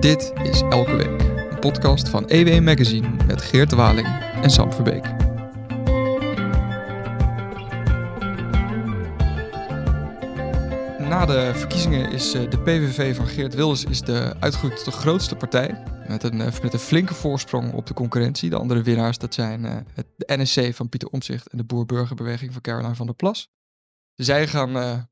Dit 0.00 0.32
is 0.42 0.60
Elke 0.60 0.96
Week, 0.96 1.20
een 1.50 1.58
podcast 1.58 2.08
van 2.08 2.28
EW 2.28 2.62
Magazine 2.62 3.24
met 3.26 3.42
Geert 3.42 3.72
Waling 3.72 4.06
en 4.42 4.50
Sam 4.50 4.72
Verbeek. 4.72 5.04
Na 11.08 11.26
de 11.26 11.52
verkiezingen 11.54 12.10
is 12.10 12.34
eh, 12.34 12.50
de 12.50 12.58
PVV 12.58 13.16
van 13.16 13.26
Geert 13.26 13.54
Wilders 13.54 13.84
is 13.84 14.00
de 14.00 14.34
uitgegroeid 14.40 14.76
tot 14.76 14.84
de 14.84 14.90
grootste 14.90 15.36
partij. 15.36 15.82
Met 16.08 16.22
een, 16.22 16.40
eh, 16.40 16.60
met 16.62 16.72
een 16.72 16.78
flinke 16.78 17.14
voorsprong 17.14 17.72
op 17.72 17.86
de 17.86 17.94
concurrentie. 17.94 18.50
De 18.50 18.58
andere 18.58 18.82
winnaars 18.82 19.18
dat 19.18 19.34
zijn 19.34 19.64
eh, 19.64 19.76
het, 19.94 20.06
de 20.16 20.36
NSC 20.36 20.74
van 20.74 20.88
Pieter 20.88 21.08
Omtzigt 21.08 21.48
en 21.48 21.58
de 21.58 21.64
Boer-Burgerbeweging 21.64 22.52
van 22.52 22.62
Caroline 22.62 22.94
van 22.94 23.06
der 23.06 23.14
Plas. 23.14 23.50
Zij 24.14 24.46
gaan 24.46 25.08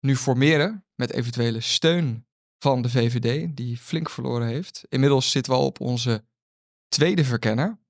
nu 0.00 0.16
formeren 0.16 0.84
met 0.94 1.12
eventuele 1.12 1.60
steun 1.60 2.26
van 2.62 2.82
de 2.82 2.90
VVD, 2.90 3.56
die 3.56 3.78
flink 3.78 4.10
verloren 4.10 4.46
heeft. 4.46 4.84
Inmiddels 4.88 5.30
zitten 5.30 5.52
we 5.52 5.58
al 5.58 5.66
op 5.66 5.80
onze 5.80 6.24
tweede 6.88 7.24
verkenner. 7.24 7.80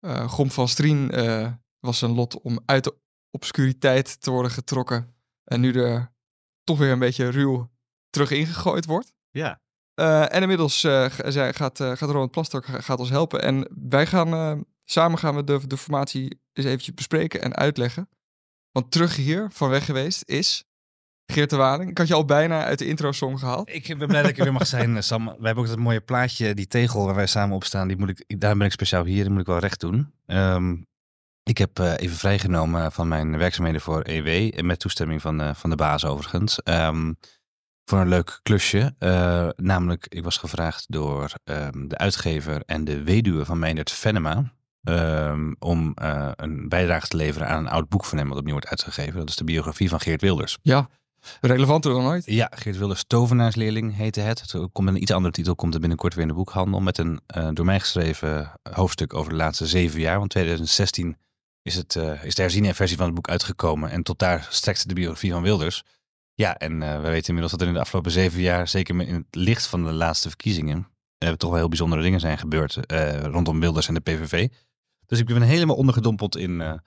Uh, 0.00 0.28
Grom 0.28 0.50
van 0.50 0.68
Strien 0.68 1.18
uh, 1.18 1.52
was 1.78 2.02
een 2.02 2.14
lot 2.14 2.40
om 2.40 2.60
uit 2.66 2.84
de 2.84 2.96
obscuriteit 3.30 4.20
te 4.20 4.30
worden 4.30 4.50
getrokken. 4.50 5.14
En 5.44 5.60
nu 5.60 5.72
er 5.72 6.12
toch 6.64 6.78
weer 6.78 6.90
een 6.90 6.98
beetje 6.98 7.28
ruw 7.28 7.70
terug 8.10 8.30
ingegooid 8.30 8.84
wordt. 8.84 9.12
Ja. 9.30 9.60
Uh, 10.00 10.34
en 10.34 10.42
inmiddels 10.42 10.80
zij 10.80 11.52
gaat, 11.54 11.78
gaat 11.78 12.00
Ronald 12.00 12.30
Plasterk 12.30 12.64
gaat 12.64 12.98
ons 12.98 13.10
helpen. 13.10 13.42
En 13.42 13.68
wij 13.90 14.06
gaan 14.06 14.64
samen 14.84 15.18
gaan 15.18 15.34
we 15.34 15.44
de, 15.44 15.66
de 15.66 15.76
formatie 15.76 16.40
eens 16.52 16.66
eventjes 16.66 16.94
bespreken 16.94 17.42
en 17.42 17.54
uitleggen. 17.54 18.08
Want 18.70 18.90
terug 18.90 19.16
hier 19.16 19.50
van 19.50 19.68
weg 19.68 19.84
geweest 19.84 20.22
is 20.28 20.64
Geert 21.26 21.50
de 21.50 21.56
Waling. 21.56 21.90
Ik 21.90 21.98
had 21.98 22.08
je 22.08 22.14
al 22.14 22.24
bijna 22.24 22.64
uit 22.64 22.78
de 22.78 22.86
intro-song 22.86 23.38
gehaald. 23.38 23.68
Ik 23.74 23.98
ben 23.98 24.08
blij 24.08 24.22
dat 24.22 24.30
ik 24.30 24.38
er 24.38 24.44
weer 24.44 24.52
mag 24.52 24.66
zijn, 24.66 24.96
eh, 24.96 25.02
Sam. 25.10 25.24
We 25.24 25.46
hebben 25.46 25.64
ook 25.64 25.70
dat 25.70 25.78
mooie 25.78 26.00
plaatje, 26.00 26.54
die 26.54 26.66
tegel 26.66 27.04
waar 27.04 27.14
wij 27.14 27.26
samen 27.26 27.56
op 27.56 27.64
staan. 27.64 27.88
Die 27.88 27.96
moet 27.96 28.08
ik, 28.08 28.40
daar 28.40 28.56
ben 28.56 28.66
ik 28.66 28.72
speciaal 28.72 29.04
hier, 29.04 29.22
die 29.22 29.32
moet 29.32 29.40
ik 29.40 29.46
wel 29.46 29.58
recht 29.58 29.80
doen. 29.80 30.12
Um, 30.26 30.86
ik 31.42 31.58
heb 31.58 31.78
uh, 31.78 31.92
even 31.96 32.16
vrijgenomen 32.16 32.92
van 32.92 33.08
mijn 33.08 33.38
werkzaamheden 33.38 33.80
voor 33.80 34.02
EW. 34.02 34.60
Met 34.60 34.78
toestemming 34.78 35.20
van, 35.20 35.40
uh, 35.40 35.54
van 35.54 35.70
de 35.70 35.76
baas 35.76 36.04
overigens. 36.04 36.60
Um, 36.64 37.18
voor 37.84 37.98
een 37.98 38.08
leuk 38.08 38.40
klusje. 38.42 38.94
Uh, 38.98 39.48
namelijk, 39.56 40.06
ik 40.08 40.24
was 40.24 40.36
gevraagd 40.36 40.84
door 40.88 41.32
um, 41.44 41.88
de 41.88 41.98
uitgever 41.98 42.62
en 42.66 42.84
de 42.84 43.02
weduwe 43.02 43.44
van 43.44 43.58
Meindert 43.58 43.90
Venema. 43.90 44.52
om 45.58 45.92
een 46.36 46.68
bijdrage 46.68 47.08
te 47.08 47.16
leveren 47.16 47.48
aan 47.48 47.58
een 47.58 47.72
oud 47.72 47.88
boek 47.88 48.04
van 48.04 48.18
hem 48.18 48.28
wat 48.28 48.38
opnieuw 48.38 48.52
wordt 48.52 48.68
uitgegeven. 48.68 49.18
Dat 49.18 49.28
is 49.28 49.36
de 49.36 49.44
biografie 49.44 49.88
van 49.88 50.00
Geert 50.00 50.20
Wilders. 50.20 50.58
Ja, 50.62 50.88
Relevanter 51.40 51.92
dan 51.92 52.04
ooit? 52.04 52.26
Ja, 52.26 52.50
Geert 52.54 52.78
Wilders 52.78 53.04
Tovenaarsleerling 53.06 53.96
heette 53.96 54.20
het. 54.20 54.50
Komt 54.50 54.82
met 54.82 54.94
een 54.94 55.02
iets 55.02 55.10
andere 55.12 55.32
titel, 55.32 55.54
komt 55.54 55.72
het 55.72 55.80
binnenkort 55.80 56.14
weer 56.14 56.22
in 56.22 56.28
de 56.28 56.34
boekhandel. 56.34 56.80
Met 56.80 56.98
een 56.98 57.20
uh, 57.36 57.48
door 57.52 57.64
mij 57.64 57.80
geschreven 57.80 58.52
hoofdstuk 58.72 59.14
over 59.14 59.30
de 59.30 59.36
laatste 59.36 59.66
zeven 59.66 60.00
jaar. 60.00 60.18
Want 60.18 60.30
2016 60.30 61.16
is, 61.62 61.74
het, 61.74 61.94
uh, 61.94 62.24
is 62.24 62.34
de 62.34 62.42
herziene 62.42 62.74
versie 62.74 62.96
van 62.96 63.06
het 63.06 63.14
boek 63.14 63.28
uitgekomen. 63.28 63.90
En 63.90 64.02
tot 64.02 64.18
daar 64.18 64.46
strekt 64.50 64.88
de 64.88 64.94
biografie 64.94 65.32
van 65.32 65.42
Wilders. 65.42 65.82
Ja, 66.34 66.56
en 66.56 66.80
uh, 66.80 66.96
we 67.00 67.08
weten 67.08 67.26
inmiddels 67.26 67.50
dat 67.50 67.60
er 67.60 67.66
in 67.66 67.74
de 67.74 67.80
afgelopen 67.80 68.10
zeven 68.10 68.40
jaar, 68.40 68.68
zeker 68.68 69.00
in 69.00 69.14
het 69.14 69.34
licht 69.34 69.66
van 69.66 69.84
de 69.84 69.92
laatste 69.92 70.28
verkiezingen, 70.28 70.88
er 71.18 71.36
toch 71.36 71.50
wel 71.50 71.58
heel 71.58 71.68
bijzondere 71.68 72.02
dingen 72.02 72.20
zijn 72.20 72.38
gebeurd 72.38 72.78
rondom 73.22 73.60
Wilders 73.60 73.88
en 73.88 73.94
de 73.94 74.00
PVV. 74.00 74.48
Dus 75.06 75.18
ik 75.18 75.26
ben 75.26 75.42
helemaal 75.42 75.76
ondergedompeld 75.76 76.36
in 76.36 76.80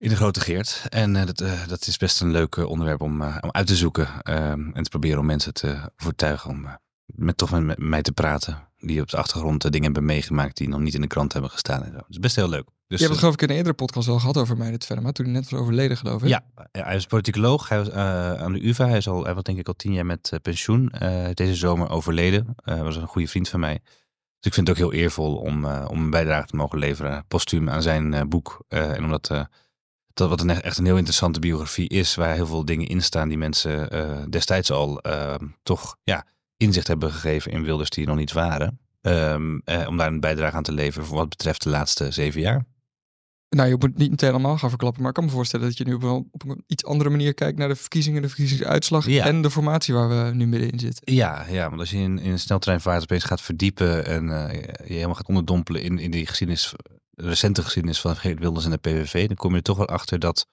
in 0.00 0.08
de 0.08 0.16
Grote 0.16 0.40
Geert. 0.40 0.82
En 0.88 1.14
uh, 1.14 1.26
dat, 1.26 1.40
uh, 1.40 1.66
dat 1.66 1.86
is 1.86 1.96
best 1.96 2.20
een 2.20 2.30
leuk 2.30 2.56
onderwerp 2.56 3.00
om, 3.00 3.22
uh, 3.22 3.36
om 3.40 3.50
uit 3.50 3.66
te 3.66 3.76
zoeken. 3.76 4.22
en 4.22 4.82
te 4.82 4.88
proberen 4.90 5.18
om 5.18 5.26
mensen 5.26 5.54
te 5.54 5.90
overtuigen 5.96 6.50
om 6.50 6.68
met, 7.04 7.36
toch 7.36 7.50
met, 7.50 7.62
met, 7.62 7.78
mij 7.78 8.02
te 8.02 8.12
praten. 8.12 8.68
Die 8.78 9.00
op 9.00 9.08
de 9.08 9.16
achtergrond 9.16 9.62
dingen 9.62 9.82
hebben 9.82 10.04
meegemaakt 10.04 10.56
die 10.56 10.68
nog 10.68 10.80
niet 10.80 10.94
in 10.94 11.00
de 11.00 11.06
krant 11.06 11.32
hebben 11.32 11.50
gestaan. 11.50 11.82
En 11.82 11.90
zo. 11.90 11.96
Dat 11.96 12.06
is 12.08 12.18
best 12.18 12.36
heel 12.36 12.48
leuk. 12.48 12.64
Dus, 12.64 12.98
je 12.98 13.04
hebt 13.04 13.08
het 13.08 13.18
geloof 13.18 13.34
ik 13.34 13.42
in 13.42 13.48
een 13.48 13.56
eerdere 13.56 13.74
podcast 13.74 14.08
al 14.08 14.18
gehad 14.18 14.36
over 14.36 14.56
mij, 14.56 14.70
dit 14.70 15.00
maar 15.00 15.12
toen 15.12 15.24
hij 15.24 15.34
net 15.34 15.50
was 15.50 15.60
overleden 15.60 15.96
geloof 15.96 16.22
ik. 16.22 16.28
Ja, 16.28 16.44
hij 16.72 16.96
is 16.96 17.06
politicoloog. 17.06 17.68
Hij 17.68 17.78
was 17.78 17.90
aan 17.90 18.52
de 18.52 18.66
UvA. 18.66 18.88
Hij, 18.88 18.96
is 18.96 19.08
al, 19.08 19.24
hij 19.24 19.34
was 19.34 19.42
denk 19.42 19.58
ik 19.58 19.68
al 19.68 19.74
tien 19.74 19.92
jaar 19.92 20.06
met 20.06 20.32
pensioen. 20.42 20.92
deze 21.34 21.54
zomer 21.54 21.90
overleden. 21.90 22.54
Hij 22.56 22.82
was 22.82 22.96
een 22.96 23.06
goede 23.06 23.28
vriend 23.28 23.48
van 23.48 23.60
mij. 23.60 23.80
Dus 23.82 24.48
ik 24.48 24.54
vind 24.54 24.68
het 24.68 24.76
ook 24.76 24.82
heel 24.82 25.00
eervol 25.00 25.36
om, 25.36 25.64
om 25.64 26.02
een 26.02 26.10
bijdrage 26.10 26.46
te 26.46 26.56
mogen 26.56 26.78
leveren, 26.78 27.24
postuum 27.28 27.68
aan 27.68 27.82
zijn 27.82 28.28
boek. 28.28 28.64
en 28.68 29.04
omdat 29.04 29.26
dat 29.26 29.48
wat 30.28 30.40
een, 30.40 30.50
echt 30.50 30.78
een 30.78 30.84
heel 30.84 30.96
interessante 30.96 31.40
biografie 31.40 31.88
is, 31.88 32.14
waar 32.14 32.34
heel 32.34 32.46
veel 32.46 32.64
dingen 32.64 32.86
in 32.86 33.02
staan 33.02 33.28
die 33.28 33.38
mensen 33.38 33.96
uh, 33.96 34.18
destijds 34.28 34.70
al 34.70 35.06
uh, 35.06 35.34
toch 35.62 35.96
ja, 36.02 36.26
inzicht 36.56 36.86
hebben 36.86 37.12
gegeven 37.12 37.52
in 37.52 37.62
Wilders 37.62 37.90
die 37.90 38.06
nog 38.06 38.16
niet 38.16 38.32
waren. 38.32 38.80
Um, 39.02 39.62
uh, 39.64 39.88
om 39.88 39.96
daar 39.96 40.06
een 40.06 40.20
bijdrage 40.20 40.56
aan 40.56 40.62
te 40.62 40.72
leveren 40.72 41.06
voor 41.06 41.16
wat 41.16 41.28
betreft 41.28 41.62
de 41.62 41.68
laatste 41.68 42.10
zeven 42.10 42.40
jaar. 42.40 42.64
Nou, 43.48 43.68
je 43.68 43.76
moet 43.78 43.98
niet 43.98 44.10
meteen 44.10 44.30
allemaal 44.30 44.58
gaan 44.58 44.68
verklappen, 44.68 45.00
maar 45.00 45.10
ik 45.10 45.16
kan 45.16 45.24
me 45.24 45.30
voorstellen 45.30 45.66
dat 45.66 45.78
je 45.78 45.84
nu 45.84 45.94
op 45.94 46.02
een, 46.02 46.28
op 46.30 46.48
een 46.48 46.64
iets 46.66 46.84
andere 46.84 47.10
manier 47.10 47.34
kijkt 47.34 47.58
naar 47.58 47.68
de 47.68 47.76
verkiezingen, 47.76 48.22
de 48.22 48.28
verkiezingsuitslag 48.28 49.06
ja. 49.06 49.24
en 49.24 49.42
de 49.42 49.50
formatie 49.50 49.94
waar 49.94 50.08
we 50.08 50.34
nu 50.34 50.46
middenin 50.46 50.78
zitten. 50.78 51.14
Ja, 51.14 51.46
ja 51.48 51.68
want 51.68 51.80
als 51.80 51.90
je 51.90 51.96
in, 51.96 52.18
in 52.18 52.30
een 52.30 52.38
sneltreinvaart 52.38 53.02
opeens 53.02 53.24
gaat 53.24 53.40
verdiepen 53.40 54.06
en 54.06 54.24
je 54.24 54.92
helemaal 54.94 55.14
gaat 55.14 55.28
onderdompelen 55.28 55.82
in, 55.82 55.98
in 55.98 56.10
die 56.10 56.26
geschiedenis 56.26 56.74
recente 57.20 57.62
geschiedenis 57.62 58.00
van 58.00 58.16
Geert 58.16 58.38
Wilders 58.38 58.64
en 58.64 58.70
de 58.70 58.76
PVV, 58.76 59.26
dan 59.26 59.36
kom 59.36 59.50
je 59.50 59.56
er 59.56 59.62
toch 59.62 59.76
wel 59.76 59.88
achter 59.88 60.18
dat, 60.18 60.46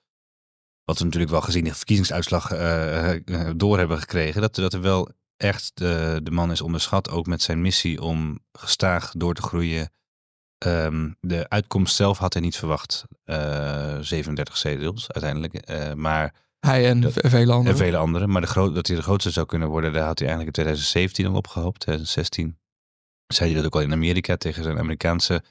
wat 0.83 0.97
we 0.97 1.03
natuurlijk 1.03 1.31
wel 1.31 1.41
gezien 1.41 1.63
de 1.63 1.75
verkiezingsuitslag 1.75 2.53
uh, 2.53 3.13
uh, 3.13 3.49
door 3.55 3.77
hebben 3.77 3.99
gekregen, 3.99 4.41
dat, 4.41 4.55
dat 4.55 4.73
er 4.73 4.81
wel 4.81 5.09
echt 5.37 5.71
de, 5.73 6.19
de 6.23 6.31
man 6.31 6.51
is 6.51 6.61
onderschat, 6.61 7.09
ook 7.09 7.25
met 7.27 7.41
zijn 7.41 7.61
missie 7.61 8.01
om 8.01 8.39
gestaag 8.51 9.11
door 9.17 9.33
te 9.33 9.41
groeien. 9.41 9.91
Um, 10.65 11.15
de 11.21 11.49
uitkomst 11.49 11.95
zelf 11.95 12.17
had 12.17 12.33
hij 12.33 12.41
niet 12.41 12.57
verwacht, 12.57 13.03
uh, 13.25 13.97
37 13.99 14.57
zetels 14.57 15.11
uiteindelijk, 15.11 15.67
maar... 15.95 16.45
Hij 16.59 16.89
en 16.89 17.11
vele 17.11 17.51
anderen. 17.51 17.71
En 17.71 17.77
vele 17.77 17.97
anderen, 17.97 18.29
maar 18.29 18.41
de 18.41 18.47
groot, 18.47 18.75
dat 18.75 18.87
hij 18.87 18.95
de 18.95 19.01
grootste 19.01 19.31
zou 19.31 19.45
kunnen 19.45 19.67
worden, 19.67 19.93
daar 19.93 20.05
had 20.05 20.19
hij 20.19 20.27
eigenlijk 20.27 20.57
in 20.57 20.63
2017 20.63 21.25
al 21.25 21.35
opgehoopt, 21.35 21.79
2016 21.79 22.57
zei 23.27 23.49
hij 23.49 23.57
dat 23.57 23.65
ook 23.65 23.75
al 23.75 23.87
in 23.87 23.93
Amerika 23.93 24.37
tegen 24.37 24.63
zijn 24.63 24.79
Amerikaanse 24.79 25.43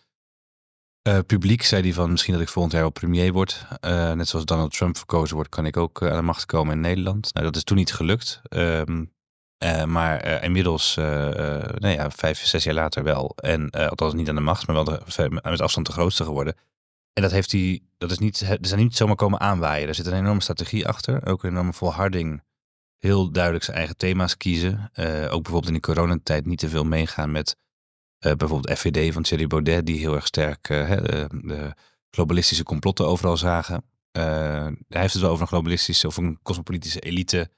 uh, 1.07 1.19
publiek 1.27 1.63
zei 1.63 1.83
hij 1.83 1.93
van 1.93 2.11
misschien 2.11 2.33
dat 2.33 2.43
ik 2.43 2.49
volgend 2.49 2.73
jaar 2.73 2.83
wel 2.83 2.91
premier 2.91 3.33
word. 3.33 3.67
Uh, 3.85 4.13
net 4.13 4.29
zoals 4.29 4.45
Donald 4.45 4.73
Trump 4.73 4.97
verkozen 4.97 5.35
wordt, 5.35 5.51
kan 5.51 5.67
ik 5.67 5.77
ook 5.77 6.01
uh, 6.01 6.11
aan 6.11 6.17
de 6.17 6.23
macht 6.23 6.47
komen 6.47 6.75
in 6.75 6.81
Nederland. 6.81 7.35
Nou, 7.35 7.47
dat 7.47 7.57
is 7.57 7.65
toen 7.65 7.77
niet 7.77 7.93
gelukt. 7.93 8.41
Um, 8.49 9.15
maar 9.87 10.43
inmiddels, 10.43 10.95
nou 10.97 11.89
ja, 11.89 12.11
vijf, 12.11 12.39
zes 12.39 12.65
jaar 12.65 12.75
later 12.75 13.03
wel. 13.03 13.33
En 13.37 13.71
althans 13.71 14.15
niet 14.15 14.29
aan 14.29 14.35
de 14.35 14.41
macht, 14.41 14.67
maar 14.67 14.85
wel 14.85 15.01
met 15.31 15.61
afstand 15.61 15.87
de 15.87 15.93
grootste 15.93 16.25
geworden. 16.25 16.55
En 17.13 17.23
dat 17.23 17.31
heeft 17.31 17.53
hij, 17.53 17.81
dat 17.99 18.11
is 18.11 18.19
niet, 18.19 18.41
er 18.41 18.59
zijn 18.61 18.81
niet 18.81 18.97
zomaar 18.97 19.17
komen 19.17 19.41
aanwaaien. 19.41 19.89
Er 19.89 19.95
zit 19.95 20.07
een 20.07 20.13
enorme 20.13 20.41
strategie 20.41 20.89
achter, 20.89 21.27
ook 21.27 21.43
een 21.43 21.51
enorme 21.51 21.73
volharding. 21.73 22.43
Heel 22.99 23.31
duidelijk 23.31 23.65
zijn 23.65 23.77
eigen 23.77 23.97
thema's 23.97 24.37
kiezen. 24.37 24.91
ook 25.31 25.43
bijvoorbeeld 25.43 25.67
in 25.67 25.75
de 25.75 25.81
coronatijd 25.81 26.47
niet 26.47 26.59
te 26.59 26.69
veel 26.69 26.85
meegaan 26.85 27.33
met 27.33 27.57
bijvoorbeeld 28.35 28.79
FVD 28.79 29.13
van 29.13 29.23
Thierry 29.23 29.47
Baudet, 29.47 29.87
die 29.87 29.99
heel 29.99 30.15
erg 30.15 30.27
sterk 30.27 30.69
uh, 30.69 30.91
de, 31.31 31.75
globalistische 32.11 32.65
complotten 32.65 33.07
overal 33.07 33.37
zagen. 33.37 33.85
Uh, 34.13 34.23
hij 34.89 35.01
heeft 35.01 35.13
het 35.13 35.23
wel 35.23 35.31
over 35.31 35.43
een 35.43 35.49
globalistische 35.49 36.07
of 36.07 36.17
een 36.17 36.39
cosmopolitische 36.43 37.01
elite 37.01 37.51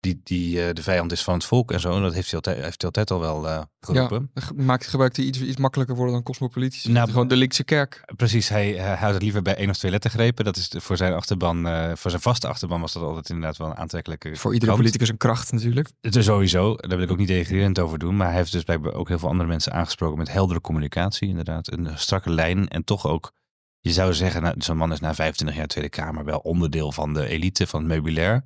die, 0.00 0.20
die 0.22 0.56
uh, 0.56 0.72
de 0.72 0.82
vijand 0.82 1.12
is 1.12 1.24
van 1.24 1.34
het 1.34 1.44
volk 1.44 1.72
en 1.72 1.80
zo. 1.80 1.96
En 1.96 2.02
dat 2.02 2.14
heeft 2.14 2.30
hij 2.30 2.34
altijd, 2.34 2.56
heeft 2.56 2.82
hij 2.82 2.90
altijd 2.90 3.10
al 3.10 3.20
wel 3.20 3.44
uh, 3.44 3.62
geroepen. 3.80 4.30
Ja, 4.34 4.42
maakt 4.64 4.86
gebruik 4.86 5.18
iets, 5.18 5.40
iets 5.40 5.56
makkelijker 5.56 5.96
worden 5.96 6.14
dan 6.14 6.22
cosmopolitisch. 6.22 6.84
Nou, 6.84 7.10
gewoon 7.10 7.28
de 7.28 7.36
linkse 7.36 7.64
kerk. 7.64 8.12
Precies, 8.16 8.48
hij, 8.48 8.72
hij 8.72 8.96
houdt 8.96 9.14
het 9.14 9.22
liever 9.22 9.42
bij 9.42 9.56
één 9.56 9.70
of 9.70 9.76
twee 9.76 9.90
lettergrepen. 9.90 10.44
Dat 10.44 10.56
is 10.56 10.70
voor 10.76 10.96
zijn 10.96 11.12
achterban, 11.12 11.66
uh, 11.66 11.90
voor 11.94 12.10
zijn 12.10 12.22
vaste 12.22 12.48
achterban 12.48 12.80
was 12.80 12.92
dat 12.92 13.02
altijd 13.02 13.28
inderdaad 13.28 13.56
wel 13.56 13.68
een 13.68 13.76
aantrekkelijke 13.76 14.36
Voor 14.36 14.54
iedere 14.54 14.74
politicus 14.74 15.08
een 15.08 15.16
kracht 15.16 15.52
natuurlijk. 15.52 15.90
Het 16.00 16.16
is 16.16 16.24
sowieso, 16.24 16.76
daar 16.76 16.96
wil 16.96 17.06
ik 17.06 17.10
ook 17.10 17.18
niet 17.18 17.28
degraderend 17.28 17.78
over 17.78 17.98
doen. 17.98 18.16
Maar 18.16 18.28
hij 18.28 18.36
heeft 18.36 18.52
dus 18.52 18.62
blijkbaar 18.62 18.94
ook 18.94 19.08
heel 19.08 19.18
veel 19.18 19.28
andere 19.28 19.48
mensen 19.48 19.72
aangesproken 19.72 20.18
met 20.18 20.32
heldere 20.32 20.60
communicatie 20.60 21.28
inderdaad. 21.28 21.72
Een 21.72 21.88
strakke 21.94 22.30
lijn 22.30 22.68
en 22.68 22.84
toch 22.84 23.06
ook 23.06 23.32
je 23.86 23.92
zou 23.92 24.14
zeggen, 24.14 24.42
nou, 24.42 24.54
zo'n 24.58 24.76
man 24.76 24.92
is 24.92 25.00
na 25.00 25.14
25 25.14 25.56
jaar 25.56 25.66
Tweede 25.66 25.90
Kamer 25.90 26.24
wel 26.24 26.38
onderdeel 26.38 26.92
van 26.92 27.14
de 27.14 27.28
elite, 27.28 27.66
van 27.66 27.80
het 27.80 27.88
meubilair. 27.88 28.44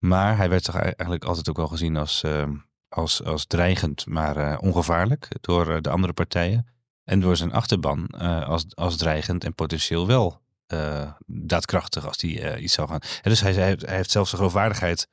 Maar 0.00 0.36
hij 0.36 0.48
werd 0.48 0.64
toch 0.64 0.76
eigenlijk 0.76 1.24
altijd 1.24 1.48
ook 1.48 1.56
wel 1.56 1.66
gezien 1.66 1.96
als, 1.96 2.22
uh, 2.22 2.48
als, 2.88 3.24
als 3.24 3.46
dreigend, 3.46 4.06
maar 4.06 4.36
uh, 4.36 4.56
ongevaarlijk 4.60 5.28
door 5.40 5.70
uh, 5.70 5.76
de 5.80 5.90
andere 5.90 6.12
partijen. 6.12 6.66
En 7.04 7.20
door 7.20 7.36
zijn 7.36 7.52
achterban 7.52 8.06
als, 8.46 8.64
als 8.74 8.96
dreigend 8.96 9.44
en 9.44 9.54
potentieel 9.54 10.06
wel 10.06 10.40
daadkrachtig 11.26 12.06
als 12.06 12.20
hij 12.20 12.58
iets 12.58 12.74
zou 12.74 12.88
gaan. 12.88 13.00
En 13.00 13.30
dus 13.30 13.40
hij, 13.40 13.52
hij, 13.52 13.78
heeft 13.80 14.10
zelfs 14.10 14.30
zijn 14.30 14.42
geloofwaardigheid 14.42 15.08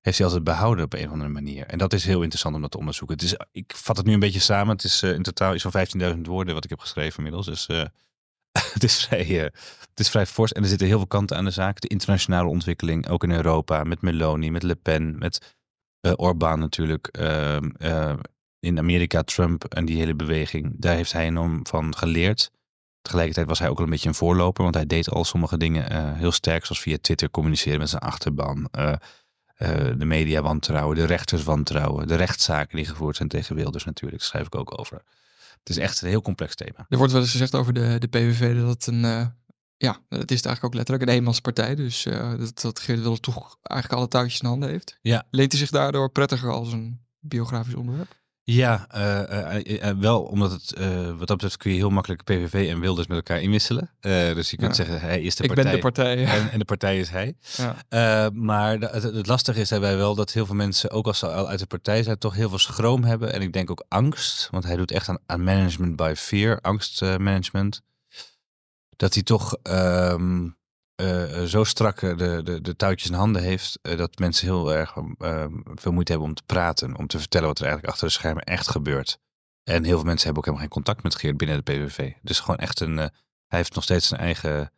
heeft 0.00 0.18
hij 0.18 0.26
altijd 0.26 0.44
behouden 0.44 0.84
op 0.84 0.92
een 0.92 1.06
of 1.06 1.12
andere 1.12 1.30
manier. 1.30 1.66
En 1.66 1.78
dat 1.78 1.92
is 1.92 2.04
heel 2.04 2.20
interessant 2.20 2.54
om 2.54 2.60
dat 2.60 2.70
te 2.70 2.78
onderzoeken. 2.78 3.16
Het 3.16 3.24
is, 3.24 3.36
ik 3.52 3.72
vat 3.76 3.96
het 3.96 4.06
nu 4.06 4.12
een 4.12 4.20
beetje 4.20 4.40
samen. 4.40 4.74
Het 4.76 4.84
is 4.84 5.02
in 5.02 5.22
totaal 5.22 5.54
iets 5.54 5.66
van 5.68 5.86
15.000 6.14 6.20
woorden 6.20 6.54
wat 6.54 6.64
ik 6.64 6.70
heb 6.70 6.80
geschreven 6.80 7.16
inmiddels. 7.16 7.46
Dus 7.46 7.66
het, 8.74 8.84
is 8.84 9.04
vrij, 9.04 9.28
uh, 9.28 9.42
het 9.42 10.00
is 10.00 10.10
vrij 10.10 10.26
fors 10.26 10.52
en 10.52 10.62
er 10.62 10.68
zitten 10.68 10.86
heel 10.86 10.98
veel 10.98 11.06
kanten 11.06 11.36
aan 11.36 11.44
de 11.44 11.50
zaak. 11.50 11.80
De 11.80 11.88
internationale 11.88 12.48
ontwikkeling, 12.48 13.08
ook 13.08 13.24
in 13.24 13.30
Europa, 13.30 13.84
met 13.84 14.02
Meloni, 14.02 14.50
met 14.50 14.62
Le 14.62 14.74
Pen, 14.74 15.18
met 15.18 15.56
uh, 16.00 16.12
Orbán 16.16 16.58
natuurlijk. 16.58 17.18
Uh, 17.20 18.16
in 18.60 18.78
Amerika, 18.78 19.22
Trump 19.22 19.64
en 19.64 19.84
die 19.84 19.96
hele 19.96 20.14
beweging, 20.14 20.74
daar 20.76 20.94
heeft 20.94 21.12
hij 21.12 21.26
enorm 21.26 21.66
van 21.66 21.96
geleerd. 21.96 22.50
Tegelijkertijd 23.02 23.46
was 23.46 23.58
hij 23.58 23.68
ook 23.68 23.78
al 23.78 23.84
een 23.84 23.90
beetje 23.90 24.08
een 24.08 24.14
voorloper, 24.14 24.62
want 24.62 24.74
hij 24.74 24.86
deed 24.86 25.10
al 25.10 25.24
sommige 25.24 25.56
dingen 25.56 26.16
heel 26.16 26.32
sterk, 26.32 26.64
zoals 26.64 26.80
via 26.80 26.96
Twitter 27.00 27.30
communiceren 27.30 27.78
met 27.78 27.88
zijn 27.88 28.02
achterban. 28.02 28.68
De 29.96 30.04
media 30.04 30.42
wantrouwen, 30.42 30.96
de 30.96 31.04
rechters 31.04 31.42
wantrouwen, 31.42 32.06
de 32.06 32.14
rechtszaken 32.14 32.76
die 32.76 32.86
gevoerd 32.86 33.16
zijn 33.16 33.28
tegen 33.28 33.56
Wilders 33.56 33.84
natuurlijk, 33.84 34.20
daar 34.20 34.30
schrijf 34.30 34.46
ik 34.46 34.54
ook 34.54 34.78
over. 34.78 35.02
Het 35.62 35.68
is 35.68 35.76
echt 35.76 36.02
een 36.02 36.08
heel 36.08 36.22
complex 36.22 36.54
thema. 36.54 36.86
Er 36.88 36.98
wordt 36.98 37.12
wel 37.12 37.22
eens 37.22 37.30
gezegd 37.30 37.54
over 37.54 37.72
de, 37.72 37.96
de 37.98 38.08
PVV 38.08 38.60
dat 38.60 38.68
het 38.68 38.86
een, 38.86 39.04
uh, 39.04 39.26
ja, 39.76 39.98
het 40.08 40.30
is 40.30 40.42
eigenlijk 40.42 40.64
ook 40.64 40.74
letterlijk 40.74 41.08
een 41.08 41.16
eenmanspartij. 41.16 41.74
Dus 41.74 42.06
uh, 42.06 42.38
dat, 42.38 42.60
dat 42.60 42.80
Geert 42.80 42.98
Wilders 42.98 43.20
toch 43.20 43.58
eigenlijk 43.62 44.00
alle 44.00 44.10
touwtjes 44.10 44.40
in 44.40 44.48
handen 44.48 44.68
heeft. 44.68 44.98
Ja. 45.02 45.26
Leent 45.30 45.52
hij 45.52 45.60
zich 45.60 45.70
daardoor 45.70 46.10
prettiger 46.10 46.50
als 46.50 46.72
een 46.72 47.00
biografisch 47.18 47.74
onderwerp? 47.74 48.19
Ja, 48.52 48.86
uh, 48.96 49.60
uh, 49.64 49.90
wel 49.98 50.22
omdat 50.22 50.52
het 50.52 50.78
wat 51.18 51.28
dat 51.28 51.36
betreft 51.36 51.56
kun 51.56 51.70
je 51.70 51.76
heel 51.76 51.90
makkelijk 51.90 52.24
PVV 52.24 52.68
en 52.70 52.80
Wilders 52.80 53.06
met 53.06 53.16
elkaar 53.16 53.40
inwisselen. 53.40 53.90
dus 54.00 54.50
je 54.50 54.56
kunt 54.56 54.76
ja. 54.76 54.84
zeggen, 54.84 55.00
hij 55.00 55.22
is 55.22 55.34
de 55.34 55.46
partij. 55.46 55.64
Ik 55.64 55.70
ben 55.70 55.76
de 55.76 55.82
partij. 55.82 56.24
En, 56.24 56.50
en, 56.50 56.58
de 56.58 56.64
partij 56.64 56.98
is 56.98 57.08
hij. 57.08 57.34
Ja. 57.88 58.30
maar 58.30 58.78
het, 58.78 59.02
het, 59.02 59.26
lastige 59.26 59.60
is 59.60 59.68
daarbij 59.68 59.96
wel 59.96 60.14
dat 60.14 60.32
heel 60.32 60.46
veel 60.46 60.54
mensen, 60.54 60.90
ook 60.90 61.06
als 61.06 61.18
ze 61.18 61.26
al 61.26 61.48
uit 61.48 61.58
de 61.58 61.66
partij 61.66 62.02
zijn, 62.02 62.18
toch 62.18 62.34
heel 62.34 62.48
veel 62.48 62.58
schroom 62.58 63.04
hebben. 63.04 63.32
En 63.32 63.42
ik 63.42 63.52
denk 63.52 63.70
ook 63.70 63.84
angst, 63.88 64.48
want 64.50 64.64
hij 64.64 64.76
doet 64.76 64.90
echt 64.90 65.08
aan, 65.08 65.18
aan 65.26 65.44
management 65.44 65.96
by 65.96 66.12
fear, 66.16 66.60
angstmanagement. 66.60 67.82
dat 68.96 69.14
hij 69.14 69.22
toch 69.22 69.56
um, 69.62 70.58
uh, 71.00 71.42
zo 71.42 71.64
strak 71.64 72.00
de, 72.00 72.40
de, 72.44 72.60
de 72.60 72.76
touwtjes 72.76 73.10
in 73.10 73.16
handen 73.16 73.42
heeft, 73.42 73.78
uh, 73.82 73.96
dat 73.98 74.18
mensen 74.18 74.46
heel 74.46 74.74
erg 74.74 74.96
uh, 74.96 75.44
veel 75.74 75.92
moeite 75.92 76.12
hebben 76.12 76.28
om 76.28 76.34
te 76.34 76.42
praten, 76.46 76.96
om 76.96 77.06
te 77.06 77.18
vertellen 77.18 77.46
wat 77.46 77.58
er 77.58 77.64
eigenlijk 77.64 77.92
achter 77.92 78.08
de 78.08 78.14
schermen 78.14 78.44
echt 78.44 78.70
gebeurt. 78.70 79.18
En 79.64 79.84
heel 79.84 79.96
veel 79.96 80.06
mensen 80.06 80.24
hebben 80.24 80.36
ook 80.36 80.44
helemaal 80.44 80.66
geen 80.66 80.74
contact 80.74 81.02
met 81.02 81.14
Geert 81.14 81.36
binnen 81.36 81.64
de 81.64 81.72
PVV. 81.72 82.12
Dus 82.22 82.40
gewoon 82.40 82.56
echt 82.56 82.80
een, 82.80 82.96
hij 82.96 83.10
heeft 83.46 83.74
nog 83.74 83.84
steeds 83.84 84.08
zijn 84.08 84.20
eigen 84.20 84.72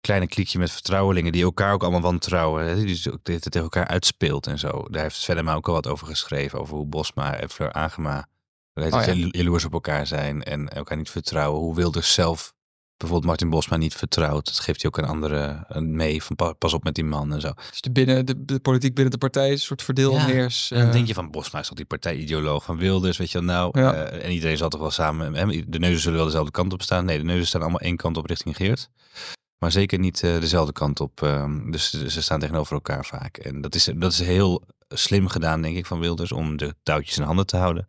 kleine 0.00 0.26
kliekje 0.26 0.58
met 0.58 0.70
vertrouwelingen 0.70 1.32
die 1.32 1.42
elkaar 1.42 1.72
ook 1.72 1.82
allemaal 1.82 2.00
wantrouwen. 2.00 2.64
Hè, 2.64 2.84
die 2.84 3.12
ook 3.12 3.24
dit 3.24 3.42
tegen 3.42 3.60
elkaar 3.60 3.86
uitspeelt 3.86 4.46
en 4.46 4.58
zo. 4.58 4.88
Daar 4.90 5.02
heeft 5.02 5.24
Venema 5.24 5.54
ook 5.54 5.68
al 5.68 5.74
wat 5.74 5.86
over 5.86 6.06
geschreven, 6.06 6.60
over 6.60 6.76
hoe 6.76 6.86
Bosma 6.86 7.36
en 7.36 7.50
Fleur 7.50 7.72
Agema 7.72 8.28
oh, 8.74 9.04
ja. 9.04 9.12
jaloers 9.12 9.64
op 9.64 9.72
elkaar 9.72 10.06
zijn 10.06 10.42
en 10.42 10.68
elkaar 10.68 10.96
niet 10.96 11.10
vertrouwen. 11.10 11.60
Hoe 11.60 11.74
Wilders 11.74 12.14
zelf 12.14 12.54
bijvoorbeeld 12.96 13.28
Martin 13.28 13.50
Bosma 13.50 13.76
niet 13.76 13.94
vertrouwt. 13.94 14.44
Dat 14.44 14.60
geeft 14.60 14.82
hij 14.82 14.90
ook 14.90 14.98
aan 14.98 15.08
anderen 15.08 15.66
mee 15.96 16.22
van 16.22 16.56
pas 16.58 16.74
op 16.74 16.84
met 16.84 16.94
die 16.94 17.04
man 17.04 17.32
en 17.32 17.40
zo. 17.40 17.52
Dus 17.70 17.80
de, 17.80 17.90
binnen, 17.90 18.26
de, 18.26 18.44
de 18.44 18.60
politiek 18.60 18.94
binnen 18.94 19.12
de 19.12 19.18
partij 19.18 19.46
is 19.46 19.52
een 19.52 19.66
soort 19.66 19.82
verdeel 19.82 20.14
en 20.16 20.24
heers. 20.24 20.70
En 20.70 20.80
dan 20.80 20.92
denk 20.92 21.06
je 21.06 21.14
van 21.14 21.30
Bosma 21.30 21.58
is 21.58 21.66
toch 21.66 21.76
die 21.76 21.86
partijideoloog 21.86 22.64
van 22.64 22.76
Wilders, 22.76 23.16
weet 23.16 23.30
je 23.30 23.38
wel 23.38 23.46
nou. 23.46 23.80
Ja. 23.80 23.94
Uh, 23.94 24.24
en 24.24 24.32
iedereen 24.32 24.56
zal 24.56 24.68
toch 24.68 24.80
wel 24.80 24.90
samen, 24.90 25.32
de 25.70 25.78
neuzen 25.78 26.00
zullen 26.00 26.18
wel 26.18 26.26
dezelfde 26.26 26.50
kant 26.50 26.72
op 26.72 26.82
staan. 26.82 27.04
Nee, 27.04 27.18
de 27.18 27.24
neuzen 27.24 27.46
staan 27.46 27.60
allemaal 27.60 27.80
één 27.80 27.96
kant 27.96 28.16
op 28.16 28.26
richting 28.26 28.56
Geert. 28.56 28.90
Maar 29.58 29.72
zeker 29.72 29.98
niet 29.98 30.22
uh, 30.22 30.40
dezelfde 30.40 30.72
kant 30.72 31.00
op. 31.00 31.20
Uh, 31.22 31.70
dus 31.70 31.90
ze 31.90 32.22
staan 32.22 32.40
tegenover 32.40 32.74
elkaar 32.74 33.04
vaak. 33.04 33.36
En 33.36 33.60
dat 33.60 33.74
is, 33.74 33.90
dat 33.96 34.12
is 34.12 34.18
heel 34.18 34.62
slim 34.88 35.28
gedaan, 35.28 35.62
denk 35.62 35.76
ik, 35.76 35.86
van 35.86 36.00
Wilders 36.00 36.32
om 36.32 36.56
de 36.56 36.74
touwtjes 36.82 37.16
in 37.16 37.22
handen 37.22 37.46
te 37.46 37.56
houden 37.56 37.86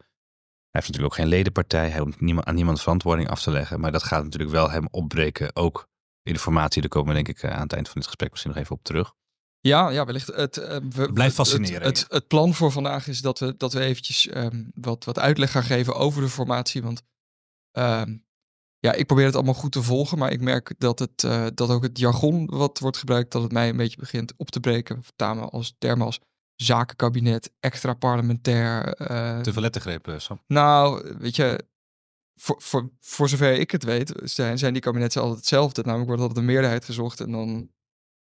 heeft 0.77 0.88
natuurlijk 0.88 1.13
ook 1.13 1.19
geen 1.19 1.38
ledenpartij. 1.38 1.89
Hij 1.89 2.00
hoeft 2.00 2.21
niemand, 2.21 2.47
aan 2.47 2.56
niemand 2.56 2.81
verantwoording 2.81 3.29
af 3.29 3.41
te 3.41 3.51
leggen. 3.51 3.79
Maar 3.79 3.91
dat 3.91 4.03
gaat 4.03 4.24
natuurlijk 4.24 4.51
wel 4.51 4.71
hem 4.71 4.88
opbreken. 4.91 5.56
Ook 5.56 5.88
in 6.24 6.33
de 6.33 6.39
formatie. 6.39 6.81
Daar 6.81 6.89
komen 6.89 7.09
we 7.09 7.24
denk 7.24 7.38
ik 7.38 7.44
eh, 7.44 7.56
aan 7.56 7.62
het 7.62 7.74
eind 7.74 7.85
van 7.85 7.95
dit 7.95 8.06
gesprek 8.06 8.31
misschien 8.31 8.51
nog 8.51 8.62
even 8.62 8.75
op 8.75 8.83
terug. 8.83 9.13
Ja, 9.59 9.89
ja 9.89 10.06
wellicht. 10.06 10.27
Het, 10.27 10.57
uh, 10.57 10.77
we, 10.89 11.13
Blijft 11.13 11.35
fascineren. 11.35 11.81
Het, 11.81 12.00
het, 12.00 12.12
het, 12.12 12.27
plan 12.27 12.53
voor 12.53 12.71
vandaag 12.71 13.07
is 13.07 13.21
dat 13.21 13.39
we, 13.39 13.57
dat 13.57 13.74
we 13.74 13.79
eventjes 13.79 14.35
um, 14.35 14.71
wat, 14.74 15.03
wat 15.03 15.19
uitleg 15.19 15.51
gaan 15.51 15.63
geven 15.63 15.95
over 15.95 16.21
de 16.21 16.29
formatie. 16.29 16.83
Want 16.83 17.01
um, 17.71 18.25
ja, 18.79 18.94
ik 18.94 19.06
probeer 19.06 19.25
het 19.25 19.35
allemaal 19.35 19.53
goed 19.53 19.71
te 19.71 19.83
volgen. 19.83 20.18
Maar 20.18 20.31
ik 20.31 20.41
merk 20.41 20.74
dat, 20.77 21.00
het, 21.00 21.24
uh, 21.24 21.47
dat 21.53 21.69
ook 21.69 21.83
het 21.83 22.00
jargon 22.00 22.45
wat 22.45 22.79
wordt 22.79 22.97
gebruikt, 22.97 23.31
dat 23.31 23.41
het 23.41 23.51
mij 23.51 23.69
een 23.69 23.77
beetje 23.77 24.00
begint 24.00 24.33
op 24.38 24.50
te 24.50 24.59
breken. 24.59 25.03
Termen 25.15 25.50
als, 25.50 25.75
termen 25.77 26.06
als 26.06 26.19
zakenkabinet, 26.57 27.51
extra 27.59 27.94
parlementair. 27.94 29.01
Uh, 29.01 29.39
Te 29.39 29.54
veel 29.54 29.62
lettergrepen, 29.62 30.21
Sam. 30.21 30.42
Nou, 30.48 31.15
weet 31.19 31.36
je, 31.36 31.65
voor, 32.36 32.56
voor, 32.62 32.89
voor 33.00 33.30
zover 33.30 33.54
ik 33.54 33.71
het 33.71 33.83
weet, 33.83 34.13
zijn, 34.24 34.57
zijn 34.57 34.74
die 34.74 34.81
kabinetten 34.81 35.21
altijd 35.21 35.39
hetzelfde. 35.39 35.81
Namelijk 35.81 36.07
wordt 36.07 36.21
altijd 36.21 36.39
een 36.39 36.54
meerderheid 36.54 36.86
gezocht 36.86 37.19
en 37.19 37.31
dan 37.31 37.69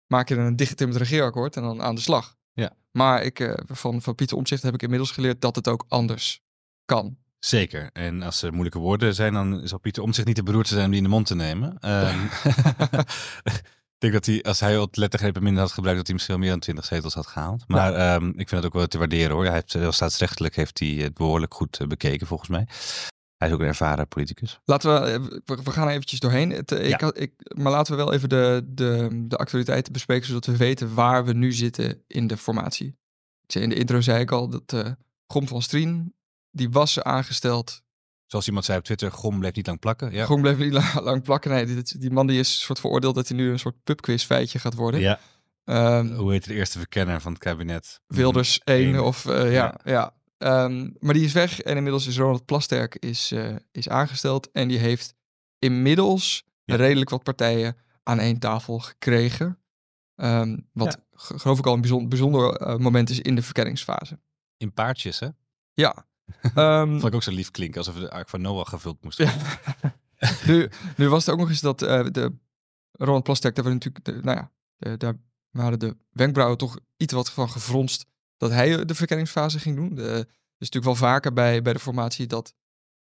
maak 0.07 0.29
je 0.29 0.35
er 0.35 0.45
een 0.45 0.55
dichtgetimmerd 0.55 0.99
regeerakkoord 0.99 1.55
en 1.55 1.61
dan 1.61 1.81
aan 1.81 1.95
de 1.95 2.01
slag. 2.01 2.35
Ja. 2.53 2.75
Maar 2.91 3.23
ik, 3.23 3.39
uh, 3.39 3.53
van, 3.65 4.01
van 4.01 4.15
Pieter 4.15 4.37
Omtzigt 4.37 4.63
heb 4.63 4.73
ik 4.73 4.81
inmiddels 4.81 5.11
geleerd 5.11 5.41
dat 5.41 5.55
het 5.55 5.67
ook 5.67 5.85
anders 5.87 6.41
kan. 6.85 7.17
Zeker. 7.39 7.89
En 7.93 8.21
als 8.21 8.41
er 8.41 8.51
moeilijke 8.51 8.79
woorden 8.79 9.15
zijn, 9.15 9.33
dan 9.33 9.67
zal 9.67 9.79
Pieter 9.79 10.03
Omtzigt 10.03 10.27
niet 10.27 10.35
de 10.35 10.43
beroerte 10.43 10.73
zijn 10.73 10.85
om 10.85 10.91
die 10.91 10.99
in 10.99 11.05
de 11.05 11.09
mond 11.09 11.25
te 11.25 11.35
nemen. 11.35 11.73
Ik 13.43 13.61
denk 14.11 14.25
dat 14.25 14.25
hij, 14.25 14.43
als 14.43 14.59
hij 14.59 14.77
wat 14.77 14.97
lettergrepen 14.97 15.43
minder 15.43 15.61
had 15.61 15.71
gebruikt, 15.71 15.97
dat 15.97 16.07
hij 16.07 16.15
misschien 16.15 16.35
wel 16.35 16.43
meer 16.43 16.53
dan 16.53 16.63
20 16.63 16.85
zetels 16.85 17.13
had 17.13 17.27
gehaald. 17.27 17.63
Maar 17.67 17.91
ja. 17.91 18.15
um, 18.15 18.27
ik 18.29 18.49
vind 18.49 18.51
het 18.51 18.65
ook 18.65 18.73
wel 18.73 18.87
te 18.87 18.97
waarderen 18.97 19.31
hoor. 19.31 19.43
Hij 19.43 19.53
heeft, 19.53 19.73
heel 19.73 19.91
staatsrechtelijk 19.91 20.55
heeft 20.55 20.79
hij 20.79 20.87
het 20.87 21.13
behoorlijk 21.13 21.53
goed 21.53 21.79
uh, 21.81 21.87
bekeken 21.87 22.27
volgens 22.27 22.49
mij. 22.49 22.67
Hij 23.37 23.47
is 23.47 23.53
ook 23.53 23.59
een 23.59 23.67
ervaren 23.67 24.07
politicus. 24.07 24.59
Laten 24.65 24.93
we, 24.93 24.99
eh, 25.45 25.57
we 25.63 25.71
gaan 25.71 25.87
eventjes 25.87 26.19
doorheen. 26.19 26.49
Het, 26.49 26.71
eh, 26.71 26.89
ja. 26.89 26.99
ik, 26.99 27.15
ik, 27.15 27.31
maar 27.57 27.71
laten 27.71 27.97
we 27.97 28.03
wel 28.03 28.13
even 28.13 28.29
de, 28.29 28.61
de, 28.65 29.23
de 29.27 29.37
actualiteiten 29.37 29.93
bespreken, 29.93 30.27
zodat 30.27 30.45
we 30.45 30.57
weten 30.57 30.93
waar 30.93 31.25
we 31.25 31.33
nu 31.33 31.51
zitten 31.51 32.03
in 32.07 32.27
de 32.27 32.37
formatie. 32.37 32.97
In 33.47 33.69
de 33.69 33.75
intro 33.75 34.01
zei 34.01 34.19
ik 34.19 34.31
al 34.31 34.49
dat 34.49 34.73
uh, 34.73 34.87
Gom 35.27 35.47
van 35.47 35.61
Strien, 35.61 36.13
die 36.51 36.69
was 36.69 37.01
aangesteld 37.01 37.83
Zoals 38.25 38.47
iemand 38.47 38.65
zei 38.65 38.77
op 38.77 38.83
Twitter, 38.83 39.11
Gom 39.11 39.39
bleef 39.39 39.53
niet 39.53 39.67
lang 39.67 39.79
plakken. 39.79 40.11
Ja. 40.11 40.25
Gom 40.25 40.41
bleef 40.41 40.57
niet 40.57 40.73
lang, 40.73 41.23
plakken. 41.23 41.51
Nee, 41.51 41.65
die, 41.65 41.99
die, 41.99 42.11
man 42.11 42.27
die 42.27 42.39
is 42.39 42.61
soort 42.61 42.79
veroordeeld 42.79 43.15
dat 43.15 43.27
hij 43.27 43.37
nu 43.37 43.51
een 43.51 43.59
soort 43.59 43.83
pubquiz 43.83 44.23
feitje 44.23 44.59
gaat 44.59 44.73
worden. 44.73 44.99
Ja. 44.99 45.19
Um, 45.65 46.13
Hoe 46.13 46.31
heet 46.31 46.45
de 46.45 46.53
eerste 46.53 46.77
verkenner 46.77 47.21
van 47.21 47.31
het 47.31 47.41
kabinet? 47.41 48.01
Wilders 48.07 48.59
1 48.63 49.03
of 49.03 49.25
uh, 49.25 49.53
ja. 49.53 49.79
ja. 49.83 50.13
Um, 50.37 50.95
maar 50.99 51.13
die 51.13 51.25
is 51.25 51.33
weg 51.33 51.61
en 51.61 51.75
inmiddels 51.75 52.07
is 52.07 52.17
Ronald 52.17 52.45
Plasterk 52.45 52.95
is, 52.95 53.31
uh, 53.31 53.55
is 53.71 53.89
aangesteld. 53.89 54.51
En 54.51 54.67
die 54.67 54.77
heeft 54.77 55.15
inmiddels 55.59 56.43
ja. 56.63 56.75
redelijk 56.75 57.09
wat 57.09 57.23
partijen 57.23 57.77
aan 58.03 58.19
één 58.19 58.39
tafel 58.39 58.79
gekregen. 58.79 59.59
Um, 60.15 60.67
wat 60.73 60.97
ja. 61.09 61.17
geloof 61.37 61.59
ik 61.59 61.65
al 61.65 61.73
een 61.73 61.81
bijzonder, 61.81 62.07
bijzonder 62.07 62.61
uh, 62.61 62.75
moment 62.75 63.09
is 63.09 63.19
in 63.19 63.35
de 63.35 63.41
verkenningsfase. 63.41 64.19
In 64.57 64.73
paardjes, 64.73 65.19
hè? 65.19 65.27
Ja, 65.73 66.05
Um, 66.55 66.89
Vond 66.99 67.05
ik 67.05 67.15
ook 67.15 67.23
zo 67.23 67.31
lief 67.31 67.51
klinken, 67.51 67.77
alsof 67.77 67.95
de 67.95 68.11
Ark 68.11 68.29
van 68.29 68.41
Noah 68.41 68.67
gevuld 68.67 69.03
moesten 69.03 69.29
nu, 70.47 70.69
nu 70.97 71.09
was 71.09 71.25
het 71.25 71.33
ook 71.33 71.39
nog 71.39 71.49
eens 71.49 71.61
dat 71.61 71.81
uh, 71.81 72.05
de 72.11 72.33
Ronald 72.91 73.23
Plasterk, 73.23 73.55
daar, 73.55 73.65
natuurlijk, 73.65 74.05
de, 74.05 74.19
nou 74.21 74.37
ja, 74.37 74.51
de, 74.77 74.97
daar 74.97 75.13
waren 75.51 75.79
de 75.79 75.97
wenkbrauwen 76.09 76.57
toch 76.57 76.79
iets 76.97 77.13
wat 77.13 77.31
van 77.31 77.49
gefronst 77.49 78.05
dat 78.37 78.51
hij 78.51 78.85
de 78.85 78.95
verkenningsfase 78.95 79.59
ging 79.59 79.75
doen. 79.75 79.95
Het 79.95 80.27
is 80.57 80.69
natuurlijk 80.69 80.99
wel 80.99 81.09
vaker 81.09 81.33
bij, 81.33 81.61
bij 81.61 81.73
de 81.73 81.79
formatie 81.79 82.27
dat 82.27 82.53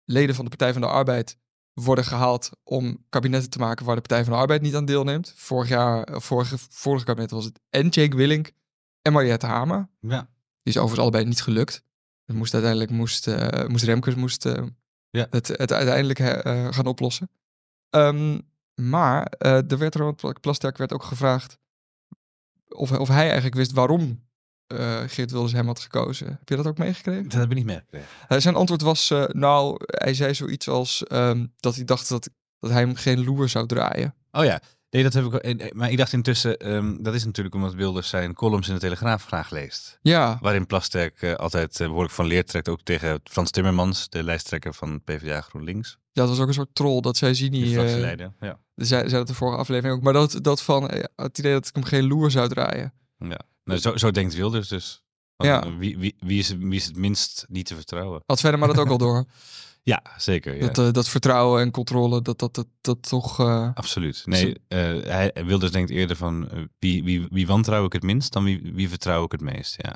leden 0.05 0.35
van 0.35 0.43
de 0.43 0.49
Partij 0.49 0.73
van 0.73 0.81
de 0.81 0.87
Arbeid 0.87 1.37
worden 1.73 2.05
gehaald 2.05 2.49
om 2.63 3.05
kabinetten 3.09 3.49
te 3.49 3.59
maken 3.59 3.85
waar 3.85 3.95
de 3.95 4.01
Partij 4.01 4.23
van 4.23 4.33
de 4.33 4.39
Arbeid 4.39 4.61
niet 4.61 4.75
aan 4.75 4.85
deelneemt. 4.85 5.33
Vorig 5.35 5.69
jaar, 5.69 6.21
vorige, 6.21 6.57
vorige 6.57 7.05
kabinet 7.05 7.31
was 7.31 7.45
het 7.45 7.59
en 7.69 7.87
Jake 7.87 8.15
Willink 8.15 8.51
en 9.01 9.13
Mariette 9.13 9.45
Hamer. 9.45 9.89
Ja. 9.99 10.19
Die 10.63 10.73
is 10.73 10.77
overigens 10.77 10.99
allebei 10.99 11.25
niet 11.25 11.41
gelukt. 11.41 11.83
Het 12.27 12.35
moest 12.35 12.53
uiteindelijk 12.53 12.91
moest, 12.91 13.27
uh, 13.27 13.65
moest 13.67 13.83
Remkes 13.83 14.15
moest, 14.15 14.45
uh, 14.45 14.63
ja. 15.09 15.27
het, 15.29 15.47
het 15.47 15.73
uiteindelijk 15.73 16.19
uh, 16.19 16.67
gaan 16.71 16.85
oplossen. 16.85 17.29
Um, 17.89 18.41
maar 18.75 19.25
er 19.39 19.77
werd 19.77 19.95
er 19.95 20.39
Plasterk 20.39 20.77
werd 20.77 20.93
ook 20.93 21.03
gevraagd 21.03 21.57
of, 22.67 22.91
of 22.91 23.07
hij 23.07 23.23
eigenlijk 23.23 23.55
wist 23.55 23.71
waarom 23.71 24.25
Geert 25.05 25.31
Wilders 25.31 25.53
hem 25.53 25.65
had 25.65 25.79
gekozen. 25.79 26.27
Heb 26.27 26.49
je 26.49 26.55
dat 26.55 26.67
ook 26.67 26.77
meegekregen? 26.77 27.23
Dat 27.23 27.39
heb 27.39 27.49
ik 27.49 27.55
niet 27.55 27.65
meegekregen. 27.65 28.41
zijn 28.41 28.55
antwoord 28.55 28.81
was, 28.81 29.13
nou, 29.27 29.75
hij 29.85 30.13
zei 30.13 30.33
zoiets 30.33 30.67
als 30.67 31.03
um, 31.11 31.53
dat 31.55 31.75
hij 31.75 31.83
dacht 31.83 32.09
dat, 32.09 32.29
dat 32.59 32.71
hij 32.71 32.81
hem 32.81 32.95
geen 32.95 33.23
loer 33.23 33.49
zou 33.49 33.67
draaien. 33.67 34.15
Oh 34.31 34.43
ja, 34.43 34.61
Nee, 34.89 35.03
dat 35.03 35.13
heb 35.13 35.25
ik. 35.25 35.33
Eh, 35.33 35.71
maar 35.71 35.91
ik 35.91 35.97
dacht 35.97 36.13
intussen, 36.13 36.73
um, 36.73 37.03
dat 37.03 37.13
is 37.13 37.25
natuurlijk 37.25 37.55
omdat 37.55 37.73
Wilders 37.73 38.09
zijn 38.09 38.33
columns 38.33 38.67
in 38.67 38.73
de 38.73 38.79
Telegraaf 38.79 39.25
graag 39.25 39.49
leest. 39.49 39.99
Ja. 40.01 40.37
Waarin 40.41 40.65
Plasterk 40.65 41.21
uh, 41.21 41.33
altijd 41.33 41.79
uh, 41.79 41.87
behoorlijk 41.87 42.13
van 42.13 42.25
leer 42.25 42.45
trekt, 42.45 42.69
ook 42.69 42.81
tegen 42.83 43.19
Frans 43.23 43.51
Timmermans, 43.51 44.09
de 44.09 44.23
lijsttrekker 44.23 44.73
van 44.73 45.03
PvdA 45.03 45.41
GroenLinks. 45.41 45.97
Ja, 46.11 46.21
dat 46.21 46.29
was 46.29 46.39
ook 46.39 46.47
een 46.47 46.53
soort 46.53 46.75
troll 46.75 47.01
dat 47.01 47.17
zij 47.17 47.33
zien 47.33 47.51
niet. 47.51 47.71
Uh, 47.71 48.15
ja. 48.39 48.59
Zij, 48.75 49.09
zei 49.09 49.11
dat 49.11 49.27
de 49.27 49.33
vorige 49.33 49.57
aflevering 49.57 49.95
ook. 49.95 50.03
Maar 50.03 50.13
dat, 50.13 50.39
dat 50.41 50.61
van 50.61 50.91
het 51.15 51.37
idee 51.37 51.53
dat 51.53 51.67
ik 51.67 51.75
hem 51.75 51.83
geen 51.83 52.07
loer 52.07 52.31
zou 52.31 52.47
draaien. 52.47 52.93
Ja, 53.17 53.39
nou, 53.63 53.79
zo, 53.79 53.97
zo 53.97 54.11
denkt 54.11 54.35
Wilders 54.35 54.67
dus. 54.67 55.03
ja. 55.37 55.77
Wie, 55.77 55.97
wie, 55.97 56.15
wie, 56.19 56.39
is, 56.39 56.49
wie 56.49 56.75
is 56.75 56.85
het 56.85 56.95
minst 56.95 57.45
niet 57.47 57.65
te 57.65 57.75
vertrouwen? 57.75 58.21
Had 58.25 58.39
verder 58.39 58.59
maar 58.59 58.67
dat 58.67 58.77
ook 58.77 58.89
al 58.89 58.97
door. 58.97 59.25
Ja, 59.87 60.01
zeker. 60.17 60.55
Ja. 60.55 60.67
Dat, 60.67 60.77
uh, 60.77 60.91
dat 60.91 61.09
vertrouwen 61.09 61.61
en 61.61 61.71
controle, 61.71 62.21
dat 62.21 62.39
dat, 62.39 62.55
dat, 62.55 62.67
dat 62.81 63.09
toch... 63.09 63.39
Uh... 63.39 63.69
Absoluut. 63.73 64.21
Nee, 64.25 64.47
uh, 64.47 64.57
hij 65.03 65.31
Wilders 65.45 65.71
denkt 65.71 65.89
eerder 65.89 66.15
van 66.15 66.49
wie, 66.79 67.03
wie, 67.03 67.27
wie 67.29 67.47
wantrouw 67.47 67.85
ik 67.85 67.93
het 67.93 68.03
minst 68.03 68.33
dan 68.33 68.43
wie, 68.43 68.71
wie 68.73 68.89
vertrouw 68.89 69.23
ik 69.23 69.31
het 69.31 69.41
meest. 69.41 69.75
Ja. 69.77 69.91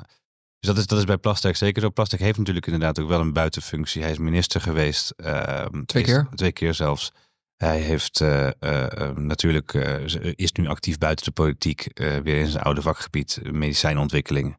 Dus 0.58 0.70
dat 0.70 0.78
is, 0.78 0.86
dat 0.86 0.98
is 0.98 1.04
bij 1.04 1.16
Plasterk 1.18 1.56
zeker 1.56 1.82
zo. 1.82 1.90
Plasterk 1.90 2.20
heeft 2.20 2.38
natuurlijk 2.38 2.66
inderdaad 2.66 2.98
ook 3.00 3.08
wel 3.08 3.20
een 3.20 3.32
buitenfunctie. 3.32 4.02
Hij 4.02 4.10
is 4.10 4.18
minister 4.18 4.60
geweest. 4.60 5.10
ehm, 5.10 5.84
Twee 5.84 6.02
is- 6.02 6.08
keer? 6.08 6.28
Twee 6.34 6.52
keer 6.52 6.74
zelfs. 6.74 7.12
Hij 7.56 7.80
heeft 7.80 8.20
eh, 8.20 8.46
eh, 8.46 8.52
eh, 9.00 9.16
natuurlijk, 9.16 9.74
eh, 9.74 10.34
is 10.36 10.52
nu 10.52 10.66
actief 10.68 10.98
buiten 10.98 11.24
de 11.24 11.30
politiek. 11.32 11.80
eh, 11.86 12.16
weer 12.16 12.38
in 12.38 12.46
zijn 12.48 12.64
oude 12.64 12.82
vakgebied, 12.82 13.40
eh, 13.42 13.52
medicijnontwikkeling. 13.52 14.56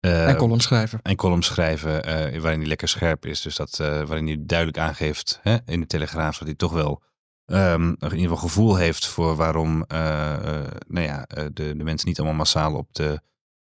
Eh, 0.00 0.28
en 0.28 0.36
column 0.36 0.60
schrijven. 0.60 1.00
en 1.02 1.16
columns 1.16 1.46
schrijven 1.46 2.04
eh, 2.04 2.40
waarin 2.40 2.58
hij 2.58 2.68
lekker 2.68 2.88
scherp 2.88 3.26
is. 3.26 3.40
Dus 3.40 3.56
dat, 3.56 3.80
eh, 3.80 3.86
waarin 3.86 4.26
hij 4.26 4.36
duidelijk 4.40 4.78
aangeeft 4.78 5.40
hè, 5.42 5.56
in 5.66 5.80
de 5.80 5.86
Telegraaf 5.86 6.38
dat 6.38 6.46
hij 6.46 6.56
toch 6.56 6.72
wel 6.72 7.02
ehm, 7.46 7.88
in 7.88 7.96
ieder 8.00 8.18
geval 8.20 8.36
gevoel 8.36 8.76
heeft 8.76 9.06
voor 9.06 9.36
waarom 9.36 9.84
nou 9.88 11.06
ja, 11.06 11.26
de, 11.52 11.76
de 11.76 11.84
mensen 11.84 12.08
niet 12.08 12.18
allemaal 12.18 12.36
massaal 12.36 12.74
op 12.74 12.88
de 12.92 13.20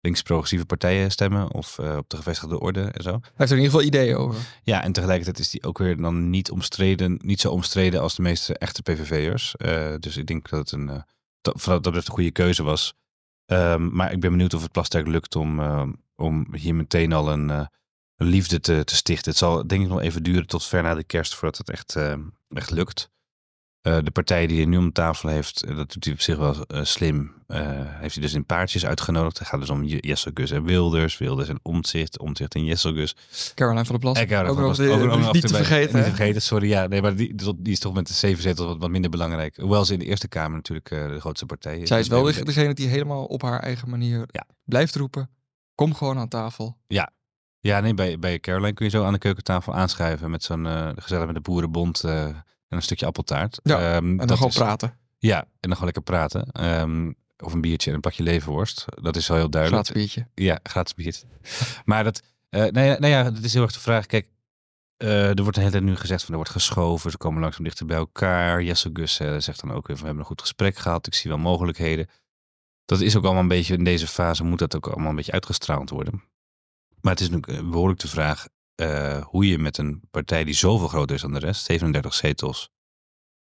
links-progressieve 0.00 0.66
partijen 0.66 1.10
stemmen 1.10 1.52
of 1.52 1.78
op 1.78 2.10
de 2.10 2.16
gevestigde 2.16 2.60
orde 2.60 2.82
en 2.82 3.02
zo. 3.02 3.10
Hij 3.10 3.20
heeft 3.36 3.50
er 3.50 3.56
in 3.56 3.62
ieder 3.62 3.80
geval 3.80 3.86
ideeën 3.86 4.16
over. 4.16 4.40
Ja, 4.62 4.82
en 4.82 4.92
tegelijkertijd 4.92 5.38
is 5.38 5.50
die 5.50 5.62
ook 5.62 5.78
weer 5.78 5.96
dan 5.96 6.30
niet 6.30 6.50
omstreden, 6.50 7.20
niet 7.22 7.40
zo 7.40 7.50
omstreden 7.50 8.00
als 8.00 8.14
de 8.14 8.22
meeste 8.22 8.58
echte 8.58 8.82
PVV'ers. 8.82 9.54
Dus 9.98 10.16
ik 10.16 10.26
denk 10.26 10.48
dat 10.48 10.58
het 10.58 10.72
een, 10.72 11.04
dat, 11.40 11.64
dat 11.64 11.94
het 11.94 12.06
een 12.06 12.14
goede 12.14 12.30
keuze 12.30 12.62
was. 12.62 12.94
Ehm, 13.46 13.94
maar 13.94 14.12
ik 14.12 14.20
ben 14.20 14.30
benieuwd 14.30 14.54
of 14.54 14.62
het 14.62 14.72
Plasterk 14.72 15.06
lukt 15.06 15.36
om, 15.36 15.60
ehm, 15.60 15.92
om 16.16 16.54
hier 16.54 16.74
meteen 16.74 17.12
al 17.12 17.30
een, 17.32 17.50
eh, 17.50 17.66
een 18.16 18.26
liefde 18.26 18.60
te, 18.60 18.84
te 18.84 18.96
stichten. 18.96 19.30
Het 19.30 19.38
zal 19.38 19.66
denk 19.66 19.82
ik 19.82 19.88
nog 19.88 20.00
even 20.00 20.22
duren 20.22 20.46
tot 20.46 20.64
ver 20.64 20.82
na 20.82 20.94
de 20.94 21.04
kerst 21.04 21.34
voordat 21.34 21.58
het 21.58 21.70
echt, 21.70 21.96
ehm, 21.96 22.22
echt 22.48 22.70
lukt. 22.70 23.10
Eh, 23.84 23.98
de 24.02 24.10
partij 24.10 24.46
die 24.46 24.56
hij 24.56 24.66
nu 24.66 24.76
om 24.76 24.92
tafel 24.92 25.28
heeft, 25.28 25.62
eh, 25.62 25.76
dat 25.76 25.92
doet 25.92 26.04
hij 26.04 26.12
op 26.12 26.20
zich 26.20 26.36
wel 26.36 26.66
eh, 26.66 26.84
slim. 26.84 27.32
heeft 27.46 28.14
hij 28.14 28.22
dus 28.22 28.34
in 28.34 28.44
paardjes 28.46 28.86
uitgenodigd. 28.86 29.38
Het 29.38 29.48
gaat 29.48 29.60
dus 29.60 29.70
om 29.70 29.84
Je- 29.84 30.06
Jesselgus 30.06 30.50
en 30.50 30.64
Wilders, 30.64 31.18
Wilders 31.18 31.48
en 31.48 31.58
Omtzigt, 31.62 32.18
Omtzigt 32.18 32.54
en 32.54 32.64
Jesselgus. 32.64 33.16
Caroline 33.54 33.84
van 33.84 33.98
der 34.00 34.12
Plas. 34.12 34.18
Ook 34.90 35.04
nog 35.06 35.32
niet 35.32 35.42
en 35.44 35.50
te 35.50 35.56
vergeten. 35.56 35.94
Niet 35.96 36.04
te 36.04 36.10
vergeten, 36.10 36.42
sorry. 36.42 36.68
Ja, 36.68 36.86
nee, 36.86 37.02
maar 37.02 37.16
die, 37.16 37.34
die 37.34 37.72
is 37.72 37.78
toch 37.78 37.94
met 37.94 38.06
de 38.06 38.12
zeven 38.14 38.42
zetels 38.42 38.66
wat, 38.66 38.78
wat 38.78 38.90
minder 38.90 39.10
belangrijk. 39.10 39.56
Hoewel 39.56 39.84
ze 39.84 39.92
in 39.92 39.98
de 39.98 40.04
Eerste 40.04 40.28
Kamer 40.28 40.56
natuurlijk 40.56 40.88
de 40.88 41.20
grootste 41.20 41.46
partij 41.46 41.78
is. 41.78 41.88
Zij 41.88 42.00
is 42.00 42.08
wel 42.08 42.22
Dus 42.22 42.36
de- 42.36 42.44
degene 42.44 42.74
die 42.74 42.88
helemaal 42.88 43.24
op 43.24 43.42
haar 43.42 43.60
eigen 43.60 43.90
manier 43.90 44.24
Ja. 44.30 44.46
blijft 44.64 44.94
roepen. 44.96 45.30
Kom 45.74 45.94
gewoon 45.94 46.18
aan 46.18 46.28
tafel. 46.28 46.76
Ja, 47.60 47.80
nee, 47.80 47.94
bij, 47.94 48.18
bij 48.18 48.40
Caroline 48.40 48.72
kun 48.74 48.84
je 48.84 48.90
zo 48.90 49.04
aan 49.04 49.12
de 49.12 49.18
keukentafel 49.18 49.74
aanschuiven 49.74 50.30
met 50.30 50.42
zo'n 50.42 50.66
gezellig 50.96 51.26
met 51.26 51.34
de 51.34 51.40
boerenbond 51.40 52.04
en 52.74 52.80
een 52.80 52.86
stukje 52.86 53.06
appeltaart. 53.06 53.60
Ja, 53.62 53.78
Ehm, 53.78 54.10
En 54.10 54.16
dat 54.16 54.28
dan 54.28 54.36
gewoon 54.36 54.52
is- 54.52 54.58
praten. 54.58 54.98
Ja, 55.18 55.38
en 55.40 55.46
dan 55.60 55.70
gewoon 55.72 55.84
lekker 55.84 56.02
praten. 56.02 56.50
Ehm, 56.52 57.12
of 57.38 57.52
een 57.52 57.60
biertje 57.60 57.88
en 57.90 57.94
een 57.96 58.00
pakje 58.02 58.22
leverworst. 58.22 58.84
Dat 59.02 59.16
is 59.16 59.28
wel 59.28 59.36
heel 59.36 59.50
duidelijk. 59.50 59.86
Gratis 59.86 60.02
biertje. 60.02 60.28
Ja, 60.44 60.58
gratis 60.62 60.94
biertje. 60.94 61.26
maar 61.84 62.04
dat, 62.04 62.22
eh 62.50 62.60
nou, 62.60 62.86
ja, 62.86 62.98
nou 62.98 63.06
ja, 63.12 63.22
dat 63.30 63.42
is 63.42 63.52
heel 63.54 63.62
erg 63.62 63.72
de 63.72 63.80
vraag. 63.80 64.06
Kijk, 64.06 64.28
eh, 64.96 65.28
er 65.28 65.42
wordt 65.42 65.56
een 65.56 65.62
hele 65.62 65.74
tijd 65.74 65.84
nu 65.84 65.96
gezegd 65.96 66.20
van 66.20 66.30
er 66.30 66.36
wordt 66.36 66.50
geschoven. 66.50 67.10
Ze 67.10 67.16
komen 67.16 67.40
langzaam 67.40 67.64
dichter 67.64 67.86
bij 67.86 67.96
elkaar. 67.96 68.62
Jesse 68.62 68.90
Gus 68.92 69.18
eh, 69.20 69.36
zegt 69.38 69.60
dan 69.60 69.70
ook 69.72 69.86
weer 69.86 69.96
van 69.96 69.98
we 69.98 70.04
hebben 70.04 70.18
een 70.18 70.24
goed 70.28 70.40
gesprek 70.40 70.76
gehad. 70.76 71.06
Ik 71.06 71.14
zie 71.14 71.30
wel 71.30 71.38
mogelijkheden. 71.40 72.08
Dat 72.84 73.00
is 73.00 73.16
ook 73.16 73.24
allemaal 73.24 73.42
een 73.42 73.48
beetje 73.48 73.74
in 73.76 73.84
deze 73.84 74.06
fase 74.06 74.44
moet 74.44 74.58
dat 74.58 74.76
ook 74.76 74.86
allemaal 74.86 75.10
een 75.10 75.16
beetje 75.16 75.32
uitgestraald 75.32 75.90
worden. 75.90 76.22
Maar 77.00 77.12
het 77.12 77.20
is 77.20 77.30
natuurlijk 77.30 77.62
eh, 77.62 77.70
behoorlijk 77.70 78.00
de 78.00 78.08
vraag 78.08 78.46
eh, 78.74 79.24
hoe 79.24 79.48
je 79.48 79.58
met 79.58 79.78
een 79.78 80.02
partij 80.10 80.44
die 80.44 80.54
zoveel 80.54 80.88
groter 80.88 81.14
is 81.14 81.22
dan 81.22 81.32
de 81.32 81.38
rest, 81.38 81.64
37 81.64 82.14
zetels, 82.14 82.70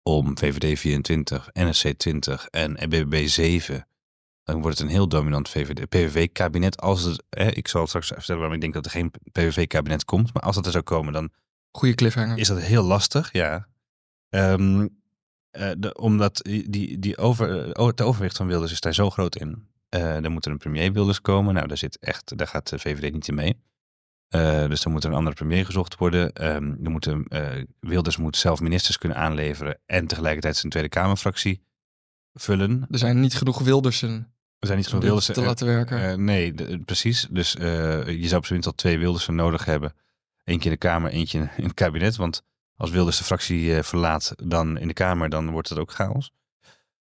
om 0.03 0.37
VVD 0.37 0.79
24, 0.79 1.49
NSC 1.53 1.87
20 1.87 2.47
en 2.47 2.73
BBB 2.73 3.27
7, 3.27 3.87
dan 4.43 4.61
wordt 4.61 4.77
het 4.77 4.87
een 4.87 4.93
heel 4.93 5.07
dominant 5.07 5.49
VVD, 5.49 5.89
PVV-kabinet. 5.89 6.81
Als 6.81 7.03
het, 7.03 7.23
ik 7.57 7.67
zal 7.67 7.87
straks 7.87 8.07
vertellen 8.07 8.37
waarom 8.37 8.55
ik 8.55 8.61
denk 8.61 8.73
dat 8.73 8.85
er 8.85 8.91
geen 8.91 9.11
PVV-kabinet 9.31 10.05
komt, 10.05 10.33
maar 10.33 10.43
als 10.43 10.55
dat 10.55 10.65
er 10.65 10.71
zou 10.71 10.83
komen, 10.83 11.13
dan 11.13 11.31
Goede 11.71 11.95
cliffhanger. 11.95 12.37
is 12.37 12.47
dat 12.47 12.61
heel 12.61 12.83
lastig, 12.83 13.31
ja. 13.31 13.67
Ehm, 14.29 14.87
eh, 15.51 15.71
de, 15.77 15.93
omdat 15.93 16.39
die, 16.43 16.99
die, 16.99 17.17
over, 17.17 17.73
eh, 17.73 17.85
het 17.85 18.01
overwicht 18.01 18.37
van 18.37 18.47
Wilders 18.47 18.71
is 18.71 18.79
daar 18.79 18.93
zo 18.93 19.09
groot 19.09 19.35
in. 19.35 19.67
Er 19.89 20.31
moet 20.31 20.45
er 20.45 20.51
een 20.51 20.57
premier 20.57 20.93
Wilders 20.93 21.21
komen. 21.21 21.53
Nou, 21.53 21.67
daar, 21.67 21.77
zit 21.77 21.99
echt, 21.99 22.37
daar 22.37 22.47
gaat 22.47 22.69
de 22.69 22.79
VVD 22.79 23.13
niet 23.13 23.27
in 23.27 23.35
mee. 23.35 23.61
Eh, 24.27 24.67
dus 24.67 24.81
dan 24.81 24.91
moet 24.91 25.03
er 25.03 25.09
een 25.09 25.15
andere 25.15 25.35
premier 25.35 25.65
gezocht 25.65 25.95
worden. 25.97 26.33
Ehm, 26.33 26.73
er 26.83 26.89
moeten, 26.91 27.25
eh, 27.27 27.63
Wilders 27.79 28.17
moet 28.17 28.37
zelf 28.37 28.59
ministers 28.59 28.97
kunnen 28.97 29.17
aanleveren 29.17 29.79
en 29.85 30.07
tegelijkertijd 30.07 30.55
zijn 30.57 30.71
Tweede 30.71 30.89
Kamerfractie 30.89 31.63
vullen. 32.33 32.87
Er 32.91 32.97
zijn 32.97 33.19
niet 33.19 33.35
genoeg 33.35 33.59
Wildersen 33.59 34.33
Er 34.59 34.67
zijn 34.67 34.77
niet 34.77 34.87
genoeg 34.87 35.01
dit 35.03 35.09
Wilders. 35.11 35.33
te 35.33 35.41
laten 35.41 35.67
werken. 35.67 36.09
Eh, 36.09 36.15
nee, 36.15 36.53
de- 36.53 36.79
precies. 36.79 37.27
Dus 37.29 37.55
eh, 37.55 37.63
je 38.07 38.27
zou 38.27 38.35
op 38.35 38.45
zijn 38.45 38.53
minst 38.59 38.65
al 38.67 38.73
twee 38.75 38.97
Wildersen 38.99 39.35
nodig 39.35 39.65
hebben. 39.65 39.93
Eentje 40.43 40.69
in 40.69 40.75
de 40.75 40.87
Kamer, 40.87 41.11
eentje 41.11 41.49
in 41.57 41.63
het 41.63 41.73
kabinet. 41.73 42.15
Want 42.15 42.43
als 42.75 42.89
Wilders 42.89 43.17
de 43.17 43.23
fractie 43.23 43.75
eh, 43.75 43.83
verlaat 43.83 44.33
dan 44.43 44.77
in 44.77 44.87
de 44.87 44.93
Kamer, 44.93 45.29
dan 45.29 45.49
wordt 45.49 45.69
het 45.69 45.77
ook 45.77 45.91
chaos. 45.91 46.31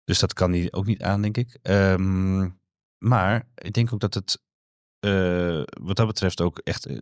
Dus 0.04 0.18
dat 0.18 0.32
kan 0.32 0.52
hij 0.52 0.68
ook 0.72 0.86
niet 0.86 1.02
aan, 1.02 1.22
denk 1.22 1.36
ik. 1.36 1.58
Ehm, 1.62 2.48
maar 2.98 3.46
ik 3.54 3.72
denk 3.72 3.92
ook 3.92 4.00
dat 4.00 4.14
het 4.14 4.40
eh, 5.00 5.62
wat 5.82 5.96
dat 5.96 6.06
betreft 6.06 6.40
ook 6.40 6.58
echt... 6.58 6.86
eh, 6.86 6.98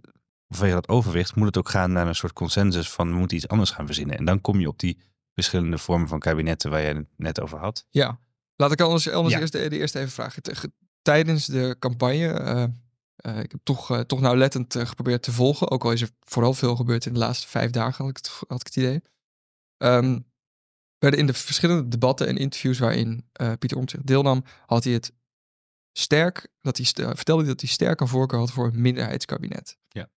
Vanwege 0.49 0.75
dat 0.75 0.89
overwicht 0.89 1.35
moet 1.37 1.47
het 1.47 1.57
ook 1.57 1.69
gaan 1.69 1.93
naar 1.93 2.07
een 2.07 2.15
soort 2.15 2.33
consensus 2.33 2.91
van 2.91 3.09
we 3.09 3.15
moeten 3.15 3.37
iets 3.37 3.49
anders 3.49 3.71
gaan 3.71 3.87
verzinnen. 3.87 4.17
En 4.17 4.25
dan 4.25 4.41
kom 4.41 4.61
je 4.61 4.69
op 4.69 4.79
die 4.79 4.99
verschillende 5.35 5.79
vormen 5.79 6.09
van 6.09 6.19
kabinetten 6.19 6.71
waar 6.71 6.81
jij 6.81 6.93
het 6.93 7.07
net 7.17 7.41
over 7.41 7.59
had. 7.59 7.87
Ja. 7.91 8.19
Laat 8.57 8.73
ik 8.73 8.81
anders, 8.81 9.11
anders 9.11 9.35
Ja. 9.35 9.41
eerst 9.41 9.53
de, 9.53 9.69
de 9.69 9.79
eerste 9.79 9.99
even 9.99 10.11
vragen. 10.13 10.43
Tijdens 11.03 11.47
de 11.47 11.77
campagne, 11.79 12.29
eh, 13.17 13.39
ik 13.39 13.51
heb 13.51 13.61
toch, 13.63 14.05
toch 14.07 14.21
nauwlettend 14.21 14.77
geprobeerd 14.79 15.23
te 15.23 15.33
volgen. 15.33 15.71
Ook 15.71 15.85
al 15.85 15.93
is 15.93 16.01
er 16.03 16.11
vooral 16.21 16.55
veel 16.55 16.77
gebeurd 16.77 17.07
in 17.07 17.13
de 17.13 17.19
laatste 17.19 17.49
vijf 17.49 17.71
dagen, 17.71 18.05
had 18.05 18.09
ik 18.11 18.17
het, 18.17 18.31
had 18.49 18.61
ik 18.61 18.67
het 18.67 18.77
idee. 18.77 19.03
Ehm, 19.77 20.19
werden 20.99 21.21
in 21.21 21.27
de 21.27 21.35
verschillende 21.35 21.89
debatten 21.89 22.27
en 22.27 22.37
interviews 22.37 22.79
waarin 22.79 23.31
Pieter 23.59 23.77
Omtzigt 23.79 24.07
deelnam, 24.07 24.45
had 24.67 24.85
hij 24.85 24.93
het 24.93 25.13
sterk, 25.97 26.49
dat 26.61 26.77
hij, 26.77 26.87
st- 26.87 27.01
vertelde 27.01 27.45
dat 27.45 27.61
hij 27.61 27.71
sterk 27.71 28.01
een 28.01 28.09
voorkeur 28.09 28.39
had 28.39 28.53
voor 28.53 28.67
een 28.67 28.81
minderheidskabinet. 28.81 29.79
Ja. 29.89 30.11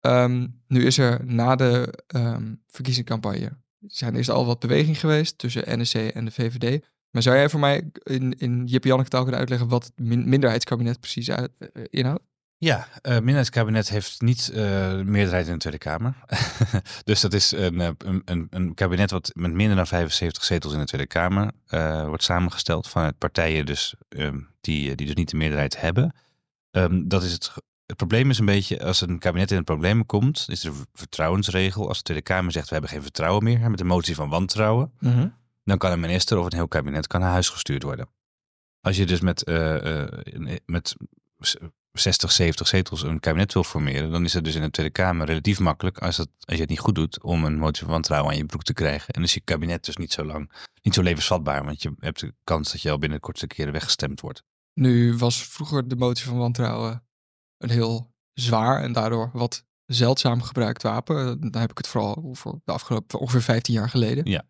Ehm, 0.00 0.48
nu 0.66 0.86
is 0.86 0.98
er 0.98 1.24
na 1.24 1.56
de 1.56 2.04
ehm 2.06 2.54
verkiezingscampagne 2.66 3.58
zijn 3.86 4.16
er 4.16 4.32
al 4.32 4.46
wat 4.46 4.60
beweging 4.60 5.00
geweest 5.00 5.38
tussen 5.38 5.80
NSC 5.80 5.94
en 5.94 6.24
de 6.24 6.30
VVD. 6.30 6.86
Maar 7.10 7.22
zou 7.22 7.36
jij 7.36 7.48
voor 7.48 7.60
mij 7.60 7.90
in, 8.02 8.38
in 8.38 8.64
Jip 8.64 8.84
Janneke 8.84 9.08
taal 9.08 9.22
kunnen 9.22 9.40
uitleggen 9.40 9.68
wat 9.68 9.84
het 9.84 9.98
min- 9.98 10.28
minderheidskabinet 10.28 11.00
precies 11.00 11.30
uit, 11.30 11.50
eh, 11.58 11.82
inhoudt? 11.90 12.22
Ja, 12.62 12.86
het 12.92 13.12
minderheidskabinet 13.12 13.88
heeft 13.88 14.20
niet 14.20 14.48
eh 14.48 15.00
meerderheid 15.00 15.46
in 15.46 15.52
de 15.52 15.58
Tweede 15.58 15.78
Kamer. 15.78 16.14
dus 17.04 17.20
dat 17.20 17.32
is 17.32 17.52
een, 17.52 17.80
eh, 17.80 17.90
een, 17.98 18.22
een, 18.24 18.46
een 18.50 18.74
kabinet 18.74 19.10
wat 19.10 19.30
met 19.34 19.52
minder 19.52 19.76
dan 19.76 19.86
75 19.86 20.44
zetels 20.44 20.72
in 20.72 20.78
de 20.78 20.84
Tweede 20.84 21.06
Kamer 21.06 21.50
eh, 21.66 22.06
wordt 22.06 22.22
samengesteld 22.22 22.88
vanuit 22.88 23.18
partijen 23.18 23.66
dus, 23.66 23.94
ehm, 24.08 24.40
die, 24.60 24.94
die 24.94 25.06
dus 25.06 25.14
niet 25.14 25.30
de 25.30 25.36
meerderheid 25.36 25.80
hebben. 25.80 26.14
Ehm, 26.70 27.08
dat 27.08 27.22
is 27.22 27.32
het, 27.32 27.52
het 27.86 27.96
probleem 27.96 28.30
is 28.30 28.38
een 28.38 28.44
beetje, 28.44 28.84
als 28.84 29.00
een 29.00 29.18
kabinet 29.18 29.50
in 29.50 29.56
een 29.56 29.64
probleem 29.64 30.06
komt, 30.06 30.46
is 30.48 30.64
er 30.64 30.70
een 30.70 30.86
vertrouwensregel. 30.92 31.88
Als 31.88 31.96
de 31.96 32.04
Tweede 32.04 32.22
Kamer 32.22 32.52
zegt 32.52 32.66
we 32.66 32.72
hebben 32.72 32.90
geen 32.90 33.02
vertrouwen 33.02 33.44
meer, 33.44 33.58
hè, 33.58 33.68
met 33.68 33.80
een 33.80 33.86
motie 33.86 34.14
van 34.14 34.28
wantrouwen, 34.28 34.92
dan 35.64 35.78
kan 35.78 35.92
een 35.92 36.00
minister 36.00 36.38
of 36.38 36.44
een 36.44 36.54
heel 36.54 36.68
kabinet 36.68 37.06
kan 37.06 37.20
naar 37.20 37.30
huis 37.30 37.48
gestuurd 37.48 37.82
worden. 37.82 38.08
Als 38.80 38.96
je 38.96 39.06
dus 39.06 39.20
met, 39.20 39.46
met 40.66 40.96
60, 41.92 42.32
70 42.32 42.66
zetels 42.66 43.02
een 43.02 43.20
kabinet 43.20 43.52
wil 43.52 43.64
formeren, 43.64 44.10
dan 44.10 44.24
is 44.24 44.32
het 44.32 44.44
dus 44.44 44.54
in 44.54 44.62
de 44.62 44.70
Tweede 44.70 44.92
Kamer 44.92 45.26
relatief 45.26 45.58
makkelijk, 45.58 45.98
als, 45.98 46.16
het, 46.16 46.28
als 46.40 46.54
je 46.54 46.60
het 46.60 46.70
niet 46.70 46.78
goed 46.78 46.94
doet, 46.94 47.22
om 47.22 47.44
een 47.44 47.58
motie 47.58 47.82
van 47.82 47.92
wantrouwen 47.92 48.30
aan 48.30 48.36
je 48.36 48.46
broek 48.46 48.62
te 48.62 48.72
krijgen. 48.72 49.06
En 49.06 49.12
dan 49.12 49.22
is 49.22 49.34
je 49.34 49.40
kabinet 49.40 49.84
dus 49.84 49.96
niet 49.96 50.12
zo 50.12 50.24
lang, 50.24 50.52
niet 50.82 50.94
zo 50.94 51.02
levensvatbaar, 51.02 51.64
want 51.64 51.82
je 51.82 51.94
hebt 51.98 52.20
de 52.20 52.34
kans 52.44 52.72
dat 52.72 52.82
je 52.82 52.90
al 52.90 52.98
binnen 52.98 53.18
de 53.18 53.24
kortste 53.24 53.46
keren 53.46 53.72
weggestemd 53.72 54.20
wordt. 54.20 54.42
Nu 54.74 55.16
was 55.16 55.46
vroeger 55.46 55.88
de 55.88 55.96
motie 55.96 56.26
van 56.26 56.38
wantrouwen 56.38 57.04
een 57.58 57.70
heel 57.70 58.14
zwaar 58.32 58.82
en 58.82 58.92
daardoor 58.92 59.30
wat 59.32 59.64
zeldzaam 59.86 60.42
gebruikt 60.42 60.82
wapen. 60.82 61.40
Dan 61.50 61.60
heb 61.60 61.70
ik 61.70 61.78
het 61.78 61.86
vooral 61.86 62.16
over 62.24 62.60
de 62.64 62.72
afgelopen 62.72 63.18
ongeveer 63.18 63.42
15 63.42 63.74
jaar 63.74 63.88
geleden. 63.88 64.30
Ja. 64.30 64.44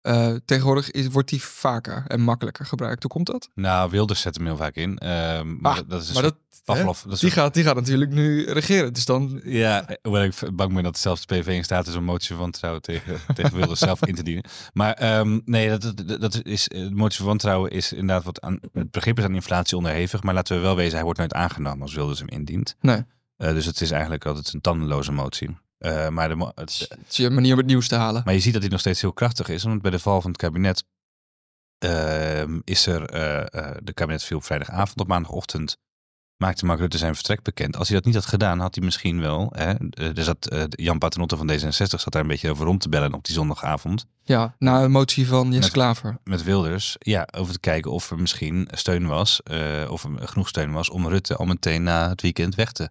Eh, 0.00 0.34
tegenwoordig 0.44 0.90
is, 0.90 1.06
wordt 1.08 1.28
die 1.28 1.42
vaker 1.42 2.04
en 2.06 2.20
makkelijker 2.20 2.66
gebruikt. 2.66 3.02
Hoe 3.02 3.10
komt 3.10 3.26
dat? 3.26 3.48
Nou, 3.54 3.90
Wilders 3.90 4.20
zet 4.20 4.36
hem 4.36 4.46
heel 4.46 4.56
vaak 4.56 4.74
in. 4.74 4.98
ehm, 4.98 5.56
maar 5.60 5.72
Ah, 5.78 5.88
dat, 5.88 6.02
is 6.02 6.12
maar 6.12 6.22
dat, 6.22 6.34
hè, 6.50 6.58
Pavlov. 6.64 7.00
Dat 7.02 7.12
is 7.12 7.18
die, 7.20 7.28
een- 7.28 7.34
gaat, 7.34 7.54
die 7.54 7.64
gaat 7.64 7.74
natuurlijk 7.74 8.10
nu 8.10 8.44
regeren. 8.44 8.92
Dus 8.92 9.04
dan 9.04 9.40
Ja, 9.44 9.86
hoewel 10.02 10.22
ik 10.22 10.34
bang 10.54 10.74
ben 10.74 10.82
dat 10.82 10.98
zelfs 10.98 11.26
de 11.26 11.34
PV 11.40 11.46
in 11.46 11.64
staat 11.64 11.86
is 11.86 11.94
om 11.94 12.04
motie 12.04 12.28
van 12.28 12.38
wantrouwen 12.38 12.82
tegen, 12.82 13.18
tegen 13.34 13.56
Wilders 13.56 13.80
zelf 13.80 14.06
in 14.06 14.14
te 14.14 14.22
dienen. 14.22 14.44
Maar 14.72 14.92
ehm, 14.92 15.40
nee, 15.44 15.68
dat, 15.78 15.82
dat, 16.06 16.20
dat 16.20 16.40
is, 16.44 16.68
eh, 16.68 16.80
de 16.80 16.94
motie 16.94 17.16
van 17.18 17.26
wantrouwen 17.26 17.70
is 17.70 17.92
inderdaad 17.92 18.24
wat 18.24 18.40
aan, 18.40 18.58
het 18.72 18.90
begrip 18.90 19.18
is 19.18 19.24
aan 19.24 19.34
inflatie 19.34 19.76
onderhevig. 19.76 20.22
Maar 20.22 20.34
laten 20.34 20.56
we 20.56 20.62
wel 20.62 20.76
wezen, 20.76 20.94
hij 20.94 21.04
wordt 21.04 21.18
nooit 21.18 21.34
aangenomen 21.34 21.82
als 21.82 21.94
Wilders 21.94 22.18
hem 22.18 22.28
indient. 22.28 22.76
Nee. 22.80 23.02
Eh, 23.36 23.52
dus 23.52 23.64
het 23.66 23.80
is 23.80 23.90
eigenlijk 23.90 24.26
altijd 24.26 24.52
een 24.54 24.60
tandenloze 24.60 25.12
motie. 25.12 25.56
Eh, 25.80 26.08
maar, 26.08 26.28
de, 26.28 26.52
het, 26.54 26.86
het 26.88 26.98
is 27.08 27.16
je 27.16 27.30
manier 27.30 27.52
om 27.52 27.58
het 27.58 27.66
nieuws 27.66 27.88
te 27.88 27.94
halen. 27.94 28.22
maar 28.24 28.34
je 28.34 28.40
ziet 28.40 28.52
dat 28.52 28.62
hij 28.62 28.70
nog 28.70 28.80
steeds 28.80 29.00
heel 29.00 29.12
krachtig 29.12 29.48
is. 29.48 29.62
Want 29.62 29.82
bij 29.82 29.90
de 29.90 29.98
val 29.98 30.20
van 30.20 30.30
het 30.30 30.40
kabinet 30.40 30.84
ehm, 31.78 32.60
is 32.64 32.86
er, 32.86 33.04
eh, 33.04 33.76
de 33.82 33.92
kabinet 33.92 34.24
viel 34.24 34.36
op 34.36 34.44
vrijdagavond 34.44 35.00
op 35.00 35.08
maandagochtend. 35.08 35.76
maakte 36.36 36.64
Mark 36.66 36.78
Rutte 36.78 36.98
zijn 36.98 37.14
vertrek 37.14 37.42
bekend. 37.42 37.76
Als 37.76 37.88
hij 37.88 37.96
dat 37.96 38.06
niet 38.06 38.14
had 38.14 38.26
gedaan, 38.26 38.58
had 38.58 38.74
hij 38.74 38.84
misschien 38.84 39.20
wel. 39.20 39.52
Hè, 39.54 39.74
er 39.90 40.24
zat, 40.24 40.52
uh, 40.52 40.62
Jan 40.68 40.98
Paternotte 40.98 41.36
van 41.36 41.50
D66 41.50 41.68
zat 41.68 42.12
daar 42.12 42.22
een 42.22 42.28
beetje 42.28 42.50
over 42.50 42.64
rond 42.64 42.80
te 42.80 42.88
bellen 42.88 43.14
op 43.14 43.24
die 43.24 43.34
zondagavond. 43.34 44.06
Ja, 44.22 44.54
na 44.58 44.82
een 44.82 44.90
motie 44.90 45.28
van 45.28 45.52
Jesse 45.52 45.70
Klaver. 45.70 46.18
Met 46.24 46.42
Wilders. 46.42 46.96
Ja, 46.98 47.28
over 47.36 47.52
te 47.52 47.60
kijken 47.60 47.90
of 47.90 48.10
er 48.10 48.18
misschien 48.18 48.68
steun 48.70 49.06
was. 49.06 49.40
Uh, 49.50 49.90
of 49.90 50.04
er 50.04 50.28
genoeg 50.28 50.48
steun 50.48 50.72
was 50.72 50.90
om 50.90 51.08
Rutte 51.08 51.36
al 51.36 51.46
meteen 51.46 51.82
na 51.82 52.08
het 52.08 52.22
weekend 52.22 52.54
weg 52.54 52.72
te 52.72 52.90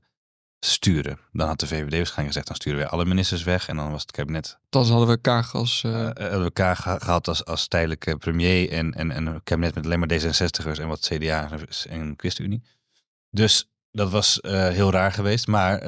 sturen. 0.59 1.19
Dan 1.31 1.47
had 1.47 1.59
de 1.59 1.67
VVD 1.67 1.79
waarschijnlijk 1.79 2.27
gezegd, 2.27 2.47
dan 2.47 2.55
sturen 2.55 2.79
wij 2.79 2.87
alle 2.87 3.05
ministers 3.05 3.43
weg 3.43 3.67
en 3.67 3.75
dan 3.75 3.91
was 3.91 4.01
het 4.01 4.11
kabinet. 4.11 4.59
Dan 4.69 4.85
hadden 4.85 5.07
we 5.07 5.17
Kaag 5.17 5.55
als... 5.55 5.83
Uh... 5.85 5.91
Uh, 5.91 6.05
hadden 6.05 6.43
we 6.43 6.51
Kaag 6.51 6.81
gehad 6.81 7.27
als, 7.27 7.45
als 7.45 7.67
tijdelijke 7.67 8.17
premier 8.17 8.71
en, 8.71 8.93
en, 8.93 9.11
en 9.11 9.25
een 9.25 9.43
kabinet 9.43 9.75
met 9.75 9.85
alleen 9.85 9.99
maar 9.99 10.09
D66'ers 10.11 10.79
en 10.79 10.87
wat 10.87 10.99
CDA 10.99 11.49
en 11.89 12.13
ChristenUnie. 12.17 12.63
Dus 13.29 13.69
dat 13.91 14.11
was 14.11 14.39
uh, 14.41 14.51
heel 14.67 14.91
raar 14.91 15.11
geweest. 15.11 15.47
Maar 15.47 15.83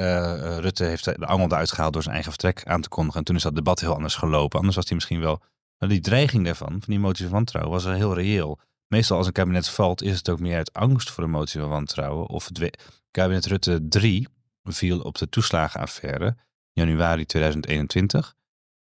Rutte 0.59 0.83
heeft 0.83 1.03
de 1.03 1.25
angel 1.25 1.47
eruit 1.47 1.71
gehaald 1.71 1.93
door 1.93 2.01
zijn 2.01 2.15
eigen 2.15 2.31
vertrek 2.31 2.65
aan 2.65 2.81
te 2.81 2.89
kondigen. 2.89 3.19
En 3.19 3.25
toen 3.25 3.35
is 3.35 3.41
dat 3.41 3.55
debat 3.55 3.79
heel 3.79 3.93
anders 3.93 4.15
gelopen. 4.15 4.57
Anders 4.57 4.75
was 4.75 4.85
hij 4.85 4.95
misschien 4.95 5.19
wel... 5.19 5.41
Nou, 5.77 5.93
die 5.93 6.01
dreiging 6.01 6.45
daarvan, 6.45 6.69
van 6.69 6.79
die 6.85 6.99
motie 6.99 7.25
van 7.25 7.33
wantrouwen, 7.33 7.73
was 7.73 7.83
heel 7.83 8.13
reëel. 8.13 8.59
Meestal 8.87 9.17
als 9.17 9.27
een 9.27 9.33
kabinet 9.33 9.69
valt, 9.69 10.01
is 10.01 10.17
het 10.17 10.29
ook 10.29 10.39
meer 10.39 10.55
uit 10.55 10.73
angst 10.73 11.11
voor 11.11 11.23
een 11.23 11.29
motie 11.29 11.59
van 11.59 11.69
wantrouwen. 11.69 12.27
Of 12.27 12.45
het 12.53 12.77
kabinet 13.11 13.45
Rutte 13.45 13.87
3 13.89 14.27
viel 14.63 15.00
op 15.00 15.18
de 15.18 15.30
toeslagenaffaire, 15.30 16.38
januari 16.72 17.25
2021. 17.25 18.36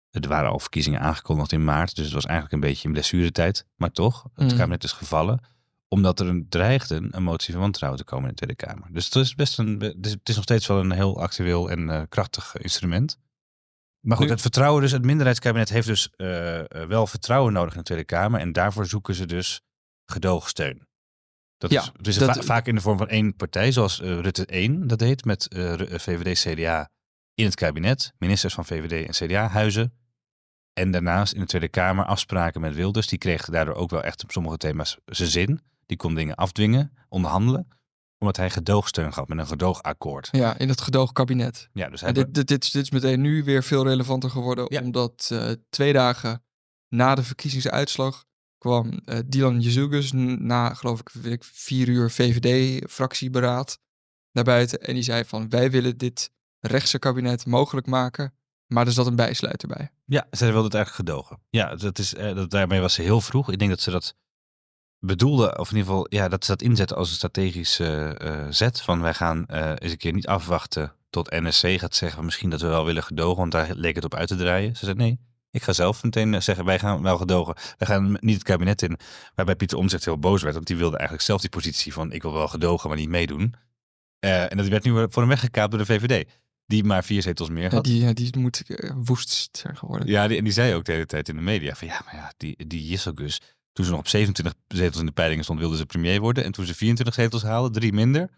Er 0.09 0.27
waren 0.27 0.49
al 0.49 0.59
verkiezingen 0.59 0.99
aangekondigd 0.99 1.51
in 1.51 1.63
maart, 1.63 1.95
dus 1.95 2.05
het 2.05 2.13
was 2.13 2.25
eigenlijk 2.25 2.53
een 2.53 2.69
beetje 2.69 2.87
in 2.87 2.93
blessuretijd. 2.93 3.67
Maar 3.75 3.91
toch, 3.91 4.25
het 4.33 4.51
mm. 4.51 4.57
kabinet 4.57 4.83
is 4.83 4.91
gevallen 4.91 5.39
omdat 5.87 6.19
er 6.19 6.27
een 6.27 6.49
dreigde 6.49 7.07
een 7.11 7.23
motie 7.23 7.53
van 7.53 7.61
wantrouwen 7.61 7.99
te 7.99 8.05
komen 8.05 8.29
in 8.29 8.35
de 8.35 8.45
Tweede 8.45 8.65
Kamer. 8.65 8.93
Dus 8.93 9.05
het 9.05 9.15
is 9.15 9.35
best 9.35 9.59
een, 9.59 9.79
het 10.01 10.29
is 10.29 10.35
nog 10.35 10.43
steeds 10.43 10.67
wel 10.67 10.79
een 10.79 10.91
heel 10.91 11.21
actueel 11.21 11.69
en 11.69 11.79
uh, 11.79 12.01
krachtig 12.09 12.55
instrument. 12.57 13.17
Maar 13.99 14.17
goed, 14.17 14.29
het 14.29 14.41
vertrouwen 14.41 14.81
dus, 14.81 14.91
het 14.91 15.05
minderheidskabinet 15.05 15.69
heeft 15.69 15.87
dus 15.87 16.09
uh, 16.17 16.27
wel 16.87 17.07
vertrouwen 17.07 17.53
nodig 17.53 17.73
in 17.73 17.79
de 17.79 17.85
Tweede 17.85 18.03
Kamer. 18.03 18.39
En 18.39 18.51
daarvoor 18.51 18.85
zoeken 18.85 19.15
ze 19.15 19.25
dus 19.25 19.61
gedoogsteun. 20.05 20.87
Dat 21.57 21.71
ja, 21.71 21.81
is, 21.81 21.91
dus 22.01 22.17
dat, 22.17 22.45
vaak 22.45 22.67
in 22.67 22.75
de 22.75 22.81
vorm 22.81 22.97
van 22.97 23.07
één 23.07 23.35
partij, 23.35 23.71
zoals 23.71 23.99
uh, 23.99 24.19
Rutte 24.19 24.45
1 24.45 24.87
dat 24.87 24.99
heet, 24.99 25.25
met 25.25 25.47
VVD, 25.89 26.39
CDA 26.39 26.89
in 27.33 27.45
het 27.45 27.55
kabinet, 27.55 28.13
ministers 28.17 28.53
van 28.53 28.65
VVD 28.65 29.07
en 29.07 29.27
CDA 29.27 29.47
huizen. 29.47 29.93
En 30.73 30.91
daarnaast 30.91 31.33
in 31.33 31.39
de 31.39 31.45
Tweede 31.45 31.67
Kamer 31.67 32.05
afspraken 32.05 32.61
met 32.61 32.75
Wilders. 32.75 33.07
Die 33.07 33.17
kreeg 33.17 33.45
daardoor 33.45 33.75
ook 33.75 33.89
wel 33.89 34.03
echt 34.03 34.23
op 34.23 34.31
sommige 34.31 34.57
thema's 34.57 34.97
zijn 35.05 35.29
zin. 35.29 35.61
Die 35.85 35.97
kon 35.97 36.15
dingen 36.15 36.35
afdwingen, 36.35 36.93
onderhandelen 37.09 37.67
omdat 38.19 38.37
hij 38.37 38.49
gedoogsteun 38.49 39.13
gaf 39.13 39.27
met 39.27 39.37
een 39.37 39.47
gedoogakkoord. 39.47 40.29
Ja, 40.31 40.57
in 40.57 40.69
het 40.69 40.81
gedoogkabinet. 40.81 41.69
Ja, 41.73 41.89
dus 41.89 42.01
hij 42.01 42.11
dit, 42.11 42.33
dit, 42.33 42.47
dit, 42.47 42.71
dit, 42.71 42.81
is 42.81 42.91
meteen 42.91 43.21
nu 43.21 43.43
weer 43.43 43.63
veel 43.63 43.83
relevanter 43.83 44.29
geworden, 44.29 44.81
omdat 44.83 45.29
uh, 45.33 45.51
twee 45.69 45.93
dagen 45.93 46.43
na 46.89 47.15
de 47.15 47.23
verkiezingsuitslag 47.23 48.25
kwam 48.57 48.99
uh, 49.05 49.19
Dylan 49.25 49.59
Jezugus 49.59 50.11
na, 50.11 50.73
geloof 50.73 50.99
ik, 51.23 51.43
vier 51.43 51.87
uur 51.87 52.11
VVD-fractieberaad 52.11 53.79
naar 54.31 54.43
buiten. 54.43 54.81
En 54.81 54.93
die 54.93 55.03
zei 55.03 55.25
van, 55.25 55.49
wij 55.49 55.71
willen 55.71 55.97
dit 55.97 56.31
rechtse 56.59 56.99
kabinet 56.99 57.45
mogelijk 57.45 57.87
maken, 57.87 58.33
maar 58.67 58.85
er 58.85 58.91
zat 58.91 59.07
een 59.07 59.15
bijsluiter 59.15 59.67
bij. 59.67 59.91
Ja, 60.05 60.27
zij 60.31 60.51
wilde 60.51 60.65
het 60.65 60.73
eigenlijk 60.73 61.09
gedogen. 61.09 61.39
Ja, 61.49 61.75
dat 61.75 61.99
is, 61.99 62.13
uh, 62.13 62.35
dat, 62.35 62.49
daarmee 62.49 62.79
was 62.81 62.93
ze 62.93 63.01
heel 63.01 63.21
vroeg. 63.21 63.51
Ik 63.51 63.59
denk 63.59 63.71
dat 63.71 63.81
ze 63.81 63.91
dat 63.91 64.15
bedoelde, 64.99 65.57
of 65.57 65.71
in 65.71 65.77
ieder 65.77 65.91
geval, 65.91 66.07
ja, 66.09 66.27
dat 66.27 66.45
ze 66.45 66.51
dat 66.51 66.61
inzetten 66.61 66.97
als 66.97 67.09
een 67.09 67.15
strategische 67.15 68.19
uh, 68.23 68.45
zet. 68.49 68.81
Van 68.81 69.01
wij 69.01 69.13
gaan 69.13 69.45
eens 69.45 69.91
een 69.91 69.97
keer 69.97 70.13
niet 70.13 70.27
afwachten 70.27 70.93
tot 71.09 71.29
NSC 71.29 71.67
gaat 71.67 71.95
zeggen, 71.95 72.25
misschien 72.25 72.49
dat 72.49 72.61
we 72.61 72.67
wel 72.67 72.85
willen 72.85 73.03
gedogen, 73.03 73.37
want 73.37 73.51
daar 73.51 73.75
leek 73.75 73.95
het 73.95 74.03
op 74.03 74.15
uit 74.15 74.27
te 74.27 74.35
draaien. 74.35 74.75
Ze 74.75 74.85
zei 74.85 74.97
nee, 74.97 75.19
ik 75.55 75.63
ga 75.63 75.73
zelf 75.73 76.03
meteen 76.03 76.41
zeggen, 76.41 76.65
wij 76.65 76.79
gaan 76.79 77.01
wel 77.01 77.17
gedogen. 77.17 77.55
Wij 77.77 77.87
gaan 77.87 78.17
niet 78.19 78.33
het 78.33 78.43
kabinet 78.43 78.81
in. 78.81 78.97
Waarbij 79.35 79.55
Pieter 79.55 79.77
Omtzigt 79.77 80.05
heel 80.05 80.19
boos 80.19 80.41
werd, 80.41 80.53
want 80.53 80.67
die 80.67 80.77
wilde 80.77 80.95
eigenlijk 80.97 81.27
zelf 81.27 81.41
die 81.41 81.49
positie 81.49 81.93
van 81.93 82.11
ik 82.11 82.21
wil 82.21 82.33
wel 82.33 82.47
gedogen, 82.47 82.89
maar 82.89 82.97
niet 82.97 83.09
meedoen. 83.09 83.53
Uh, 84.19 84.51
en 84.51 84.57
dat 84.57 84.67
werd 84.67 84.83
nu 84.83 84.91
voor 84.91 85.21
hem 85.21 85.27
weggekaapt 85.27 85.71
door 85.71 85.79
de 85.79 85.85
VVD. 85.85 86.29
Die 86.65 86.83
maar 86.83 87.03
vier 87.03 87.21
zetels 87.21 87.49
meer 87.49 87.71
had. 87.71 87.87
Ja, 87.87 88.13
die, 88.13 88.31
die 88.31 88.41
moet 88.41 88.63
woest 88.95 89.57
zijn 89.57 89.77
geworden. 89.77 90.07
Ja, 90.07 90.27
die, 90.27 90.37
en 90.37 90.43
die 90.43 90.53
zei 90.53 90.73
ook 90.73 90.85
de 90.85 90.91
hele 90.91 91.05
tijd 91.05 91.29
in 91.29 91.35
de 91.35 91.41
media 91.41 91.75
van 91.75 91.87
ja, 91.87 92.01
maar 92.05 92.15
ja, 92.15 92.33
die, 92.37 92.67
die 92.67 92.87
Jisselgus, 92.87 93.41
toen 93.73 93.85
ze 93.85 93.91
nog 93.91 93.99
op 93.99 94.07
27 94.07 94.61
zetels 94.67 94.99
in 94.99 95.05
de 95.05 95.11
peilingen 95.11 95.43
stond, 95.43 95.59
wilden 95.59 95.77
ze 95.77 95.85
premier 95.85 96.19
worden. 96.19 96.43
En 96.43 96.51
toen 96.51 96.65
ze 96.65 96.75
24 96.75 97.15
zetels 97.15 97.43
haalden, 97.43 97.71
drie 97.71 97.93
minder, 97.93 98.29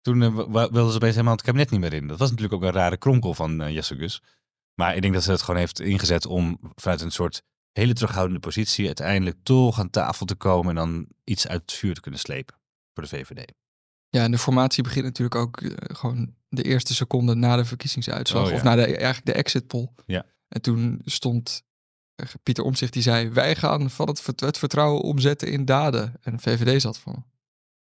toen 0.00 0.20
uh, 0.20 0.34
wilden 0.54 0.90
ze 0.90 0.96
opeens 0.96 1.14
helemaal 1.14 1.34
het 1.34 1.42
kabinet 1.42 1.70
niet 1.70 1.80
meer 1.80 1.92
in. 1.92 2.06
Dat 2.06 2.18
was 2.18 2.30
natuurlijk 2.30 2.62
ook 2.62 2.68
een 2.68 2.76
rare 2.76 2.96
kronkel 2.96 3.34
van 3.34 3.62
uh. 3.62 3.80
Maar 4.78 4.96
ik 4.96 5.02
denk 5.02 5.14
dat 5.14 5.22
ze 5.22 5.30
het 5.30 5.42
gewoon 5.42 5.60
heeft 5.60 5.80
ingezet 5.80 6.26
om 6.26 6.58
vanuit 6.74 7.00
een 7.00 7.10
soort 7.10 7.42
hele 7.72 7.92
terughoudende 7.92 8.40
positie 8.40 8.86
uiteindelijk 8.86 9.36
toch 9.42 9.78
aan 9.78 9.90
tafel 9.90 10.26
te 10.26 10.34
komen 10.34 10.68
en 10.68 10.74
dan 10.74 11.06
iets 11.24 11.48
uit 11.48 11.60
het 11.60 11.72
vuur 11.72 11.94
te 11.94 12.00
kunnen 12.00 12.20
slepen 12.20 12.54
voor 12.94 13.02
de 13.02 13.08
VVD. 13.08 13.52
Ja, 14.08 14.22
en 14.22 14.30
de 14.30 14.38
formatie 14.38 14.82
begint 14.82 15.04
natuurlijk 15.04 15.34
ook 15.34 15.60
uh, 15.60 15.72
gewoon 15.76 16.34
de 16.48 16.62
eerste 16.62 16.94
seconde 16.94 17.34
na 17.34 17.56
de 17.56 17.64
verkiezingsuitslag. 17.64 18.42
Oh, 18.42 18.48
ja. 18.48 18.54
Of 18.54 18.62
na 18.62 18.74
de, 18.74 18.82
eigenlijk 18.82 19.26
de 19.26 19.32
exit 19.32 19.66
poll. 19.66 19.88
Ja. 20.06 20.26
En 20.48 20.62
toen 20.62 21.00
stond 21.04 21.62
Pieter 22.42 22.64
Omtzigt 22.64 22.92
die 22.92 23.02
zei, 23.02 23.28
wij 23.28 23.56
gaan 23.56 23.90
van 23.90 24.08
het, 24.08 24.22
het 24.36 24.58
vertrouwen 24.58 25.02
omzetten 25.02 25.50
in 25.52 25.64
daden. 25.64 26.14
En 26.20 26.40
VVD 26.40 26.82
zat 26.82 26.98
van... 26.98 27.24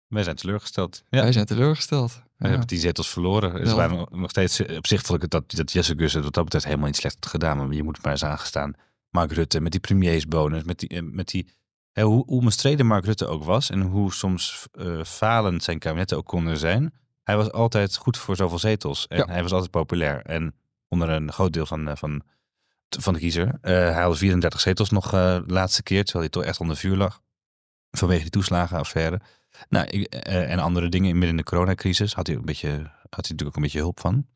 Wij 0.09 0.23
zijn 0.23 0.37
teleurgesteld. 0.37 1.03
Ja. 1.09 1.23
Wij 1.23 1.33
zijn 1.33 1.47
teleurgesteld. 1.47 2.23
We 2.37 2.49
hebben 2.49 2.67
die 2.67 2.79
zetels 2.79 3.11
verloren. 3.11 3.65
Dus 3.65 3.73
waren 3.73 4.07
nog 4.11 4.31
steeds 4.31 4.61
op 4.61 4.87
zich 4.87 5.03
vond 5.03 5.23
ik 5.23 5.31
dat, 5.31 5.51
dat 5.51 5.73
Jesse 5.73 5.95
Gus 5.97 6.13
het 6.13 6.25
wat 6.25 6.35
dat 6.35 6.45
betreft 6.45 6.65
helemaal 6.65 6.87
niet 6.87 6.97
slecht 6.97 7.15
had 7.15 7.27
gedaan. 7.27 7.57
Maar 7.57 7.73
je 7.73 7.83
moet 7.83 8.03
maar 8.03 8.13
eens 8.13 8.25
aangestaan. 8.25 8.75
Mark 9.11 9.33
Rutte 9.33 9.61
met 9.61 9.73
die 9.73 9.81
premiersbonus, 9.81 10.63
met 10.63 10.79
die, 10.79 10.89
eh, 10.89 11.03
met 11.03 11.29
die 11.29 11.49
hè, 11.93 12.03
hoe, 12.03 12.25
hoe 12.27 12.41
omstreden 12.41 12.87
Mark 12.87 13.05
Rutte 13.05 13.27
ook 13.27 13.45
was 13.45 13.71
en 13.71 13.81
hoe 13.81 14.13
soms 14.13 14.67
uh, 14.75 15.05
falend 15.05 15.63
zijn 15.63 15.79
kabinetten 15.79 16.17
ook 16.17 16.27
konden 16.27 16.59
zijn. 16.59 16.95
Hij 17.23 17.37
was 17.37 17.53
altijd 17.53 17.97
goed 17.97 18.19
voor 18.19 18.37
zoveel 18.37 18.59
zetels 18.59 19.07
en 19.07 19.31
hij 19.31 19.43
was 19.43 19.53
altijd 19.53 19.71
populair. 19.71 20.23
En 20.23 20.55
onder 20.89 21.09
een 21.09 21.33
groot 21.33 21.53
deel 21.53 21.67
van, 21.67 21.89
eh, 21.89 21.97
van 21.97 22.23
van 22.89 23.15
de 23.15 23.21
kiezer. 23.21 23.47
Uh, 23.47 23.51
hij 23.63 23.93
haalde 23.93 24.17
34 24.17 24.61
zetels 24.61 24.91
nog 24.91 25.05
uh, 25.05 25.11
de 25.47 25.53
laatste 25.53 25.83
keer, 25.83 26.05
terwijl 26.05 26.25
hij 26.25 26.33
toch 26.33 26.45
echt 26.45 26.61
onder 26.61 26.77
vuur 26.77 26.97
lag. 26.97 27.21
Vanwege 27.91 28.23
die 28.23 28.31
toeslagenaffaire. 28.31 29.21
Nou, 29.69 29.89
uh, 29.99 30.51
en 30.51 30.59
andere 30.59 30.89
dingen 30.89 31.13
midden 31.13 31.31
in 31.31 31.37
de 31.37 31.43
coronacrisis 31.43 32.15
had 32.15 32.27
hij, 32.27 32.37
een 32.37 32.45
beetje, 32.45 32.69
had 32.69 32.81
hij 33.11 33.11
natuurlijk 33.11 33.49
ook 33.49 33.57
een 33.57 33.63
beetje 33.63 33.79
hulp 33.79 34.01
van. 34.01 34.27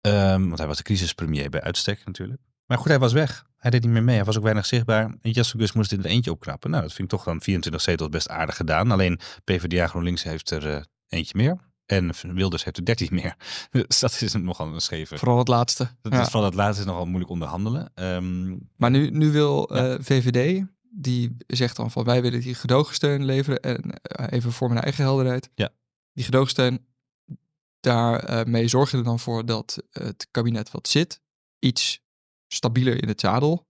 Um, 0.00 0.46
want 0.46 0.58
hij 0.58 0.66
was 0.66 0.76
de 0.76 0.82
crisispremier 0.82 1.50
bij 1.50 1.60
uitstek 1.60 2.04
natuurlijk. 2.04 2.40
Maar 2.66 2.78
goed, 2.78 2.88
hij 2.88 2.98
was 2.98 3.12
weg. 3.12 3.44
Hij 3.56 3.70
deed 3.70 3.82
niet 3.82 3.92
meer 3.92 4.02
mee. 4.02 4.16
Hij 4.16 4.24
was 4.24 4.36
ook 4.36 4.42
weinig 4.42 4.66
zichtbaar. 4.66 5.14
En 5.20 5.34
Gus 5.34 5.72
moest 5.72 5.92
in 5.92 5.98
er 5.98 6.10
eentje 6.10 6.30
opknappen. 6.30 6.70
Nou, 6.70 6.82
dat 6.82 6.92
vind 6.92 7.12
ik 7.12 7.18
toch 7.18 7.24
dan 7.26 7.40
24 7.40 7.82
zetels 7.82 8.08
best 8.08 8.28
aardig 8.28 8.56
gedaan. 8.56 8.90
Alleen 8.90 9.18
PvdA 9.44 9.86
GroenLinks 9.86 10.22
heeft 10.22 10.50
er 10.50 10.86
eentje 11.08 11.36
meer. 11.36 11.56
En 11.86 12.12
Wilders 12.34 12.64
heeft 12.64 12.76
er 12.76 12.84
13 12.84 13.08
meer. 13.10 13.36
Dus 13.70 14.00
dat 14.00 14.20
is 14.20 14.32
nogal 14.32 14.74
een 14.74 14.80
scheve. 14.80 15.18
Vooral 15.18 15.38
het 15.38 15.48
laatste. 15.48 15.88
Dat 16.02 16.12
is 16.12 16.28
vooral 16.28 16.44
het 16.44 16.54
laatste 16.54 16.80
is 16.80 16.88
nogal 16.88 17.06
moeilijk 17.06 17.30
onderhandelen. 17.30 17.92
Um, 17.94 18.68
maar 18.76 18.90
nu, 18.90 19.10
nu 19.10 19.32
wil 19.32 19.74
ja. 19.74 19.88
uh, 19.88 19.96
VVD, 20.00 20.64
die 20.96 21.36
zegt 21.46 21.76
dan 21.76 21.90
van 21.90 22.04
wij 22.04 22.22
willen 22.22 22.40
die 22.40 22.54
gedoogsteun 22.54 23.24
leveren. 23.24 23.60
En 23.60 23.84
uh, 23.84 24.26
even 24.30 24.52
voor 24.52 24.68
mijn 24.68 24.82
eigen 24.82 25.04
helderheid. 25.04 25.50
Ja. 25.54 25.70
Die 26.12 26.24
gedoogsteun, 26.24 26.86
daarmee 27.80 28.62
uh, 28.62 28.68
zorgen 28.68 28.98
er 28.98 29.04
dan 29.04 29.18
voor 29.18 29.46
dat 29.46 29.82
het 29.90 30.28
kabinet 30.30 30.70
wat 30.70 30.88
zit, 30.88 31.20
iets 31.58 32.00
stabieler 32.46 33.02
in 33.02 33.08
het 33.08 33.20
zadel 33.20 33.68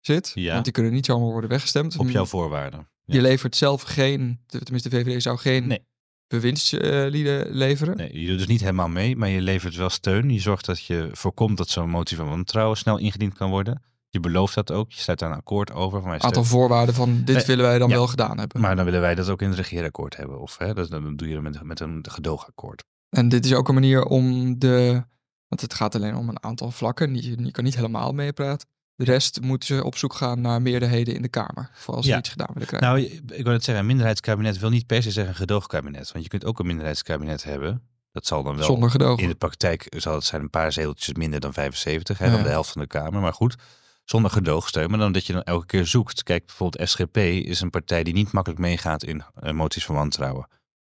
zit. 0.00 0.32
Ja. 0.34 0.52
Want 0.52 0.64
die 0.64 0.72
kunnen 0.72 0.92
niet 0.92 1.06
zomaar 1.06 1.30
worden 1.30 1.50
weggestemd. 1.50 1.96
Op 1.96 2.10
jouw 2.10 2.26
voorwaarden. 2.26 2.90
Je 3.04 3.20
levert 3.20 3.56
zelf 3.56 3.82
geen, 3.82 4.40
tenminste 4.46 4.88
de 4.88 4.96
VVD 4.96 5.22
zou 5.22 5.38
geen 5.38 5.66
nee 5.66 5.86
bewindslieden 6.32 7.50
leveren. 7.50 7.96
Nee, 7.96 8.20
je 8.20 8.26
doet 8.26 8.38
dus 8.38 8.46
niet 8.46 8.60
helemaal 8.60 8.88
mee, 8.88 9.16
maar 9.16 9.28
je 9.28 9.40
levert 9.40 9.74
wel 9.74 9.90
steun. 9.90 10.30
Je 10.30 10.40
zorgt 10.40 10.66
dat 10.66 10.84
je 10.84 11.08
voorkomt 11.12 11.56
dat 11.56 11.68
zo'n 11.68 11.90
motie 11.90 12.16
van 12.16 12.28
wantrouwen 12.28 12.76
snel 12.76 12.98
ingediend 12.98 13.34
kan 13.34 13.50
worden. 13.50 13.82
Je 14.12 14.20
belooft 14.20 14.54
dat 14.54 14.70
ook. 14.72 14.92
Je 14.92 15.00
sluit 15.00 15.18
daar 15.18 15.30
een 15.30 15.36
akkoord 15.36 15.72
over. 15.72 16.06
Een 16.06 16.22
aantal 16.22 16.44
voorwaarden 16.44 16.94
van 16.94 17.24
dit 17.24 17.46
willen 17.46 17.64
wij 17.64 17.78
dan 17.78 17.90
wel 17.90 18.06
gedaan 18.06 18.38
hebben. 18.38 18.60
Maar 18.60 18.76
dan 18.76 18.84
willen 18.84 19.00
wij 19.00 19.14
dat 19.14 19.28
ook 19.28 19.42
in 19.42 19.48
het 19.48 19.56
regeerakkoord 19.56 20.16
hebben. 20.16 20.40
Of 20.40 20.58
hè, 20.58 20.74
dus 20.74 20.88
dan 20.88 21.16
doe 21.16 21.28
je 21.28 21.34
het 21.34 21.42
met, 21.42 21.62
met 21.62 21.80
een 21.80 22.04
gedoogakkoord. 22.10 22.84
En 23.08 23.28
dit 23.28 23.44
is 23.44 23.54
ook 23.54 23.68
een 23.68 23.74
manier 23.74 24.04
om 24.04 24.58
de... 24.58 25.04
Want 25.48 25.60
het 25.60 25.74
gaat 25.74 25.94
alleen 25.94 26.16
om 26.16 26.28
een 26.28 26.42
aantal 26.42 26.70
vlakken. 26.70 27.14
Je, 27.14 27.44
je 27.44 27.50
kan 27.50 27.64
niet 27.64 27.76
helemaal 27.76 28.12
meepraten. 28.12 28.68
De 28.94 29.04
rest 29.04 29.40
moeten 29.40 29.76
ze 29.76 29.84
op 29.84 29.96
zoek 29.96 30.14
gaan 30.14 30.40
naar 30.40 30.62
meerderheden 30.62 31.14
in 31.14 31.22
de 31.22 31.28
Kamer. 31.28 31.70
Voor 31.72 31.94
als 31.94 32.06
ze 32.06 32.16
iets 32.16 32.28
gedaan 32.28 32.50
willen 32.52 32.68
krijgen. 32.68 32.88
Nou, 32.88 33.00
ik 33.38 33.44
wil 33.44 33.52
het 33.52 33.64
zeggen, 33.64 33.78
een 33.78 33.86
minderheidskabinet 33.86 34.58
wil 34.58 34.70
niet 34.70 34.86
per 34.86 35.02
se 35.02 35.10
zeggen 35.10 35.32
een 35.32 35.38
gedoogkabinet. 35.38 36.12
Want 36.12 36.24
je 36.24 36.30
kunt 36.30 36.44
ook 36.44 36.58
een 36.58 36.66
minderheidskabinet 36.66 37.44
hebben. 37.44 37.82
Dat 38.12 38.26
zal 38.26 38.42
dan 38.42 38.56
wel. 38.56 38.64
Zonder 38.64 38.90
gedoog. 38.90 39.20
In 39.20 39.28
de 39.28 39.34
praktijk 39.34 39.86
zal 39.96 40.14
het 40.14 40.24
zijn 40.24 40.42
een 40.42 40.50
paar 40.50 40.72
zeteltjes 40.72 41.14
minder 41.14 41.40
dan 41.40 41.52
75, 41.52 42.18
hè, 42.18 42.26
ja. 42.26 42.32
dan 42.32 42.42
de 42.42 42.48
helft 42.48 42.70
van 42.70 42.80
de 42.80 42.86
Kamer. 42.86 43.20
Maar 43.20 43.32
goed, 43.32 43.56
zonder 44.12 44.30
gedoogsteun. 44.30 44.90
Maar 44.90 44.98
dan 44.98 45.12
dat 45.12 45.26
je 45.26 45.32
dan 45.32 45.42
elke 45.42 45.66
keer 45.66 45.86
zoekt. 45.86 46.22
Kijk, 46.22 46.46
bijvoorbeeld 46.46 46.88
SGP 46.88 47.16
is 47.16 47.60
een 47.60 47.70
partij 47.70 48.02
die 48.02 48.14
niet 48.14 48.32
makkelijk 48.32 48.60
meegaat 48.60 49.04
in 49.04 49.22
uh, 49.42 49.52
moties 49.52 49.84
van 49.84 49.94
wantrouwen. 49.94 50.48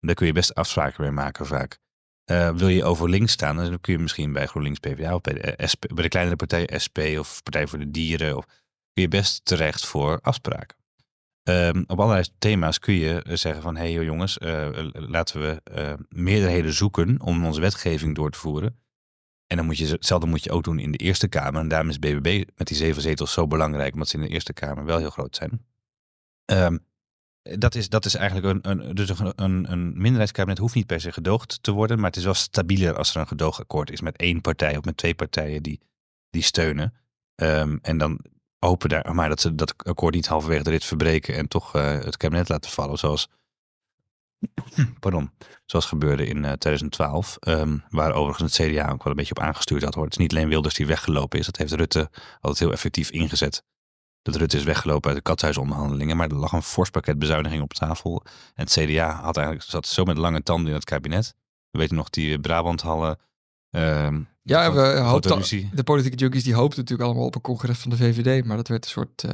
Daar 0.00 0.14
kun 0.14 0.26
je 0.26 0.32
best 0.32 0.54
afspraken 0.54 1.02
mee 1.02 1.10
maken 1.10 1.46
vaak. 1.46 1.78
Uh, 2.30 2.50
wil 2.50 2.68
je 2.68 2.84
over 2.84 3.08
links 3.08 3.32
staan, 3.32 3.56
dan 3.56 3.80
kun 3.80 3.92
je 3.92 3.98
misschien 3.98 4.32
bij 4.32 4.46
GroenLinks 4.46 4.78
PvdA 4.78 5.14
of 5.14 5.20
bij 5.20 5.32
de, 5.32 5.66
SP, 5.72 5.82
bij 5.94 6.02
de 6.02 6.08
kleinere 6.08 6.36
partij 6.36 6.68
SP 6.84 6.98
of 7.18 7.42
Partij 7.42 7.66
voor 7.66 7.78
de 7.78 7.90
Dieren. 7.90 8.36
Of, 8.36 8.44
kun 8.92 9.02
je 9.02 9.08
best 9.08 9.44
terecht 9.44 9.86
voor 9.86 10.18
afspraken. 10.20 10.76
Um, 11.48 11.84
op 11.86 12.00
allerlei 12.00 12.26
thema's 12.38 12.78
kun 12.78 12.94
je 12.94 13.22
zeggen 13.24 13.62
van 13.62 13.76
hé 13.76 13.92
hey, 13.94 14.04
jongens, 14.04 14.36
laten 14.92 15.40
we 15.40 15.62
meerderheden 16.08 16.72
zoeken 16.72 17.20
om 17.20 17.46
onze 17.46 17.60
wetgeving 17.60 18.14
door 18.14 18.30
te 18.30 18.38
voeren. 18.38 18.81
En 19.52 19.58
dan 19.58 19.66
moet 19.66 19.78
je, 19.78 19.86
hetzelfde 19.86 20.26
moet 20.26 20.44
je 20.44 20.50
ook 20.50 20.64
doen 20.64 20.78
in 20.78 20.92
de 20.92 20.98
Eerste 20.98 21.28
Kamer. 21.28 21.60
En 21.60 21.68
daarom 21.68 21.88
is 21.88 21.98
BBB 21.98 22.44
met 22.56 22.66
die 22.66 22.76
zeven 22.76 23.02
zetels 23.02 23.32
zo 23.32 23.46
belangrijk, 23.46 23.92
omdat 23.92 24.08
ze 24.08 24.16
in 24.16 24.22
de 24.22 24.28
Eerste 24.28 24.52
Kamer 24.52 24.84
wel 24.84 24.98
heel 24.98 25.10
groot 25.10 25.36
zijn. 25.36 25.66
Um, 26.44 26.86
dat 27.42 27.74
is, 27.74 27.88
dat 27.88 28.04
is 28.04 28.14
eigenlijk 28.14 28.64
een, 28.66 28.70
een, 28.70 28.94
dus 28.94 29.18
een, 29.18 29.72
een, 29.72 29.92
minderheidskabinet 29.96 30.58
hoeft 30.58 30.74
niet 30.74 30.86
per 30.86 31.00
se 31.00 31.12
gedoogd 31.12 31.62
te 31.62 31.72
worden, 31.72 31.96
maar 31.96 32.06
het 32.06 32.16
is 32.16 32.24
wel 32.24 32.34
stabieler 32.34 32.96
als 32.96 33.14
er 33.14 33.20
een 33.20 33.26
gedoogakkoord 33.26 33.90
is 33.90 34.00
met 34.00 34.16
één 34.16 34.40
partij 34.40 34.76
of 34.76 34.84
met 34.84 34.96
twee 34.96 35.14
partijen 35.14 35.62
die, 35.62 35.80
die 36.30 36.42
steunen. 36.42 36.94
Um, 37.34 37.78
en 37.82 37.98
dan 37.98 38.18
hopen 38.58 38.88
daar 38.88 39.14
maar 39.14 39.28
dat 39.28 39.40
ze 39.40 39.54
dat 39.54 39.74
akkoord 39.84 40.14
niet 40.14 40.26
halverwege 40.26 40.62
de 40.62 40.70
rit 40.70 40.84
verbreken 40.84 41.36
en 41.36 41.48
toch 41.48 41.76
uh, 41.76 41.82
het 41.82 42.16
kabinet 42.16 42.48
laten 42.48 42.70
vallen, 42.70 42.98
zoals, 42.98 43.28
pardon, 45.00 45.30
zoals 45.64 45.86
gebeurde 45.86 46.26
in 46.26 46.36
uh, 46.36 46.52
2012, 46.52 47.36
um, 47.40 47.82
waar 47.88 48.12
overigens 48.12 48.56
het 48.56 48.68
CDA 48.68 48.90
ook 48.90 49.02
wel 49.02 49.12
een 49.12 49.18
beetje 49.18 49.34
op 49.34 49.42
aangestuurd 49.42 49.82
had. 49.82 49.94
Hoor. 49.94 50.04
Het 50.04 50.12
is 50.12 50.18
niet 50.18 50.32
alleen 50.32 50.48
Wilders 50.48 50.74
die 50.74 50.86
weggelopen 50.86 51.38
is, 51.38 51.46
dat 51.46 51.56
heeft 51.56 51.72
Rutte 51.72 52.10
altijd 52.40 52.58
heel 52.58 52.72
effectief 52.72 53.10
ingezet 53.10 53.62
dat 54.22 54.36
Rutte 54.36 54.56
is 54.56 54.64
weggelopen 54.64 55.08
uit 55.08 55.16
de 55.16 55.22
katshuisonderhandelingen. 55.22 56.16
Maar 56.16 56.28
er 56.28 56.36
lag 56.36 56.52
een 56.52 56.62
fors 56.62 56.90
pakket 56.90 57.18
bezuiniging 57.18 57.62
op 57.62 57.72
tafel. 57.72 58.22
En 58.54 58.64
het 58.64 58.72
CDA 58.72 59.20
had 59.22 59.36
eigenlijk, 59.36 59.66
zat 59.68 59.86
zo 59.86 60.04
met 60.04 60.16
lange 60.16 60.42
tanden 60.42 60.66
in 60.68 60.74
het 60.74 60.84
kabinet. 60.84 61.34
We 61.70 61.78
weten 61.78 61.96
nog 61.96 62.10
die 62.10 62.40
Brabanthallen. 62.40 63.18
Uh, 63.70 64.16
ja, 64.42 64.72
we 64.72 64.80
hoopten, 64.80 65.70
de 65.72 65.82
politieke 65.82 66.16
junkies 66.16 66.44
die 66.44 66.54
hoopten 66.54 66.78
natuurlijk 66.78 67.08
allemaal 67.08 67.26
op 67.26 67.34
een 67.34 67.40
congres 67.40 67.78
van 67.78 67.90
de 67.90 67.96
VVD. 67.96 68.44
Maar 68.44 68.56
dat 68.56 68.68
werd 68.68 68.84
een 68.84 68.90
soort 68.90 69.22
uh, 69.22 69.32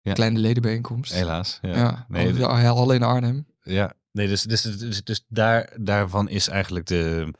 ja. 0.00 0.12
kleine 0.12 0.38
ledenbijeenkomst. 0.38 1.12
Helaas. 1.12 1.58
Ja. 1.62 1.76
ja 1.76 2.04
nee, 2.08 2.46
alleen 2.46 3.02
Arnhem. 3.02 3.46
Ja, 3.62 3.92
nee, 4.14 4.28
dus, 4.28 4.42
dus, 4.42 4.62
dus, 4.62 5.04
dus 5.04 5.24
daar, 5.28 5.72
daarvan 5.80 6.28
is 6.28 6.48
eigenlijk 6.48 6.86
de 6.86 7.32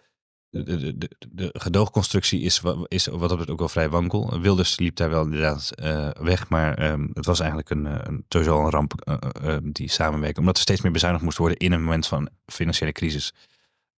de, 0.63 0.99
de, 0.99 1.11
de, 1.29 1.51
gedoogconstructie 1.53 2.41
is, 2.41 2.63
is 2.89 3.07
wat 3.07 3.29
dat 3.29 3.51
ook 3.51 3.59
wel 3.59 3.69
vrij 3.69 3.89
wankel. 3.89 4.41
Wilders 4.41 4.79
liep 4.79 4.97
daar 4.97 5.11
wel 5.11 5.25
inderdaad 5.25 5.73
uh, 5.83 6.11
weg, 6.11 6.49
maar 6.49 6.93
um, 6.93 7.11
het 7.15 7.27
was 7.27 7.39
eigenlijk 7.39 7.71
een, 7.71 7.87
eh, 7.87 7.99
een, 8.03 8.25
sowieso 8.29 8.65
een 8.65 8.71
ramp 8.71 9.19
uh, 9.43 9.57
die 9.63 9.89
samenwerking. 9.89 10.39
Omdat 10.39 10.57
er 10.57 10.63
steeds 10.63 10.81
meer 10.81 10.93
bezuinigd 10.93 11.25
moest 11.25 11.39
worden 11.39 11.59
in 11.59 11.73
een 11.73 11.83
moment 11.83 12.07
van 12.07 12.29
financiële 12.47 12.93
crisis. 12.93 13.33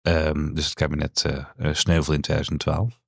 Um, 0.03 0.55
dus 0.55 0.65
het 0.65 0.75
kabinet 0.75 1.25
sneuvelde 1.73 2.15
in 2.15 2.21
2012. 2.21 3.01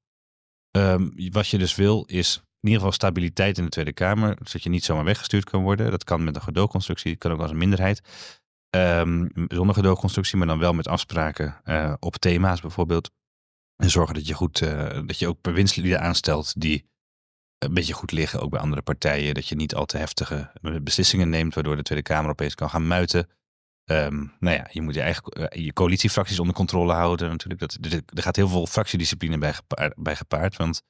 Um, 0.70 1.12
wat 1.30 1.48
je 1.48 1.58
dus 1.58 1.74
wil 1.74 2.04
is 2.04 2.36
in 2.36 2.68
ieder 2.68 2.78
geval 2.78 2.92
stabiliteit 2.92 3.58
in 3.58 3.64
de 3.64 3.70
Tweede 3.70 3.92
Kamer. 3.92 4.36
Zodat 4.42 4.62
je 4.62 4.68
niet 4.68 4.84
zomaar 4.84 5.04
weggestuurd 5.04 5.44
kan 5.44 5.62
worden. 5.62 5.90
Dat 5.90 6.04
kan 6.04 6.24
met 6.24 6.34
een 6.34 6.42
gedoogconstructie, 6.42 7.10
dat 7.10 7.18
kan 7.18 7.32
ook 7.32 7.40
als 7.40 7.50
een 7.50 7.56
minderheid. 7.58 8.00
Zonder 9.48 9.74
gedoogconstructie, 9.74 10.38
maar 10.38 10.46
dan 10.46 10.58
wel 10.58 10.72
met 10.72 10.88
afspraken 10.88 11.60
op 12.00 12.16
thema's 12.16 12.60
bijvoorbeeld. 12.60 13.10
En 13.82 13.90
zorgen 13.90 14.14
dat 14.14 14.26
je 14.26 14.34
goed, 14.34 14.60
uh, 14.60 15.00
dat 15.06 15.18
je 15.18 15.28
ook 15.28 15.42
bewindslieden 15.42 16.00
aanstelt 16.00 16.60
die 16.60 16.86
een 17.58 17.74
beetje 17.74 17.92
goed 17.92 18.12
liggen, 18.12 18.40
ook 18.40 18.50
bij 18.50 18.60
andere 18.60 18.82
partijen. 18.82 19.34
Dat 19.34 19.48
je 19.48 19.54
niet 19.54 19.74
al 19.74 19.86
te 19.86 19.98
heftige 19.98 20.52
beslissingen 20.82 21.28
neemt, 21.28 21.54
waardoor 21.54 21.76
de 21.76 21.82
Tweede 21.82 22.04
Kamer 22.04 22.30
opeens 22.30 22.54
kan 22.54 22.70
gaan 22.70 22.86
muiten. 22.86 23.28
Um, 23.84 24.32
nou 24.40 24.56
ja, 24.56 24.66
je 24.70 24.82
moet 24.82 24.94
je 24.94 25.00
eigen 25.00 25.40
uh, 25.40 25.64
je 25.64 25.72
coalitiefracties 25.72 26.38
onder 26.38 26.54
controle 26.54 26.92
houden. 26.92 27.28
Natuurlijk. 27.28 27.60
Dat, 27.60 27.78
er 28.14 28.22
gaat 28.22 28.36
heel 28.36 28.48
veel 28.48 28.66
fractiediscipline 28.66 29.38
bij 29.38 29.54
gepaard, 29.54 29.94
bij 29.96 30.16
gepaard. 30.16 30.56
Want 30.56 30.82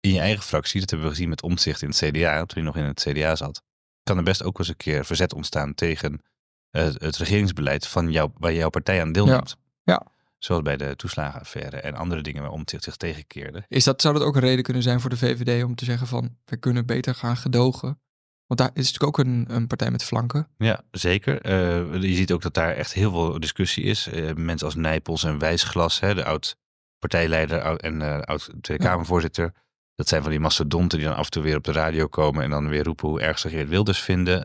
in 0.00 0.12
je 0.12 0.20
eigen 0.20 0.42
fractie, 0.42 0.80
dat 0.80 0.90
hebben 0.90 1.08
we 1.08 1.14
gezien 1.14 1.28
met 1.28 1.42
omzicht 1.42 1.82
in 1.82 1.88
het 1.88 1.98
CDA, 1.98 2.38
toen 2.38 2.62
hij 2.62 2.62
nog 2.62 2.76
in 2.76 2.84
het 2.84 3.06
CDA 3.08 3.36
zat, 3.36 3.62
kan 4.02 4.16
er 4.16 4.22
best 4.22 4.42
ook 4.42 4.58
eens 4.58 4.68
een 4.68 4.76
keer 4.76 5.04
verzet 5.04 5.34
ontstaan 5.34 5.74
tegen 5.74 6.22
het 6.70 7.16
regeringsbeleid 7.16 7.86
van 7.86 8.10
jou, 8.10 8.30
waar 8.38 8.52
jouw 8.52 8.70
partij 8.70 9.00
aan 9.00 9.12
deelneemt. 9.12 9.56
Ja. 9.84 9.92
ja. 9.92 10.06
Zoals 10.38 10.62
bij 10.62 10.76
de 10.76 10.96
toeslagenaffaire 10.96 11.76
en 11.76 11.94
andere 11.94 12.22
dingen 12.22 12.42
waar 12.42 12.50
Omtzigt 12.50 12.84
zich 12.84 12.96
tegenkeerde. 12.96 13.64
Is 13.68 13.84
dat, 13.84 14.00
zou 14.00 14.14
dat 14.14 14.22
ook 14.22 14.34
een 14.34 14.40
reden 14.40 14.64
kunnen 14.64 14.82
zijn 14.82 15.00
voor 15.00 15.10
de 15.10 15.16
VVD 15.16 15.64
om 15.64 15.74
te 15.74 15.84
zeggen 15.84 16.06
van 16.06 16.36
we 16.44 16.56
kunnen 16.56 16.86
beter 16.86 17.14
gaan 17.14 17.36
gedogen? 17.36 18.00
Want 18.46 18.60
daar 18.60 18.70
is 18.74 18.92
natuurlijk 18.92 19.18
ook 19.18 19.26
een, 19.26 19.44
een 19.48 19.66
partij 19.66 19.90
met 19.90 20.04
flanken. 20.04 20.48
Ja, 20.56 20.80
zeker. 20.90 21.46
Uh, 21.46 22.02
je 22.02 22.14
ziet 22.14 22.32
ook 22.32 22.42
dat 22.42 22.54
daar 22.54 22.74
echt 22.74 22.92
heel 22.92 23.10
veel 23.10 23.40
discussie 23.40 23.84
is. 23.84 24.08
Uh, 24.08 24.32
mensen 24.34 24.66
als 24.66 24.76
Nijpels 24.76 25.24
en 25.24 25.38
Wijsglas, 25.38 26.00
hè, 26.00 26.14
de 26.14 26.24
oud-partijleider 26.24 27.76
en 27.76 28.00
uh, 28.00 28.20
oud-Tweede 28.20 28.84
Kamervoorzitter. 28.84 29.52
Dat 29.94 30.08
zijn 30.08 30.22
van 30.22 30.30
die 30.30 30.40
mastodonten 30.40 30.98
die 30.98 31.06
dan 31.06 31.16
af 31.16 31.24
en 31.24 31.30
toe 31.30 31.42
weer 31.42 31.56
op 31.56 31.64
de 31.64 31.72
radio 31.72 32.06
komen 32.06 32.42
en 32.42 32.50
dan 32.50 32.68
weer 32.68 32.84
roepen 32.84 33.08
hoe 33.08 33.20
erg 33.20 33.38
ze 33.38 33.48
Geert 33.48 33.68
Wilders 33.68 34.00
vinden. 34.00 34.44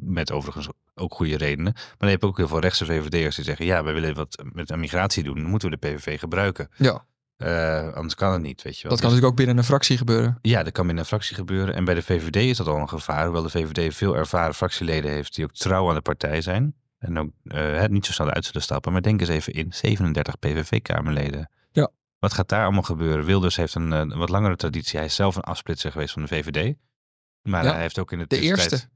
Met 0.00 0.32
overigens 0.32 0.68
ook 0.94 1.14
goede 1.14 1.36
redenen. 1.36 1.72
Maar 1.74 1.96
dan 1.98 2.08
heb 2.08 2.20
je 2.20 2.26
ook 2.26 2.36
heel 2.36 2.48
veel 2.48 2.60
rechtse 2.60 2.84
VVD'ers 2.84 3.36
die 3.36 3.44
zeggen... 3.44 3.66
ja, 3.66 3.84
wij 3.84 3.94
willen 3.94 4.14
wat 4.14 4.42
met 4.52 4.76
migratie 4.76 5.22
doen. 5.22 5.34
Dan 5.34 5.50
moeten 5.50 5.70
we 5.70 5.76
de 5.80 5.88
PVV 5.88 6.18
gebruiken. 6.18 6.68
Ja. 6.76 7.06
Uh, 7.38 7.92
anders 7.92 8.14
kan 8.14 8.32
het 8.32 8.42
niet, 8.42 8.62
weet 8.62 8.76
je 8.76 8.82
wel. 8.82 8.90
Dat 8.90 9.00
kan 9.00 9.08
natuurlijk 9.08 9.32
ook 9.32 9.36
binnen 9.36 9.58
een 9.58 9.64
fractie 9.64 9.96
gebeuren. 9.96 10.38
Ja, 10.42 10.62
dat 10.62 10.72
kan 10.72 10.84
binnen 10.86 11.02
een 11.02 11.08
fractie 11.08 11.36
gebeuren. 11.36 11.74
En 11.74 11.84
bij 11.84 11.94
de 11.94 12.02
VVD 12.02 12.36
is 12.36 12.56
dat 12.56 12.66
al 12.66 12.76
een 12.76 12.88
gevaar. 12.88 13.24
Hoewel 13.24 13.42
de 13.42 13.50
VVD 13.50 13.94
veel 13.94 14.16
ervaren 14.16 14.54
fractieleden 14.54 15.10
heeft 15.10 15.34
die 15.34 15.44
ook 15.44 15.52
trouw 15.52 15.88
aan 15.88 15.94
de 15.94 16.00
partij 16.00 16.40
zijn. 16.40 16.74
En 16.98 17.18
ook 17.18 17.30
uh, 17.44 17.84
niet 17.84 18.06
zo 18.06 18.12
snel 18.12 18.30
uit 18.30 18.44
zullen 18.44 18.62
stappen. 18.62 18.92
Maar 18.92 19.02
denk 19.02 19.20
eens 19.20 19.28
even 19.28 19.52
in, 19.52 19.72
37 19.72 20.38
PVV-kamerleden. 20.38 21.50
Ja. 21.70 21.90
Wat 22.18 22.32
gaat 22.32 22.48
daar 22.48 22.64
allemaal 22.64 22.82
gebeuren? 22.82 23.24
Wilders 23.24 23.56
heeft 23.56 23.74
een, 23.74 23.90
een, 23.90 24.18
wat 24.18 24.28
langere 24.28 24.56
traditie. 24.56 24.98
Hij 24.98 25.06
is 25.06 25.14
zelf 25.14 25.36
een 25.36 25.42
afsplitser 25.42 25.92
geweest 25.92 26.12
van 26.12 26.22
de 26.22 26.28
VVD. 26.28 26.74
Maar 27.42 27.64
hij 27.64 27.80
heeft 27.80 27.98
ook 27.98 28.12
in 28.12 28.18
de 28.18 28.26
De 28.26 28.40
eerste. 28.40 28.88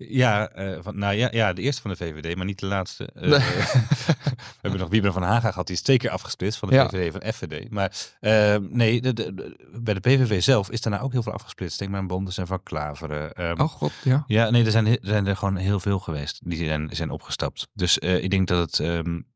Ja, 0.00 0.58
uh, 0.58 0.78
van, 0.80 0.98
nou 0.98 1.14
ja, 1.14 1.28
ja, 1.30 1.52
de 1.52 1.62
eerste 1.62 1.82
van 1.82 1.90
de 1.90 1.96
VVD, 1.96 2.36
maar 2.36 2.44
niet 2.44 2.58
de 2.58 2.66
laatste. 2.66 3.10
Uh, 3.14 3.22
we 3.28 4.60
hebben 4.60 4.80
nog 4.80 4.88
Wiebren 4.88 5.12
van 5.12 5.22
Haga 5.22 5.50
gehad, 5.50 5.66
die 5.66 5.76
is 5.76 5.82
twee 5.82 5.96
keer 5.96 6.10
afgesplitst 6.10 6.58
van 6.58 6.68
de 6.68 6.74
ja. 6.74 6.88
VVD 6.88 7.12
van 7.12 7.32
FVD. 7.32 7.70
Maar 7.70 7.92
uh, 8.20 8.56
nee, 8.68 9.00
de, 9.00 9.12
de, 9.12 9.56
bij 9.72 9.94
de 9.94 10.00
PVV 10.00 10.42
zelf 10.42 10.70
is 10.70 10.80
daarna 10.80 11.00
ook 11.00 11.12
heel 11.12 11.22
veel 11.22 11.32
afgesplitst. 11.32 11.78
Denk 11.78 11.90
maar 11.90 12.00
aan 12.00 12.06
Bondes 12.06 12.38
en 12.38 12.46
Van 12.46 12.62
Klaveren. 12.62 13.44
Um, 13.44 13.60
oh 13.60 13.68
god, 13.68 13.92
ja. 14.04 14.24
Ja, 14.26 14.50
nee, 14.50 14.64
er 14.64 14.70
zijn, 14.70 14.86
er 14.86 14.98
zijn 15.00 15.26
er 15.26 15.36
gewoon 15.36 15.56
heel 15.56 15.80
veel 15.80 15.98
geweest 15.98 16.40
die 16.44 16.66
zijn, 16.66 16.88
zijn 16.92 17.10
opgestapt. 17.10 17.68
Dus 17.72 17.98
ik 17.98 18.30
denk 18.30 18.48
dat 18.48 18.70
het, 18.70 18.78
um, 18.78 19.26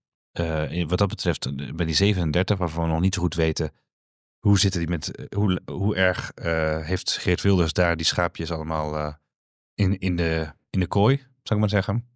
wat 0.88 0.98
dat 0.98 1.08
betreft, 1.08 1.76
bij 1.76 1.86
die 1.86 1.94
37, 1.94 2.58
waarvan 2.58 2.84
we 2.84 2.90
nog 2.90 3.00
niet 3.00 3.14
zo 3.14 3.20
goed 3.20 3.34
weten 3.34 3.72
hoe 4.38 4.58
zitten 4.58 4.80
die 4.80 4.88
met, 4.88 5.28
hoe, 5.36 5.60
hoe 5.64 5.96
erg 5.96 6.30
heeft 6.86 7.10
Geert 7.10 7.42
Wilders 7.42 7.72
daar 7.72 7.96
die 7.96 8.06
schaapjes 8.06 8.50
allemaal 8.50 9.20
in, 9.74 9.98
in, 9.98 10.16
de, 10.16 10.52
in 10.70 10.80
de 10.80 10.86
kooi, 10.86 11.16
zou 11.16 11.28
ik 11.42 11.58
maar 11.58 11.68
zeggen. 11.68 12.08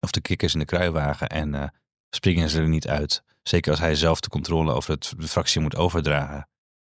Of 0.00 0.10
de 0.10 0.20
kikkers 0.20 0.52
in 0.52 0.58
de 0.58 0.64
kruiwagen 0.64 1.28
en 1.28 1.54
uh, 1.54 1.64
springen 2.10 2.50
ze 2.50 2.60
er 2.60 2.68
niet 2.68 2.88
uit. 2.88 3.22
Zeker 3.42 3.70
als 3.70 3.80
hij 3.80 3.94
zelf 3.94 4.20
de 4.20 4.28
controle 4.28 4.72
over 4.72 4.90
het, 4.90 5.14
de 5.16 5.28
fractie 5.28 5.60
moet 5.60 5.76
overdragen. 5.76 6.48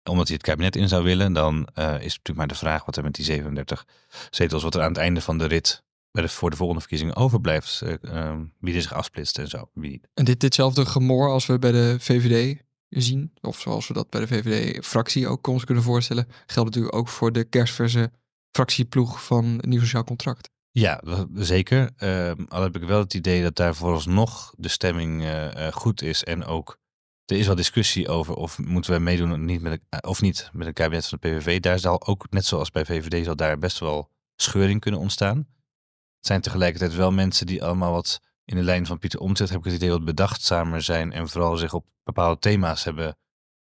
Omdat 0.04 0.26
hij 0.26 0.36
het 0.36 0.46
kabinet 0.46 0.76
in 0.76 0.88
zou 0.88 1.04
willen, 1.04 1.32
dan 1.32 1.68
uh, 1.74 1.94
is 1.94 2.00
natuurlijk 2.00 2.36
maar 2.36 2.48
de 2.48 2.54
vraag 2.54 2.84
wat 2.84 2.96
er 2.96 3.02
met 3.02 3.14
die 3.14 3.24
37 3.24 3.86
zetels, 4.30 4.62
wat 4.62 4.74
er 4.74 4.82
aan 4.82 4.88
het 4.88 4.96
einde 4.96 5.20
van 5.20 5.38
de 5.38 5.46
rit 5.46 5.82
voor 6.12 6.50
de 6.50 6.56
volgende 6.56 6.80
verkiezingen 6.80 7.16
overblijft. 7.16 7.82
Uh, 8.02 8.34
wie 8.60 8.74
er 8.74 8.82
zich 8.82 8.92
afsplitst 8.92 9.38
en 9.38 9.48
zo. 9.48 9.70
Wie... 9.74 10.00
En 10.14 10.24
dit, 10.24 10.40
ditzelfde 10.40 10.86
gemor 10.86 11.28
als 11.28 11.46
we 11.46 11.58
bij 11.58 11.72
de 11.72 11.96
VVD 11.98 12.62
zien, 12.88 13.32
of 13.40 13.60
zoals 13.60 13.88
we 13.88 13.94
dat 13.94 14.10
bij 14.10 14.20
de 14.20 14.26
VVD-fractie 14.26 15.28
ook 15.28 15.46
ons 15.46 15.64
kunnen 15.64 15.84
voorstellen, 15.84 16.26
geldt 16.46 16.68
natuurlijk 16.68 16.94
ook 16.94 17.08
voor 17.08 17.32
de 17.32 17.44
kerstverse 17.44 18.10
fractieploeg 18.50 19.24
van 19.24 19.56
Nieuw 19.56 19.80
Sociaal 19.80 20.04
Contract. 20.04 20.50
Ja, 20.70 21.02
zeker. 21.34 21.90
Uh, 21.98 22.32
al 22.48 22.62
heb 22.62 22.76
ik 22.76 22.82
wel 22.82 22.98
het 22.98 23.14
idee 23.14 23.42
dat 23.42 23.56
daar 23.56 23.74
vooralsnog 23.74 24.54
de 24.56 24.68
stemming 24.68 25.22
uh, 25.22 25.68
goed 25.72 26.02
is. 26.02 26.24
En 26.24 26.44
ook, 26.44 26.78
er 27.24 27.36
is 27.36 27.46
wel 27.46 27.54
discussie 27.54 28.08
over 28.08 28.34
of 28.34 28.58
moeten 28.58 28.92
we 28.92 28.98
meedoen 28.98 29.44
niet 29.44 29.60
met 29.60 29.80
of 30.00 30.20
niet 30.20 30.50
met 30.52 30.66
een 30.66 30.72
kabinet 30.72 31.06
van 31.06 31.18
de 31.20 31.28
PVV. 31.28 31.60
Daar 31.60 31.78
zal 31.78 32.06
ook, 32.06 32.26
net 32.30 32.44
zoals 32.44 32.70
bij 32.70 32.84
VVD, 32.84 33.24
zal 33.24 33.36
daar 33.36 33.58
best 33.58 33.78
wel 33.78 34.10
scheuring 34.36 34.80
kunnen 34.80 35.00
ontstaan. 35.00 35.36
Het 36.16 36.26
zijn 36.26 36.40
tegelijkertijd 36.40 36.94
wel 36.94 37.12
mensen 37.12 37.46
die 37.46 37.64
allemaal 37.64 37.92
wat 37.92 38.20
in 38.44 38.56
de 38.56 38.62
lijn 38.62 38.86
van 38.86 38.98
Pieter 38.98 39.20
Omtzigt, 39.20 39.50
heb 39.50 39.58
ik 39.58 39.64
het 39.64 39.74
idee, 39.74 39.90
wat 39.90 40.04
bedachtzamer 40.04 40.82
zijn. 40.82 41.12
En 41.12 41.28
vooral 41.28 41.56
zich 41.56 41.74
op 41.74 41.86
bepaalde 42.04 42.38
thema's 42.38 42.84
hebben... 42.84 43.16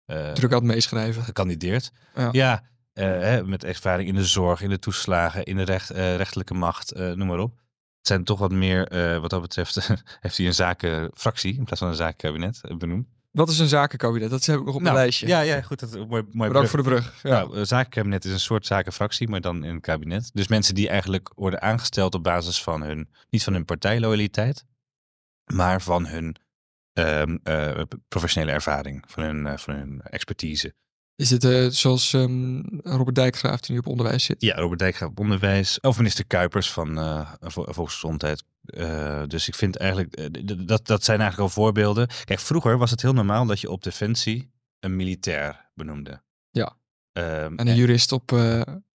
Uh, 0.06 0.32
Druk 0.32 0.52
aan 0.52 0.58
het 0.58 0.66
meeschrijven. 0.66 1.22
Gekandideerd. 1.22 1.90
Ja, 2.14 2.28
ja 2.32 2.62
uh, 2.94 3.42
met 3.42 3.64
ervaring 3.64 4.08
in 4.08 4.14
de 4.14 4.24
zorg, 4.24 4.60
in 4.60 4.68
de 4.68 4.78
toeslagen, 4.78 5.44
in 5.44 5.56
de 5.56 5.62
recht, 5.62 5.92
uh, 5.92 6.16
rechterlijke 6.16 6.54
macht, 6.54 6.96
uh, 6.96 7.12
noem 7.12 7.26
maar 7.26 7.38
op. 7.38 7.56
Het 7.98 8.12
zijn 8.12 8.24
toch 8.24 8.38
wat 8.38 8.52
meer, 8.52 8.88
wat 9.20 9.30
dat 9.30 9.40
betreft, 9.40 9.74
heeft 10.20 10.36
hij 10.36 10.46
een 10.46 10.54
zakenfractie 10.54 11.56
in 11.56 11.64
plaats 11.64 11.80
van 11.80 11.88
een 11.88 11.94
zakenkabinet 11.94 12.60
benoemd. 12.78 13.06
Wat 13.34 13.48
is 13.48 13.58
een 13.58 13.68
zakenkabinet? 13.68 14.30
Dat 14.30 14.44
heb 14.44 14.58
ik 14.58 14.64
nog 14.64 14.74
op 14.74 14.80
nou, 14.80 14.94
mijn 14.94 15.04
lijstje. 15.04 15.26
Ja, 15.26 15.40
ja 15.40 15.62
goed. 15.62 15.80
Dat, 15.80 16.08
mooi, 16.08 16.24
mooi 16.32 16.48
Bedankt 16.48 16.70
voor 16.70 16.82
de 16.82 16.88
brug. 16.88 17.22
Ja. 17.22 17.30
Nou, 17.30 17.56
een 17.56 17.66
zakenkabinet 17.66 18.24
is 18.24 18.32
een 18.32 18.40
soort 18.40 18.66
zakenfractie, 18.66 19.28
maar 19.28 19.40
dan 19.40 19.64
in 19.64 19.70
een 19.70 19.80
kabinet. 19.80 20.30
Dus 20.32 20.48
mensen 20.48 20.74
die 20.74 20.88
eigenlijk 20.88 21.30
worden 21.34 21.62
aangesteld 21.62 22.14
op 22.14 22.22
basis 22.22 22.62
van 22.62 22.82
hun, 22.82 23.08
niet 23.30 23.44
van 23.44 23.52
hun 23.52 23.64
partijloyaliteit, 23.64 24.64
maar 25.52 25.82
van 25.82 26.06
hun 26.06 26.36
ehm, 26.92 27.36
eh, 27.42 27.80
professionele 28.08 28.52
ervaring, 28.52 29.04
van 29.06 29.22
hun, 29.22 29.46
eh, 29.46 29.56
van 29.58 29.74
hun 29.74 30.00
expertise. 30.02 30.74
Is 31.16 31.30
het 31.30 31.44
eh, 31.44 31.66
zoals 31.68 32.12
ehm, 32.12 32.60
Robert 32.82 33.14
Dijkgraaf 33.14 33.60
die 33.60 33.72
nu 33.72 33.78
op 33.78 33.86
onderwijs 33.86 34.24
zit? 34.24 34.42
Ja, 34.42 34.54
Robert 34.54 34.78
Dijk 34.78 34.94
gaat 34.96 35.08
op 35.08 35.20
onderwijs. 35.20 35.80
Of 35.80 35.96
minister 35.96 36.26
Kuipers 36.26 36.70
van 36.72 36.98
eh, 36.98 37.32
Vo- 37.40 37.72
Volksgezondheid. 37.72 38.44
Eh, 38.64 39.22
dus 39.26 39.48
ik 39.48 39.54
vind 39.54 39.76
eigenlijk, 39.76 40.16
dat, 40.68 40.86
dat 40.86 41.04
zijn 41.04 41.20
eigenlijk 41.20 41.50
al 41.50 41.62
voorbeelden. 41.62 42.08
Kijk, 42.24 42.40
vroeger 42.40 42.78
was 42.78 42.90
het 42.90 43.02
heel 43.02 43.12
normaal 43.12 43.46
dat 43.46 43.60
je 43.60 43.70
op 43.70 43.82
Defensie 43.82 44.50
een 44.80 44.96
militair 44.96 45.70
benoemde. 45.74 46.22
Ja. 46.50 46.76
Ehm, 47.12 47.54
En 47.56 47.68
een 47.68 47.74
jurist 47.76 48.12
op... 48.12 48.30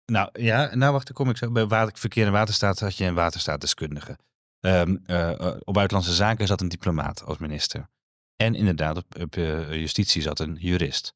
nou 0.07 0.29
ja, 0.33 0.74
nou 0.74 0.92
wacht, 0.92 1.07
daar 1.07 1.14
kom 1.14 1.31
ik 1.31 1.37
zo. 1.37 1.50
Bij 1.50 1.66
water, 1.66 1.98
verkeer 1.98 2.27
en 2.27 2.33
waterstaat 2.33 2.81
had 2.81 2.96
je 2.96 3.05
een 3.05 3.14
waterstaatdeskundige. 3.14 4.18
Ehm, 4.61 4.96
eh, 5.07 5.31
eh, 5.31 5.57
op 5.64 5.74
buitenlandse 5.74 6.14
zaken 6.14 6.46
zat 6.46 6.61
een 6.61 6.68
diplomaat 6.68 7.24
als 7.24 7.38
minister. 7.38 7.88
En 8.37 8.55
inderdaad, 8.55 8.96
op, 8.96 9.16
op 9.20 9.35
justitie 9.70 10.22
zat 10.22 10.40
een 10.40 10.57
jurist. 10.61 11.14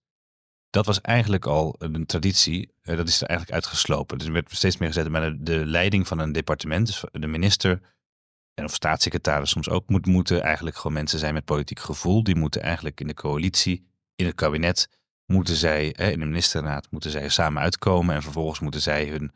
Dat 0.70 0.86
was 0.86 1.00
eigenlijk 1.00 1.46
al 1.46 1.74
een 1.78 2.06
traditie. 2.06 2.72
eh, 2.82 2.96
dat 2.96 3.08
is 3.08 3.20
er 3.20 3.28
eigenlijk 3.28 3.58
uitgeslopen. 3.58 4.18
Dus 4.18 4.26
er 4.26 4.32
werd 4.32 4.54
steeds 4.54 4.76
meer 4.76 4.88
gezet. 4.88 5.08
Maar 5.08 5.36
de, 5.38 5.66
leiding 5.66 6.06
van 6.08 6.18
een 6.18 6.32
departement, 6.32 6.86
dus 6.86 7.04
de 7.12 7.26
minister 7.26 7.80
en 8.54 8.64
of 8.64 8.74
staatssecretaris 8.74 9.50
soms 9.50 9.68
ook, 9.68 9.88
moet, 9.88 10.06
moeten 10.06 10.42
eigenlijk 10.42 10.76
gewoon 10.76 10.92
mensen 10.92 11.18
zijn 11.18 11.34
met 11.34 11.44
politiek 11.44 11.80
gevoel. 11.80 12.22
Die 12.22 12.36
moeten 12.36 12.62
eigenlijk 12.62 13.00
in 13.00 13.06
de 13.06 13.14
coalitie, 13.14 13.86
in 14.14 14.26
het 14.26 14.34
kabinet, 14.34 14.88
moeten 15.26 15.56
zij, 15.56 15.88
in 15.88 16.18
de 16.18 16.26
ministerraad, 16.26 16.90
moeten 16.90 17.10
zij 17.10 17.28
samen 17.28 17.62
uitkomen. 17.62 18.14
En 18.14 18.22
vervolgens 18.22 18.60
moeten 18.60 18.80
zij 18.80 19.08
hun, 19.08 19.32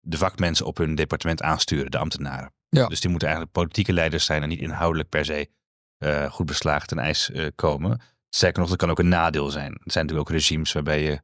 de 0.00 0.18
vakmensen 0.18 0.66
op 0.66 0.76
hun 0.76 0.94
departement 0.94 1.42
aansturen, 1.42 1.90
de 1.90 1.98
ambtenaren. 1.98 2.54
Ja. 2.68 2.86
Dus 2.86 3.00
die 3.00 3.10
moeten 3.10 3.28
eigenlijk 3.28 3.58
politieke 3.58 3.92
leiders 3.92 4.24
zijn 4.24 4.42
en 4.42 4.48
niet 4.48 4.60
inhoudelijk 4.60 5.08
per 5.08 5.24
se 5.24 5.50
eh, 5.98 6.30
goed 6.30 6.46
beslagen 6.46 6.88
ten 6.88 6.98
ijs 6.98 7.30
eh, 7.30 7.46
komen. 7.54 8.00
Sterker 8.28 8.60
nog, 8.60 8.68
dat 8.68 8.78
kan 8.78 8.90
ook 8.90 8.98
een 8.98 9.08
nadeel 9.08 9.50
zijn. 9.50 9.72
Er 9.72 9.92
zijn 9.92 10.04
natuurlijk 10.06 10.30
ook 10.30 10.36
regimes 10.36 10.72
waarbij 10.72 11.02
je 11.02 11.20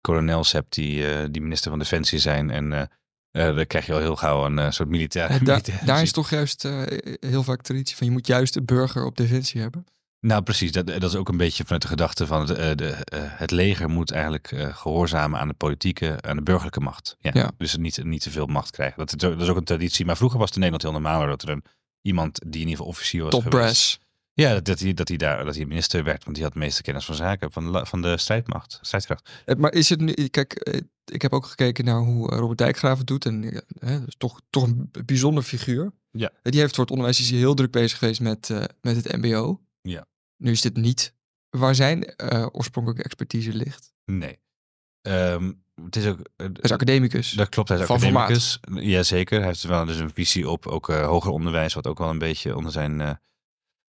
kolonels 0.00 0.52
hebt 0.52 0.74
die, 0.74 1.06
eh, 1.12 1.24
die 1.30 1.42
minister 1.42 1.70
van 1.70 1.78
Defensie 1.78 2.18
zijn. 2.18 2.50
En 2.50 2.72
eh 2.72 2.82
eh, 3.30 3.56
dan 3.56 3.66
krijg 3.66 3.86
je 3.86 3.92
al 3.92 3.98
heel 3.98 4.16
gauw 4.16 4.44
een 4.46 4.72
soort 4.72 4.88
militair. 4.88 5.30
eh, 5.30 5.84
daar, 5.84 6.02
is 6.02 6.12
toch 6.12 6.30
juist 6.30 6.62
heel 7.20 7.42
vaak 7.42 7.62
traditie 7.62 7.96
van 7.96 8.06
je 8.06 8.12
moet 8.12 8.26
juist 8.26 8.54
de 8.54 8.62
burger 8.62 9.04
op 9.04 9.16
defensie 9.16 9.60
hebben. 9.60 9.84
Nou, 10.20 10.42
precies. 10.42 10.72
Dat, 10.72 10.86
dat 10.86 11.02
is 11.02 11.14
ook 11.14 11.28
een 11.28 11.36
beetje 11.36 11.62
vanuit 11.62 11.82
de 11.82 11.88
gedachte 11.88 12.26
van 12.26 12.48
het, 12.48 12.78
de, 12.78 12.96
het 13.14 13.50
leger 13.50 13.88
moet 13.88 14.10
eigenlijk 14.10 14.52
eh, 14.52 14.76
gehoorzamen 14.76 15.40
aan 15.40 15.48
de 15.48 15.54
politieke, 15.54 16.16
aan 16.20 16.36
de 16.36 16.42
burgerlijke 16.42 16.80
macht. 16.80 17.16
Ja. 17.20 17.30
Ja. 17.34 17.50
Dus 17.58 17.76
niet, 17.76 18.04
niet 18.04 18.22
te 18.22 18.30
veel 18.30 18.46
macht 18.46 18.70
krijgen. 18.70 18.98
Dat, 18.98 19.08
is 19.22 19.24
ook- 19.28 19.32
dat 19.32 19.42
is 19.42 19.48
ook 19.48 19.56
een 19.56 19.64
traditie. 19.64 20.04
Maar 20.06 20.16
vroeger 20.16 20.38
was 20.38 20.48
het 20.48 20.56
in 20.56 20.62
Nederland 20.70 20.92
heel 20.94 21.02
normaal 21.02 21.26
dat 21.28 21.42
er 21.42 21.48
een, 21.48 21.64
iemand 22.02 22.38
die 22.40 22.48
in 22.52 22.58
ieder 22.58 22.70
geval 22.70 22.86
officier 22.86 23.22
was 23.22 23.30
Top 23.30 23.42
geweest. 23.42 23.60
brass. 23.62 23.98
Ja, 24.40 24.60
dat, 24.60 24.80
hij, 24.80 24.94
dat, 24.94 25.08
hij 25.08 25.16
daar, 25.16 25.44
dat 25.44 25.56
hij 25.56 25.64
minister 25.64 26.04
werd, 26.04 26.24
want 26.24 26.36
die 26.36 26.44
had 26.44 26.52
de 26.52 26.58
meeste 26.58 26.82
kennis 26.82 27.04
van 27.04 27.14
zaken, 27.14 27.52
van, 27.52 27.86
van 27.86 28.02
de 28.02 28.18
strijdmacht, 28.18 28.78
strijdkracht. 28.82 29.30
Eh, 29.44 29.56
Maar 29.56 29.72
is 29.72 29.88
het 29.88 30.00
nu, 30.00 30.12
kijk, 30.12 30.52
eh, 30.52 30.80
ik 31.04 31.22
heb 31.22 31.32
ook 31.32 31.46
gekeken 31.46 31.84
naar 31.84 31.98
hoe 31.98 32.30
eh, 32.30 32.38
Robert 32.38 32.58
Dijkgraaf 32.58 32.98
het 32.98 33.06
doet. 33.06 33.24
En 33.24 33.62
hè, 33.78 34.04
dus 34.04 34.14
toch, 34.18 34.40
toch 34.50 34.62
een 34.62 34.90
bijzonder 35.06 35.42
figuur. 35.42 35.92
Ja. 36.10 36.30
Die 36.42 36.60
heeft 36.60 36.74
voor 36.74 36.84
het 36.84 36.92
onderwijs 36.92 37.20
is 37.20 37.30
hij 37.30 37.38
heel 37.38 37.54
druk 37.54 37.70
bezig 37.70 37.98
geweest 37.98 38.20
met, 38.20 38.48
met 38.80 38.96
het 38.96 39.16
MBO. 39.16 39.60
Ja. 39.82 40.04
Nu 40.36 40.50
is 40.50 40.60
dit 40.60 40.76
niet 40.76 41.14
waar 41.50 41.74
zijn 41.74 42.14
oorspronkelijke 42.52 43.04
expertise 43.04 43.52
ligt. 43.52 43.92
Nee. 44.04 44.38
Ehm, 45.02 45.52
het 45.84 45.96
is 45.96 46.06
ook. 46.06 46.18
Hij 46.36 46.50
is 46.60 46.72
academicus. 46.72 47.30
Dat 47.30 47.48
klopt, 47.48 47.68
hij 47.68 47.78
is 47.78 47.86
Van 47.86 47.96
academicus. 47.96 48.60
Jazeker, 48.74 49.38
hij 49.38 49.46
heeft 49.46 49.62
wel 49.62 49.84
dus 49.84 49.98
een 49.98 50.14
visie 50.14 50.48
op 50.48 50.66
ook 50.66 50.86
hoger 50.86 51.30
onderwijs, 51.30 51.74
wat 51.74 51.86
ook 51.86 51.98
wel 51.98 52.10
een 52.10 52.18
beetje 52.18 52.56
onder 52.56 52.72
zijn 52.72 53.18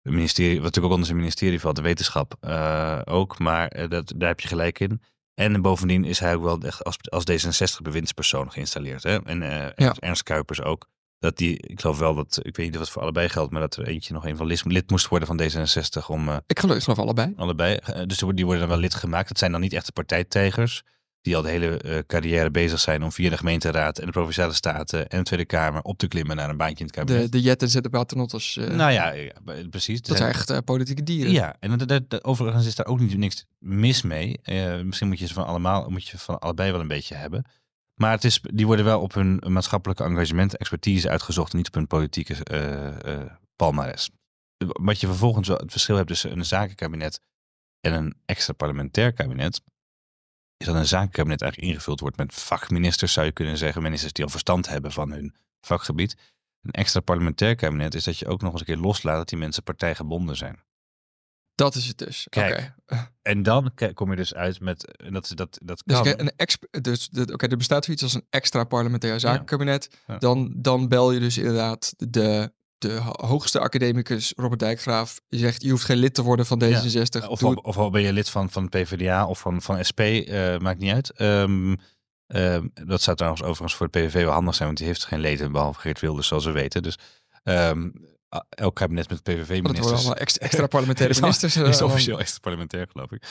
eh, 0.03 0.13
ministerie, 0.13 0.55
wat 0.55 0.65
natuurlijk 0.65 0.87
ook 0.87 0.93
onder 0.93 1.07
zijn 1.07 1.19
ministerie 1.19 1.61
valt, 1.61 1.77
de 1.77 1.83
wetenschap 1.83 2.37
eh, 2.41 3.01
ook. 3.05 3.39
Maar 3.39 3.69
eh, 3.69 3.89
dat, 3.89 4.13
daar 4.17 4.29
heb 4.29 4.41
je 4.41 4.49
gelijk 4.49 4.81
in. 4.81 5.03
En 5.35 5.63
bovendien 5.63 6.05
is 6.05 6.19
hij 6.19 6.35
ook 6.35 6.43
wel 6.43 6.61
echt 6.61 6.85
als, 6.85 6.97
als 7.11 7.25
D66 7.31 7.83
bewindspersoon 7.83 8.53
geïnstalleerd. 8.53 9.03
Hè? 9.03 9.23
En 9.25 9.43
eh, 9.43 9.87
Ernst, 9.87 10.01
Ernst 10.01 10.23
Kuipers 10.23 10.63
ook. 10.63 10.89
Dat 11.19 11.37
die, 11.37 11.59
ik 11.59 11.81
geloof 11.81 11.99
wel 11.99 12.15
dat, 12.15 12.39
ik 12.43 12.57
weet 12.57 12.67
niet 12.67 12.75
of 12.75 12.81
het 12.81 12.91
voor 12.91 13.03
allebei 13.03 13.29
geldt, 13.29 13.53
maar 13.53 13.61
dat 13.61 13.77
er 13.77 13.87
eentje 13.87 14.13
nog 14.15 14.27
een 14.27 14.37
van 14.37 14.47
lid, 14.47 14.65
lid 14.65 14.91
moest 14.91 15.09
worden 15.09 15.29
van 15.29 15.41
D66 15.41 16.07
om 16.07 16.31
Ik 16.47 16.59
geloof, 16.59 16.99
allebei. 16.99 17.33
Allebei. 17.37 17.79
Dus 18.07 18.19
die 18.19 18.45
worden 18.45 18.59
dan 18.59 18.69
wel 18.69 18.79
lid 18.79 18.95
gemaakt. 18.95 19.29
Het 19.29 19.39
zijn 19.39 19.53
dan 19.53 19.61
niet 19.61 19.73
echte 19.73 19.93
partijtijgers. 19.93 20.85
Die 21.29 21.37
al 21.37 21.43
de 21.43 21.49
hele 21.49 21.79
eh, 21.79 21.99
carrière 22.07 22.51
bezig 22.51 22.81
zijn 22.81 23.03
om 23.03 23.12
via 23.12 23.31
de 23.31 23.37
gemeenteraad 23.37 23.99
en 23.99 24.07
de 24.07 24.12
provinciale 24.12 24.53
staten 24.53 25.09
en 25.09 25.19
de 25.19 25.25
Tweede 25.25 25.45
Kamer 25.45 25.83
op 25.83 25.99
te 25.99 26.09
klimmen 26.09 26.37
naar 26.37 26.51
een 26.51 26.57
baantje 26.57 26.79
in 26.79 26.87
het 26.87 26.95
kabinet. 26.95 27.23
De, 27.23 27.29
de 27.29 27.41
Jet 27.41 27.75
en 27.75 27.83
de 27.83 27.91
Paternotters. 27.91 28.57
eh 28.57 28.71
nou 28.71 28.93
ja, 28.93 29.11
ja, 29.11 29.33
precies. 29.71 30.03
dat 30.03 30.17
zijn 30.17 30.29
echt 30.29 30.51
eh, 30.51 30.59
politieke 30.64 31.03
dieren. 31.03 31.33
Ja, 31.33 31.57
en 31.61 31.79
dat, 31.79 32.25
overigens 32.25 32.67
is 32.67 32.75
daar 32.75 32.87
ook 32.87 33.01
niet 33.01 33.17
niks 33.17 33.47
mis 33.59 34.03
mee. 34.03 34.41
Misschien 34.83 35.09
moet 35.09 35.19
je 35.19 35.27
ze 35.27 35.35
van 35.35 35.47
allemaal, 35.47 35.91
moet 35.91 36.09
je 36.09 36.19
van 36.19 36.38
allebei 36.38 36.71
wel 36.71 36.81
een 36.81 36.88
beetje 36.88 37.14
hebben. 37.14 37.45
Maar 37.95 38.11
het 38.11 38.25
is, 38.25 38.41
die 38.43 38.67
worden 38.67 38.85
wel 38.85 39.01
op 39.01 39.14
hun 39.14 39.43
maatschappelijke 39.47 40.05
engagement, 40.05 40.57
expertise 40.57 41.09
uitgezocht, 41.09 41.53
en 41.53 41.57
niet 41.59 41.67
op 41.67 41.75
hun 41.75 41.87
politieke 41.87 42.35
palmares. 43.57 44.11
Wat 44.57 45.01
je 45.01 45.07
vervolgens 45.07 45.49
wel 45.49 45.57
het 45.57 45.71
verschil 45.71 45.97
hebt 45.97 46.09
tussen 46.09 46.33
een 46.33 46.45
zakenkabinet 46.45 47.21
en 47.81 47.93
een 47.93 48.14
extra 48.27 48.53
parlementair 48.53 49.12
kabinet, 49.12 49.61
is 50.59 50.66
dat 50.66 50.75
een 50.77 50.87
zakenkabinet 50.87 51.42
eigenlijk 51.42 51.73
ingevuld 51.73 52.01
wordt 52.01 52.16
met 52.16 52.35
vakministers, 52.35 53.12
zou 53.12 53.27
je 53.27 53.33
kunnen 53.33 53.57
zeggen, 53.57 53.83
ministers 53.83 54.12
die 54.12 54.25
al 54.25 54.31
verstand 54.31 54.68
hebben 54.68 54.92
van 54.92 55.11
hun 55.12 55.35
vakgebied. 55.61 56.16
Een 56.62 56.71
extra 56.71 57.01
parlementair 57.01 57.55
kabinet 57.55 57.94
is 57.94 58.05
dat 58.05 58.18
je 58.18 58.27
ook 58.27 58.40
nog 58.40 58.51
eens 58.53 58.61
een 58.61 58.66
keer 58.66 58.77
loslaat 58.77 59.16
dat 59.16 59.29
die 59.29 59.38
mensen 59.38 59.62
partijgebonden 59.62 60.37
zijn. 60.37 60.62
Dat 61.55 61.75
is 61.75 61.87
het 61.87 61.99
dus. 61.99 62.27
Kijk, 62.31 62.75
En 63.23 63.42
dan 63.42 63.73
kom 63.94 64.11
je 64.11 64.16
dus 64.16 64.35
uit 64.35 64.61
met, 64.61 64.97
en 64.97 65.12
dat, 65.12 65.33
dat, 65.35 65.59
dat 65.62 65.83
Dus, 65.85 65.97
kan. 65.97 66.05
kijk, 66.05 66.21
een 66.21 66.83
dus 66.83 67.09
oké, 67.33 67.47
er 67.47 67.57
bestaat 67.57 67.85
zoiets 67.85 68.03
als 68.03 68.14
een 68.14 68.27
extra 68.31 68.64
parlementair 68.64 69.21
zakenkabinet. 69.21 69.99
Ja. 70.07 70.18
Dan, 70.18 70.53
dan 70.57 70.88
bel 70.88 71.12
je 71.12 71.21
dus 71.21 71.38
inderdaad 71.38 71.94
de, 71.97 72.53
de 72.79 72.93
ho- 72.93 73.27
hoogste 73.27 73.59
academicus 73.61 74.33
Robert 74.37 74.61
Dijkgraaf. 74.61 75.21
Zegt, 75.29 75.62
je 75.62 75.71
hoeft 75.71 75.85
geen 75.85 75.97
lid 75.97 76.14
te 76.14 76.23
worden 76.23 76.47
van 76.47 76.62
D66. 76.64 77.29
of, 77.29 77.38
Doe 77.38 77.49
al, 77.49 77.55
of 77.62 77.77
al 77.77 77.91
ben 77.91 78.03
je 78.03 78.12
lid 78.12 78.31
van, 78.31 78.51
van 78.51 78.69
PvdA 78.69 79.27
of 79.27 79.38
van, 79.38 79.62
van 79.62 79.85
SP, 79.88 80.01
eh, 80.01 80.59
maakt 80.59 80.79
niet 80.79 80.93
uit. 80.93 81.11
Ehm, 81.12 81.75
dat 82.87 83.03
zou 83.03 83.17
trouwens 83.17 83.43
overigens 83.43 83.75
voor 83.75 83.88
de 83.91 83.99
PVV 83.99 84.23
wel 84.25 84.33
handig 84.33 84.55
zijn, 84.55 84.67
want 84.67 84.79
die 84.79 84.87
heeft 84.87 85.05
geen 85.05 85.21
leden, 85.21 85.53
behalve 85.53 85.81
Geert 85.81 86.01
Wilders, 86.01 86.29
zoals 86.29 86.45
we 86.45 86.51
weten. 86.53 86.83
Dus 86.83 86.97
ehm, 87.43 87.91
elk 88.49 88.75
kabinet 88.75 89.09
met 89.09 89.17
het. 89.17 89.27
Dat 89.27 89.35
worden 89.35 89.47
PVV-ministers 89.47 89.93
allemaal 89.99 90.17
extra, 90.17 90.45
extra 90.47 90.67
parlementaire 90.67 91.14
Is 91.14 91.21
al- 91.23 91.29
ministers. 91.29 91.57
eh, 91.57 91.69
is 91.69 91.79
dan- 91.79 91.88
officieel 91.91 92.19
extra 92.21 92.38
parlementair, 92.41 92.87
geloof 92.93 93.12
ik. 93.12 93.23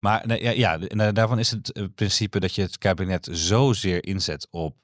Maar 0.00 0.26
nee, 0.26 0.42
ja, 0.42 0.50
ja, 0.50 0.78
eh, 0.78 1.08
daarvan 1.12 1.38
is 1.38 1.50
het 1.50 1.72
eh, 1.72 1.84
principe 1.94 2.40
dat 2.40 2.54
je 2.54 2.62
het 2.62 2.78
kabinet 2.78 3.28
zozeer 3.32 4.04
inzet 4.04 4.48
op 4.50 4.76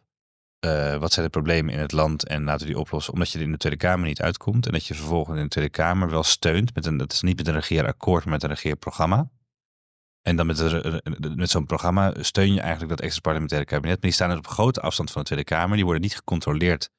eh, 0.62 0.96
wat 0.96 1.12
zijn 1.12 1.25
de 1.25 1.31
problemen 1.31 1.75
in 1.75 1.81
het 1.81 1.92
land 1.92 2.27
en 2.27 2.44
laten 2.44 2.66
we 2.66 2.72
die 2.72 2.83
oplossen, 2.83 3.12
omdat 3.12 3.31
je 3.31 3.38
er 3.38 3.44
in 3.44 3.53
de 3.53 3.59
Tweede 3.59 3.79
Kamer 3.79 4.07
niet 4.07 4.22
uitkomt. 4.22 4.66
En 4.66 4.72
dat 4.72 4.87
je 4.87 4.94
vervolgens 4.94 5.37
in 5.37 5.42
de 5.42 5.48
Tweede 5.48 5.70
Kamer 5.70 6.11
wel 6.11 6.22
steunt, 6.22 6.75
met 6.75 6.87
een, 6.87 6.96
dat 6.96 7.12
is 7.12 7.22
niet 7.22 7.37
met 7.37 7.46
een 7.46 7.55
regeerakkoord, 7.55 8.25
maar 8.25 8.33
met 8.33 8.42
een 8.42 8.48
regeerprogramma. 8.48 9.31
En 10.22 10.37
dan 10.37 10.46
met, 10.46 11.37
met 11.37 11.51
zo'n 11.51 11.66
programma 11.66 12.14
steun 12.20 12.55
je 12.55 12.61
eigenlijk 12.61 12.90
dat 12.90 13.01
extra 13.01 13.20
parlementaire 13.20 13.66
kabinet. 13.66 13.92
Maar 13.92 14.05
die 14.05 14.12
staan 14.12 14.29
dus 14.29 14.38
op 14.38 14.46
grote 14.46 14.81
afstand 14.81 15.11
van 15.11 15.20
de 15.20 15.27
Tweede 15.27 15.44
Kamer. 15.44 15.77
Die 15.77 15.85
worden 15.85 16.03
niet 16.03 16.16
gecontroleerd 16.16 16.90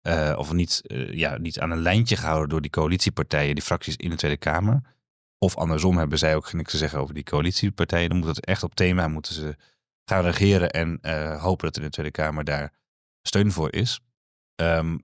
eh, 0.00 0.34
of 0.36 0.52
niet, 0.52 0.82
eh, 0.86 1.12
ja, 1.12 1.38
niet 1.38 1.60
aan 1.60 1.70
een 1.70 1.82
lijntje 1.82 2.16
gehouden 2.16 2.48
door 2.48 2.60
die 2.60 2.70
coalitiepartijen, 2.70 3.54
die 3.54 3.64
fracties 3.64 3.96
in 3.96 4.10
de 4.10 4.16
Tweede 4.16 4.36
Kamer. 4.36 4.80
Of 5.38 5.56
andersom 5.56 5.96
hebben 5.96 6.18
zij 6.18 6.36
ook 6.36 6.52
niks 6.52 6.70
te 6.70 6.78
zeggen 6.78 6.98
over 6.98 7.14
die 7.14 7.24
coalitiepartijen. 7.24 8.08
Dan 8.08 8.18
moet 8.18 8.36
het 8.36 8.44
echt 8.44 8.62
op 8.62 8.74
thema, 8.74 9.08
moeten 9.08 9.34
ze 9.34 9.56
gaan 10.04 10.24
regeren 10.24 10.70
en 10.70 10.98
hopen 11.38 11.66
dat 11.66 11.76
in 11.76 11.82
de 11.82 11.90
Tweede 11.90 12.12
Kamer 12.12 12.44
daar 12.44 12.77
steun 13.28 13.52
voor 13.52 13.72
is. 13.72 14.00
Ehm, 14.54 14.96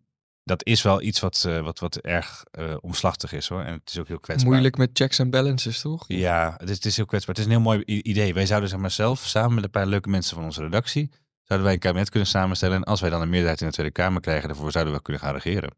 dat 0.44 0.64
is 0.64 0.82
wel 0.82 1.02
iets 1.02 1.20
wat, 1.20 1.44
eh, 1.46 1.60
wat, 1.60 1.78
wat 1.78 1.96
erg 1.96 2.44
eh, 2.50 2.76
omslachtig 2.80 3.32
is 3.32 3.48
hoor. 3.48 3.62
En 3.62 3.72
het 3.72 3.90
is 3.90 3.98
ook 3.98 4.08
heel 4.08 4.20
kwetsbaar. 4.20 4.50
Moeilijk 4.50 4.76
met 4.76 4.90
checks 4.92 5.18
en 5.18 5.30
balances, 5.30 5.80
toch? 5.80 6.04
Ja, 6.06 6.54
het 6.58 6.70
is, 6.70 6.76
het 6.76 6.84
is 6.84 6.96
heel 6.96 7.06
kwetsbaar. 7.06 7.34
Het 7.34 7.44
is 7.44 7.50
een 7.50 7.56
heel 7.60 7.70
mooi 7.70 7.82
idee. 7.84 8.34
Wij 8.34 8.46
zouden 8.46 8.68
zeg 8.68 8.78
maar 8.78 8.90
zelf, 8.90 9.20
samen 9.20 9.54
met 9.54 9.64
een 9.64 9.70
paar 9.70 9.86
leuke 9.86 10.08
mensen 10.08 10.34
van 10.36 10.44
onze 10.44 10.62
redactie, 10.62 11.10
zouden 11.42 11.66
wij 11.66 11.74
een 11.74 11.82
kabinet 11.82 12.10
kunnen 12.10 12.28
samenstellen. 12.28 12.76
En 12.76 12.84
als 12.84 13.00
wij 13.00 13.10
dan 13.10 13.22
een 13.22 13.28
meerderheid 13.28 13.60
in 13.60 13.66
de 13.66 13.72
Tweede 13.72 13.92
Kamer 13.92 14.20
krijgen, 14.20 14.48
daarvoor 14.48 14.72
zouden 14.72 14.94
we 14.94 15.02
kunnen 15.02 15.22
gaan 15.22 15.34
regeren. 15.34 15.76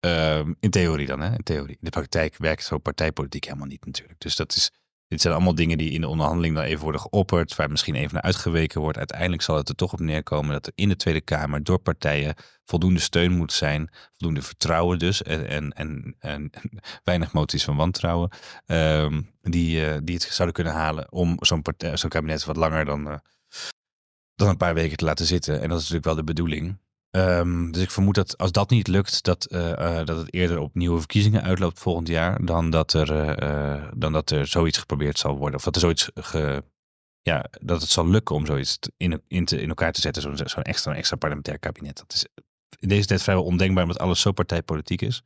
Ehm, 0.00 0.52
in 0.60 0.70
theorie 0.70 1.06
dan, 1.06 1.20
hè? 1.20 1.30
In 1.30 1.42
theorie. 1.42 1.76
In 1.80 1.84
de 1.84 1.90
praktijk 1.90 2.36
werkt 2.36 2.64
zo 2.64 2.78
partijpolitiek 2.78 3.44
helemaal 3.44 3.66
niet 3.66 3.86
natuurlijk. 3.86 4.20
Dus 4.20 4.36
dat 4.36 4.54
is, 4.54 4.70
dit 5.12 5.20
zijn 5.20 5.34
allemaal 5.34 5.54
dingen 5.54 5.78
die 5.78 5.90
in 5.90 6.00
de 6.00 6.08
onderhandeling 6.08 6.54
dan 6.54 6.64
even 6.64 6.82
worden 6.82 7.00
geopperd, 7.00 7.56
waar 7.56 7.70
misschien 7.70 7.94
even 7.94 8.14
naar 8.14 8.22
uitgeweken 8.22 8.80
wordt. 8.80 8.98
Uiteindelijk 8.98 9.42
zal 9.42 9.56
het 9.56 9.68
er 9.68 9.74
toch 9.74 9.92
op 9.92 10.00
neerkomen 10.00 10.52
dat 10.52 10.66
er 10.66 10.72
in 10.74 10.88
de 10.88 10.96
Tweede 10.96 11.20
Kamer 11.20 11.62
door 11.62 11.78
partijen 11.78 12.34
voldoende 12.64 13.00
steun 13.00 13.32
moet 13.32 13.52
zijn, 13.52 13.90
voldoende 14.16 14.42
vertrouwen 14.42 14.98
dus, 14.98 15.22
en, 15.22 15.48
en, 15.48 15.72
en, 15.72 16.16
en 16.18 16.50
weinig 17.04 17.32
moties 17.32 17.64
van 17.64 17.76
wantrouwen, 17.76 18.30
ehm, 18.66 19.22
die, 19.40 19.86
eh, 19.86 19.98
die 20.04 20.14
het 20.14 20.22
zouden 20.24 20.54
kunnen 20.54 20.72
halen 20.72 21.12
om 21.12 21.36
zo'n 21.38 21.62
zo'n 21.94 22.10
kabinet 22.10 22.44
wat 22.44 22.56
langer 22.56 22.84
dan, 22.84 23.08
eh, 23.08 23.18
dan 24.34 24.48
een 24.48 24.56
paar 24.56 24.74
weken 24.74 24.96
te 24.96 25.04
laten 25.04 25.26
zitten. 25.26 25.54
En 25.54 25.68
dat 25.68 25.80
is 25.80 25.88
natuurlijk 25.88 26.04
wel 26.04 26.14
de 26.14 26.24
bedoeling. 26.24 26.78
Ehm, 27.12 27.70
dus 27.70 27.82
ik 27.82 27.90
vermoed 27.90 28.14
dat 28.14 28.38
als 28.38 28.52
dat 28.52 28.70
niet 28.70 28.88
lukt, 28.88 29.22
dat, 29.22 29.44
eh, 29.44 29.98
eh, 29.98 30.06
dat 30.06 30.18
het 30.18 30.34
eerder 30.34 30.58
op 30.58 30.74
nieuwe 30.74 30.98
verkiezingen 30.98 31.42
uitloopt 31.42 31.78
volgend 31.78 32.08
jaar, 32.08 32.44
dan 32.44 32.70
dat 32.70 32.92
er, 32.92 33.36
eh, 33.38 33.88
dan 33.96 34.12
dat 34.12 34.30
er 34.30 34.46
zoiets 34.46 34.78
geprobeerd 34.78 35.18
zal 35.18 35.36
worden. 35.36 35.56
Of 35.56 35.64
dat 35.64 35.74
er 35.74 35.80
zoiets 35.80 36.10
ja, 37.22 37.44
dat 37.60 37.80
het 37.80 37.90
zal 37.90 38.08
lukken 38.08 38.34
om 38.34 38.46
zoiets 38.46 38.78
in, 38.96 39.22
in, 39.28 39.44
te, 39.44 39.60
in 39.60 39.68
elkaar 39.68 39.92
te 39.92 40.00
zetten, 40.00 40.22
zo'n 40.22 40.36
zo'n 40.36 40.62
extra, 40.62 40.94
extra 40.94 41.16
parlementair 41.16 41.58
kabinet. 41.58 41.96
Dat 41.96 42.12
is 42.12 42.26
in 42.78 42.88
deze 42.88 43.06
tijd 43.06 43.22
vrijwel 43.22 43.44
ondenkbaar, 43.44 43.82
omdat 43.82 43.98
alles 43.98 44.20
zo 44.20 44.32
partijpolitiek 44.32 45.02
is. 45.02 45.22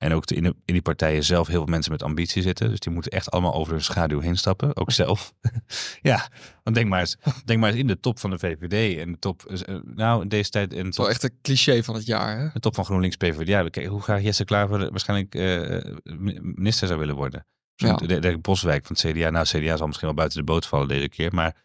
En 0.00 0.12
ook 0.12 0.26
de- 0.26 0.34
in, 0.34 0.42
de- 0.42 0.54
in 0.64 0.72
die 0.72 0.82
partijen 0.82 1.24
zelf 1.24 1.46
heel 1.46 1.56
veel 1.60 1.70
mensen 1.70 1.92
met 1.92 2.02
ambitie 2.02 2.42
zitten. 2.42 2.68
Dus 2.70 2.78
die 2.80 2.92
moeten 2.92 3.10
echt 3.10 3.30
allemaal 3.30 3.54
over 3.54 3.72
hun 3.72 3.82
schaduw 3.82 4.20
heen 4.20 4.36
stappen. 4.36 4.76
Ook 4.76 4.90
zelf. 4.90 5.32
ja, 6.02 6.28
want 6.62 6.76
denk 6.76 6.88
maar, 6.88 7.00
eens, 7.00 7.16
denk 7.44 7.60
maar 7.60 7.70
eens 7.70 7.78
in 7.78 7.86
de 7.86 8.00
top 8.00 8.18
van 8.18 8.30
de 8.30 8.38
VVD 8.38 8.98
en 8.98 9.12
de 9.12 9.18
top, 9.18 9.44
eh, 9.44 9.76
nou 9.84 10.22
in 10.22 10.28
deze 10.28 10.50
tijd, 10.50 10.70
Dat 10.70 10.78
is 10.78 10.82
wel 10.84 10.92
top, 10.92 11.06
echt 11.06 11.22
een 11.22 11.38
cliché 11.42 11.82
van 11.82 11.94
het 11.94 12.06
jaar, 12.06 12.38
hè? 12.38 12.48
de 12.52 12.60
top 12.60 12.74
van 12.74 12.84
GroenLinks 12.84 13.16
PvdA. 13.16 13.68
Kijk, 13.68 13.86
hoe 13.86 14.02
graag 14.02 14.22
Jesse 14.22 14.44
Klaver 14.44 14.90
waarschijnlijk 14.90 15.34
eh, 15.34 15.92
minister 16.40 16.86
zou 16.88 16.98
willen 16.98 17.14
worden. 17.16 17.46
Ja. 17.74 17.94
De, 17.96 18.18
de, 18.18 18.38
Boswijk 18.38 18.84
van 18.86 18.96
het 19.00 19.12
CDA. 19.12 19.30
Nou, 19.30 19.46
CDA 19.46 19.76
zal 19.76 19.86
misschien 19.86 20.08
wel 20.08 20.16
buiten 20.16 20.38
de 20.38 20.44
boot 20.44 20.66
vallen 20.66 20.88
deze 20.88 21.08
keer. 21.08 21.34
Maar 21.34 21.56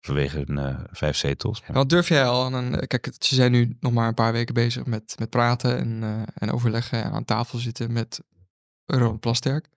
vanwege 0.00 0.42
hun 0.46 0.58
eh, 0.58 0.78
vijf 0.90 1.16
zetels. 1.16 1.62
Wat 1.72 1.88
durf 1.88 2.08
jij 2.08 2.24
al 2.26 2.44
aan 2.44 2.54
een... 2.54 2.86
Kijk, 2.86 3.04
het- 3.04 3.24
ze 3.24 3.34
zijn 3.34 3.52
nu 3.52 3.76
nog 3.80 3.92
maar 3.92 4.08
een 4.08 4.14
paar 4.14 4.32
weken 4.32 4.54
bezig 4.54 4.86
met, 4.86 5.14
met 5.18 5.30
praten 5.30 5.78
en, 5.78 6.02
eh, 6.02 6.22
en 6.34 6.50
overleggen 6.52 7.02
en 7.04 7.12
aan 7.12 7.24
tafel 7.24 7.58
zitten 7.58 7.92
met 7.92 8.20
Ronald 8.86 9.20
Plasterk. 9.20 9.68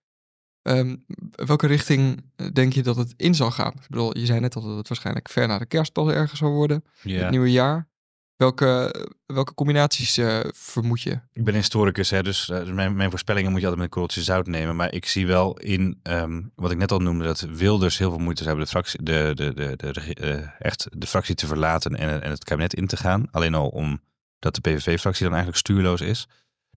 Ehm, 0.61 0.95
welke 1.31 1.67
richting 1.67 2.31
eh, 2.35 2.47
denk 2.53 2.73
je 2.73 2.83
dat 2.83 2.95
het 2.95 3.13
in 3.17 3.35
zal 3.35 3.51
gaan? 3.51 3.71
Ik 3.73 3.87
bedoel, 3.89 4.17
je 4.17 4.25
zei 4.25 4.39
net 4.39 4.55
al 4.55 4.61
dat 4.61 4.77
het 4.77 4.87
waarschijnlijk 4.87 5.29
ver 5.29 5.47
na 5.47 5.57
de 5.57 5.65
kerst 5.65 5.91
pas 5.91 6.09
ergens 6.11 6.39
zal 6.39 6.51
worden. 6.51 6.83
Ja. 7.01 7.19
Het 7.21 7.29
nieuwe 7.29 7.51
jaar. 7.51 7.87
Welke, 8.35 8.95
welke 9.25 9.53
combinaties 9.53 10.17
eh, 10.17 10.39
vermoed 10.55 11.01
je? 11.01 11.19
Ik 11.33 11.43
ben 11.43 11.53
historicus, 11.53 12.09
hè, 12.09 12.23
dus 12.23 12.49
eh, 12.49 12.63
mijn, 12.63 12.95
mijn 12.95 13.09
voorspellingen 13.09 13.51
moet 13.51 13.59
je 13.59 13.67
altijd 13.67 13.83
met 13.83 13.95
een 13.95 13.99
korreltje 14.01 14.31
zout 14.31 14.47
nemen. 14.47 14.75
Maar 14.75 14.93
ik 14.93 15.05
zie 15.05 15.27
wel 15.27 15.59
in, 15.59 15.99
ehm, 16.03 16.41
wat 16.55 16.71
ik 16.71 16.77
net 16.77 16.91
al 16.91 16.99
noemde, 16.99 17.23
dat 17.23 17.39
Wilders 17.39 17.97
heel 17.97 18.09
veel 18.09 18.19
moeite 18.19 18.43
zou 18.43 18.55
hebben 18.55 18.65
de 18.65 18.71
fractie, 18.71 19.03
de, 19.03 19.31
de, 19.35 19.75
de, 19.75 20.13
eh, 20.13 20.49
echt 20.59 20.87
de 20.91 21.07
fractie 21.07 21.35
te 21.35 21.47
verlaten 21.47 21.95
en, 21.95 22.21
en 22.21 22.29
het 22.29 22.43
kabinet 22.43 22.73
in 22.73 22.87
te 22.87 22.97
gaan. 22.97 23.27
Alleen 23.31 23.55
al 23.55 23.67
omdat 23.67 24.55
de 24.55 24.61
PVV-fractie 24.61 25.23
dan 25.23 25.33
eigenlijk 25.33 25.57
stuurloos 25.65 26.01
is. 26.01 26.27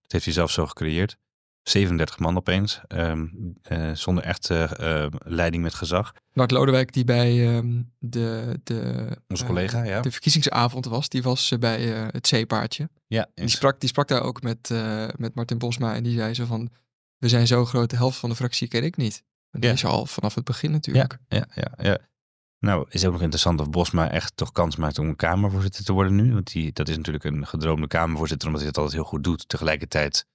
Dat 0.01 0.11
heeft 0.11 0.25
hij 0.25 0.33
zelf 0.33 0.51
zo 0.51 0.65
gecreëerd. 0.65 1.17
37 1.69 2.19
man 2.19 2.37
opeens, 2.37 2.81
ehm, 2.87 3.25
eh, 3.61 3.91
zonder 3.93 4.23
echt 4.23 4.49
eh, 4.49 5.03
eh, 5.03 5.11
leiding 5.25 5.63
met 5.63 5.73
gezag. 5.73 6.13
Bart 6.33 6.51
Lodewijk, 6.51 6.93
die 6.93 7.03
bij 7.03 7.55
ehm, 7.55 7.81
de, 7.99 8.59
de, 8.63 9.07
Onze 9.27 9.43
eh, 9.43 9.49
collega, 9.49 9.83
ja. 9.83 10.01
de 10.01 10.11
verkiezingsavond 10.11 10.85
was, 10.85 11.09
die 11.09 11.23
was 11.23 11.51
eh, 11.51 11.59
bij 11.59 11.81
het 12.11 12.27
zeepaardje. 12.27 12.89
Ja, 13.07 13.27
die 13.33 13.47
sprak, 13.47 13.79
die 13.79 13.89
sprak 13.89 14.07
daar 14.07 14.21
ook 14.21 14.41
met, 14.41 14.73
met 15.17 15.35
Martin 15.35 15.57
Bosma 15.57 15.95
en 15.95 16.03
die 16.03 16.13
zei 16.17 16.33
zo 16.33 16.45
van, 16.45 16.69
we 17.17 17.29
zijn 17.29 17.47
zo 17.47 17.65
groot, 17.65 17.89
de 17.89 17.95
helft 17.95 18.17
van 18.17 18.29
de 18.29 18.35
fractie 18.35 18.67
ken 18.67 18.83
ik 18.83 18.97
niet. 18.97 19.23
En 19.51 19.59
die 19.59 19.69
Ja. 19.69 19.75
is 19.75 19.85
al 19.85 20.05
vanaf 20.05 20.35
het 20.35 20.43
begin 20.43 20.71
natuurlijk. 20.71 21.17
Ja, 21.27 21.45
ja, 21.53 21.71
ja. 21.77 21.97
Nou, 22.59 22.85
is 22.89 23.05
ook 23.05 23.11
nog 23.11 23.21
interessant 23.21 23.59
of 23.59 23.69
Bosma 23.69 24.11
echt 24.11 24.37
toch 24.37 24.51
kans 24.51 24.75
maakt 24.75 24.99
om 24.99 25.07
een 25.07 25.15
Kamervoorzitter 25.15 25.83
te 25.83 25.93
worden 25.93 26.15
nu. 26.15 26.33
Want 26.33 26.51
die, 26.51 26.73
dat 26.73 26.89
is 26.89 26.97
natuurlijk 26.97 27.23
een 27.23 27.47
gedroomde 27.47 27.87
Kamervoorzitter, 27.87 28.47
omdat 28.47 28.63
hij 28.63 28.71
dat 28.71 28.83
altijd 28.83 29.01
heel 29.01 29.09
goed 29.11 29.23
doet. 29.23 29.49
Tegelijkertijd 29.49 30.25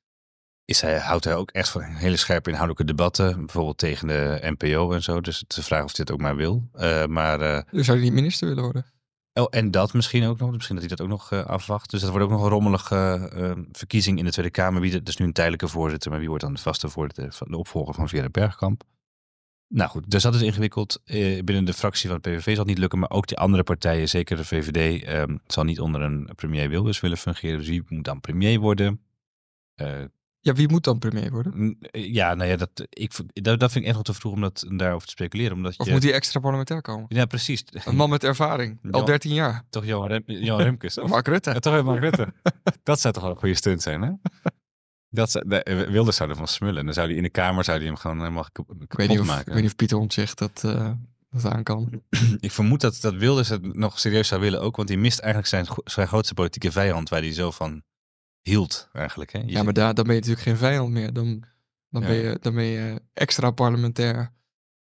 is 0.64 0.80
hij, 0.80 0.98
houdt 0.98 1.24
hij 1.24 1.36
ook 1.36 1.50
echt 1.50 1.68
van 1.68 1.82
hele 1.82 2.16
scherpe 2.16 2.50
inhoudelijke 2.50 2.92
debatten. 2.94 3.36
Bijvoorbeeld 3.36 3.78
tegen 3.78 4.08
de 4.08 4.38
NPO 4.58 4.92
en 4.92 5.02
zo. 5.02 5.20
Dus 5.20 5.38
het 5.38 5.50
is 5.50 5.56
de 5.56 5.62
vraag 5.62 5.84
of 5.84 5.96
hij 5.96 6.00
het 6.00 6.12
ook 6.12 6.20
maar 6.20 6.36
wil. 6.36 6.68
Eh, 6.72 7.06
maar, 7.06 7.38
Dus 7.70 7.86
zou 7.86 7.98
hij 7.98 8.06
niet 8.06 8.16
minister 8.16 8.48
willen 8.48 8.62
worden? 8.62 8.86
oh, 9.32 9.46
en 9.50 9.70
dat 9.70 9.92
misschien 9.92 10.24
ook 10.24 10.38
nog. 10.38 10.52
Misschien 10.52 10.76
dat 10.76 10.84
hij 10.86 10.96
dat 10.96 11.06
ook 11.06 11.12
nog 11.12 11.32
eh, 11.32 11.44
afwacht. 11.44 11.90
Dus 11.90 12.00
dat 12.00 12.10
wordt 12.10 12.24
ook 12.24 12.30
nog 12.32 12.42
een 12.42 12.48
rommelige 12.48 13.66
verkiezing 13.72 14.18
in 14.18 14.24
de 14.24 14.30
Tweede 14.30 14.50
Kamer. 14.50 14.80
Wie, 14.80 15.00
is 15.04 15.16
nu 15.16 15.26
een 15.26 15.32
tijdelijke 15.32 15.68
voorzitter, 15.68 16.10
maar 16.10 16.18
wie 16.18 16.28
wordt 16.28 16.44
dan 16.44 16.54
de 16.54 16.60
vaste 16.60 16.88
voorzitter 16.88 17.32
van 17.32 17.50
de 17.50 17.56
opvolger 17.56 17.94
van 17.94 18.08
Vera 18.08 18.28
Bergkamp? 18.28 18.82
Nou 19.74 19.90
goed, 19.90 20.10
dus 20.10 20.22
dat 20.22 20.34
is 20.34 20.42
ingewikkeld. 20.42 21.00
Binnen 21.44 21.64
de 21.64 21.72
fractie 21.72 22.08
van 22.08 22.18
de 22.20 22.30
PVV 22.30 22.44
zal 22.44 22.56
het 22.56 22.66
niet 22.66 22.78
lukken, 22.78 22.98
maar 22.98 23.10
ook 23.10 23.26
die 23.26 23.38
andere 23.38 23.62
partijen, 23.62 24.08
zeker 24.08 24.36
de 24.36 24.44
VVD, 24.44 25.04
ehm, 25.04 25.36
zal 25.46 25.64
niet 25.64 25.80
onder 25.80 26.00
een 26.00 26.30
premier 26.34 26.68
Wilders 26.68 27.00
willen 27.00 27.16
fungeren. 27.16 27.58
Dus 27.58 27.68
wie 27.68 27.82
moet 27.88 28.04
dan 28.04 28.20
premier 28.20 28.58
worden? 28.58 29.00
Eh, 30.42 30.52
Ja, 30.52 30.52
wie 30.54 30.68
moet 30.68 30.84
dan 30.84 30.98
premier 30.98 31.30
worden? 31.30 31.76
eh, 31.80 32.12
ja, 32.14 32.34
nou 32.34 32.50
ja, 32.50 32.56
dat, 32.56 32.70
ik, 32.88 33.12
dat, 33.32 33.60
dat 33.60 33.72
vind 33.72 33.74
ik 33.84 33.86
echt 33.86 33.94
nog 33.94 34.04
te 34.04 34.14
vroeg 34.14 34.32
om 34.32 34.40
dat, 34.40 34.64
daarover 34.68 35.06
te 35.06 35.12
speculeren. 35.12 35.56
Omdat 35.56 35.78
Of 35.78 35.86
je, 35.86 35.92
moet 35.92 36.02
hij 36.02 36.12
extra 36.12 36.40
parlementair 36.40 36.80
komen? 36.82 37.04
Ja, 37.08 37.24
precies. 37.24 37.64
Een 37.84 37.96
man 37.96 38.10
met 38.10 38.24
ervaring, 38.24 38.78
al 38.90 39.00
Ja. 39.00 39.06
13 39.06 39.34
jaar. 39.34 39.64
Toch 39.70 39.84
Johan, 39.86 40.08
Rem, 40.08 40.22
Johan 40.26 40.62
Remkes. 40.68 40.98
of? 40.98 41.08
Mark 41.10 41.26
Rutte. 41.26 41.50
Ja, 41.50 41.58
toch 41.58 41.72
helemaal 41.72 41.98
Rutte. 41.98 42.32
dat 42.82 43.00
zou 43.00 43.14
toch 43.14 43.22
wel 43.22 43.32
een 43.32 43.38
goede 43.38 43.54
stunt 43.54 43.82
zijn, 43.82 44.02
hè? 44.02 44.10
Dat 45.08 45.30
zou, 45.30 45.48
de, 45.48 45.86
Wilders 45.90 46.16
zou 46.16 46.30
ervan 46.30 46.48
smullen. 46.48 46.84
Dan 46.84 46.94
zou 46.94 47.06
hij 47.06 47.16
in 47.16 47.22
de 47.22 47.30
kamer 47.30 47.64
zou 47.64 47.78
hij 47.78 47.86
hem 47.86 47.96
gewoon 47.96 48.18
helemaal 48.18 48.46
kapot 48.52 48.82
Ik 48.82 48.92
weet, 48.92 49.08
niet 49.08 49.18
of, 49.18 49.24
ik 49.24 49.30
maken. 49.30 49.52
weet 49.52 49.62
niet 49.62 49.70
of 49.70 49.76
Pieter 49.76 49.96
Omtzigt 49.98 50.38
dat, 50.38 50.62
eh, 50.64 50.90
dat 51.30 51.44
aan 51.44 51.62
kan. 51.62 52.02
Ik 52.40 52.50
vermoed 52.52 52.80
dat, 52.80 52.98
dat 53.00 53.14
Wilders 53.14 53.48
het 53.48 53.74
nog 53.76 53.98
serieus 53.98 54.28
zou 54.28 54.40
willen 54.40 54.60
ook. 54.60 54.76
Want 54.76 54.88
hij 54.88 54.98
mist 54.98 55.18
eigenlijk 55.18 55.48
zijn, 55.48 55.66
zijn 55.84 56.06
grootste 56.08 56.34
politieke 56.34 56.72
vijand. 56.72 57.08
Waar 57.08 57.20
hij 57.20 57.32
zo 57.32 57.50
van 57.50 57.82
hield 58.42 58.88
eigenlijk. 58.92 59.32
Hè? 59.32 59.38
Je 59.38 59.50
Ja, 59.50 59.62
maar 59.62 59.72
daar, 59.72 59.94
dan 59.94 60.04
ben 60.04 60.14
je 60.14 60.20
natuurlijk 60.20 60.46
geen 60.48 60.56
vijand 60.56 60.90
meer. 60.90 61.12
Dan, 61.12 61.44
dan, 61.90 62.02
Ja. 62.02 62.08
ben, 62.08 62.16
je, 62.16 62.38
dan 62.40 62.54
ben 62.54 62.64
je 62.64 63.02
extra 63.12 63.50
parlementair 63.50 64.32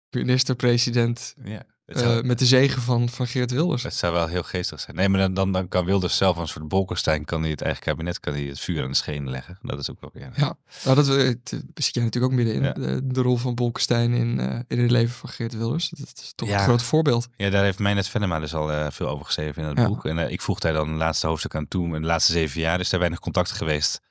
minister-president 0.10 1.36
ja, 1.43 1.63
eh, 1.95 2.21
met 2.21 2.39
de 2.39 2.45
zegen 2.45 2.82
van, 2.82 3.10
van 3.10 3.27
Geert 3.27 3.51
Wilders. 3.51 3.84
het 3.84 3.95
zou 3.95 4.13
wel 4.13 4.27
heel 4.27 4.43
geestig 4.43 4.80
zijn. 4.80 4.95
Nee, 4.95 5.10
maar 5.10 5.19
dan, 5.19 5.34
dan, 5.34 5.51
dan 5.51 5.67
kan 5.67 5.86
Wilders 5.86 6.17
zelf 6.17 6.38
een 6.38 6.47
soort 6.47 6.67
Bolkestein... 6.67 7.25
kan 7.25 7.41
hij 7.41 7.51
het 7.51 7.62
eigen 7.62 7.84
kabinet 7.84 8.19
kan 8.19 8.34
hij 8.34 8.43
het 8.43 8.60
vuur 8.60 8.84
aan 8.84 8.89
de 8.89 8.95
schenen 8.95 9.30
leggen. 9.30 9.60
Dat 9.62 9.80
is 9.80 9.91
ook 9.91 10.01
wel 10.01 10.10
weer... 10.13 10.32
Ja, 10.36 10.56
nou, 10.84 10.95
dat 10.95 11.10
eh, 11.10 11.15
het, 11.23 11.49
zit 11.73 11.93
jij 11.93 12.04
natuurlijk 12.04 12.34
ook 12.34 12.39
midden 12.39 12.56
in. 12.56 12.63
Ja. 12.63 12.71
De, 12.73 13.01
de 13.04 13.21
rol 13.21 13.38
van 13.38 13.56
Bolkestein 13.56 14.13
in, 14.13 14.39
eh, 14.39 14.60
in 14.67 14.80
het 14.80 14.91
leven 14.91 15.15
van 15.15 15.30
Geert 15.30 15.54
Wilders. 15.58 15.89
Dat 15.89 16.12
is 16.21 16.34
toch 16.36 16.47
Ja. 16.47 16.58
een 16.58 16.63
groot 16.63 16.84
voorbeeld. 16.84 17.27
Ja, 17.38 17.49
daar 17.49 17.63
heeft 17.63 17.80
Meijnet 17.80 18.08
Venema 18.08 18.39
dus 18.39 18.54
al 18.54 18.71
eh, 18.71 18.88
veel 18.91 19.08
over 19.08 19.25
geschreven 19.25 19.63
in 19.63 19.77
het 19.77 19.88
boek. 19.88 20.06
En 20.06 20.19
eh, 20.19 20.32
ik 20.32 20.41
voeg 20.41 20.60
daar 20.60 20.73
dan 20.73 20.89
het 20.89 20.97
laatste 20.97 21.27
hoofdstuk 21.27 21.56
aan 21.56 21.67
toe. 21.67 21.95
In 21.95 22.01
de 22.01 22.08
laatste 22.08 22.32
zeven 22.32 22.62
jaar 22.62 22.80
is 22.80 22.91
er 22.91 22.99
weinig 22.99 23.19
contact 23.19 23.51
geweest 23.51 24.01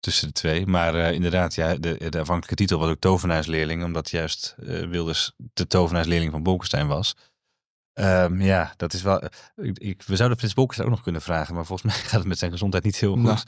tussen 0.00 0.26
de 0.26 0.32
twee. 0.32 0.66
Maar 0.66 0.94
eh, 0.94 1.12
inderdaad, 1.12 1.54
ja, 1.54 1.74
de, 1.74 1.96
de 2.10 2.18
aanvankelijke 2.18 2.54
titel 2.54 2.78
was 2.78 2.88
ook 2.90 3.00
tovenaarsleerling. 3.00 3.84
Omdat 3.84 4.10
juist 4.10 4.54
eh, 4.66 4.86
Wilders 4.86 5.32
de 5.52 5.66
tovenaarsleerling 5.66 6.32
van 6.32 6.42
Bolkestein 6.42 6.86
was. 6.86 7.16
Ehm, 7.92 8.40
ja, 8.40 8.72
dat 8.76 8.92
is 8.92 9.02
wel... 9.02 9.22
ik, 9.56 9.78
ik- 9.78 10.02
we 10.02 10.16
zouden 10.16 10.38
Frits 10.38 10.54
Bolkestein 10.54 10.88
ook 10.88 10.94
nog 10.94 11.02
kunnen 11.02 11.22
vragen. 11.22 11.54
Maar 11.54 11.66
volgens 11.66 11.88
mij 11.92 12.02
gaat 12.02 12.18
het 12.18 12.28
met 12.28 12.38
zijn 12.38 12.50
gezondheid 12.50 12.84
niet 12.84 12.96
heel 12.96 13.12
goed. 13.14 13.22
Nou, 13.22 13.38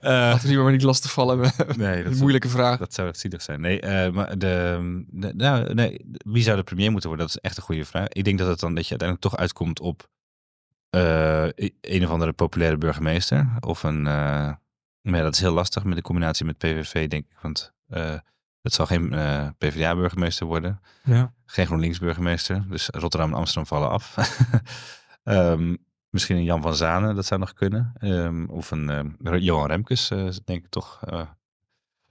Eh, 0.00 0.10
Laten 0.10 0.42
we 0.42 0.48
die 0.48 0.58
maar 0.58 0.72
niet 0.72 0.82
lastig 0.82 1.12
vallen 1.12 1.38
nee, 1.76 2.02
dat 2.02 2.12
een 2.12 2.18
moeilijke 2.18 2.48
vraag. 2.48 2.78
dat 2.78 2.94
zou 2.94 3.08
echt 3.08 3.18
zielig 3.18 3.42
zijn. 3.42 3.60
Nee, 3.60 3.80
eh, 3.80 4.12
maar 4.12 4.38
de, 4.38 5.04
de- 5.08 5.34
nou, 5.34 5.74
nee, 5.74 6.04
wie 6.10 6.42
zou 6.42 6.56
de 6.56 6.62
premier 6.62 6.90
moeten 6.90 7.08
worden? 7.08 7.26
Dat 7.26 7.36
is 7.36 7.42
echt 7.42 7.56
een 7.56 7.62
goede 7.62 7.84
vraag. 7.84 8.08
Ik 8.08 8.24
denk 8.24 8.38
dat 8.38 8.48
het 8.48 8.60
dan 8.60 8.74
dat 8.74 8.84
je 8.84 8.90
uiteindelijk 8.90 9.30
toch 9.30 9.40
uitkomt 9.40 9.80
op 9.80 10.08
eh, 10.90 11.46
een 11.80 12.04
of 12.04 12.10
andere 12.10 12.32
populaire 12.32 12.78
burgemeester. 12.78 13.50
Of 13.60 13.82
een. 13.82 14.06
Maar 15.02 15.16
ja, 15.16 15.22
dat 15.22 15.34
is 15.34 15.40
heel 15.40 15.52
lastig 15.52 15.84
met 15.84 15.96
de 15.96 16.02
combinatie 16.02 16.46
met 16.46 16.58
PVV, 16.58 17.08
denk 17.08 17.24
ik. 17.24 17.36
Want 17.42 17.72
eh 17.88 18.18
het 18.62 18.74
zal 18.74 18.86
geen 18.86 19.12
eh, 19.12 19.48
PvdA-burgemeester 19.58 20.46
worden. 20.46 20.80
Ja. 21.04 21.32
Geen 21.44 21.66
GroenLinks-burgemeester. 21.66 22.64
Dus 22.68 22.88
Rotterdam 22.88 23.30
en 23.30 23.36
Amsterdam 23.36 23.66
vallen 23.66 23.90
af. 23.90 24.16
Ehm, 25.22 25.76
misschien 26.08 26.36
een 26.36 26.44
Jan 26.44 26.62
van 26.62 26.74
Zanen, 26.74 27.14
dat 27.14 27.26
zou 27.26 27.40
nog 27.40 27.52
kunnen. 27.52 27.92
Ehm, 27.98 28.44
of 28.44 28.70
een 28.70 29.16
eh, 29.22 29.38
Johan 29.38 29.66
Remkes, 29.66 30.08
denk 30.44 30.64
ik 30.64 30.70
toch. 30.70 31.00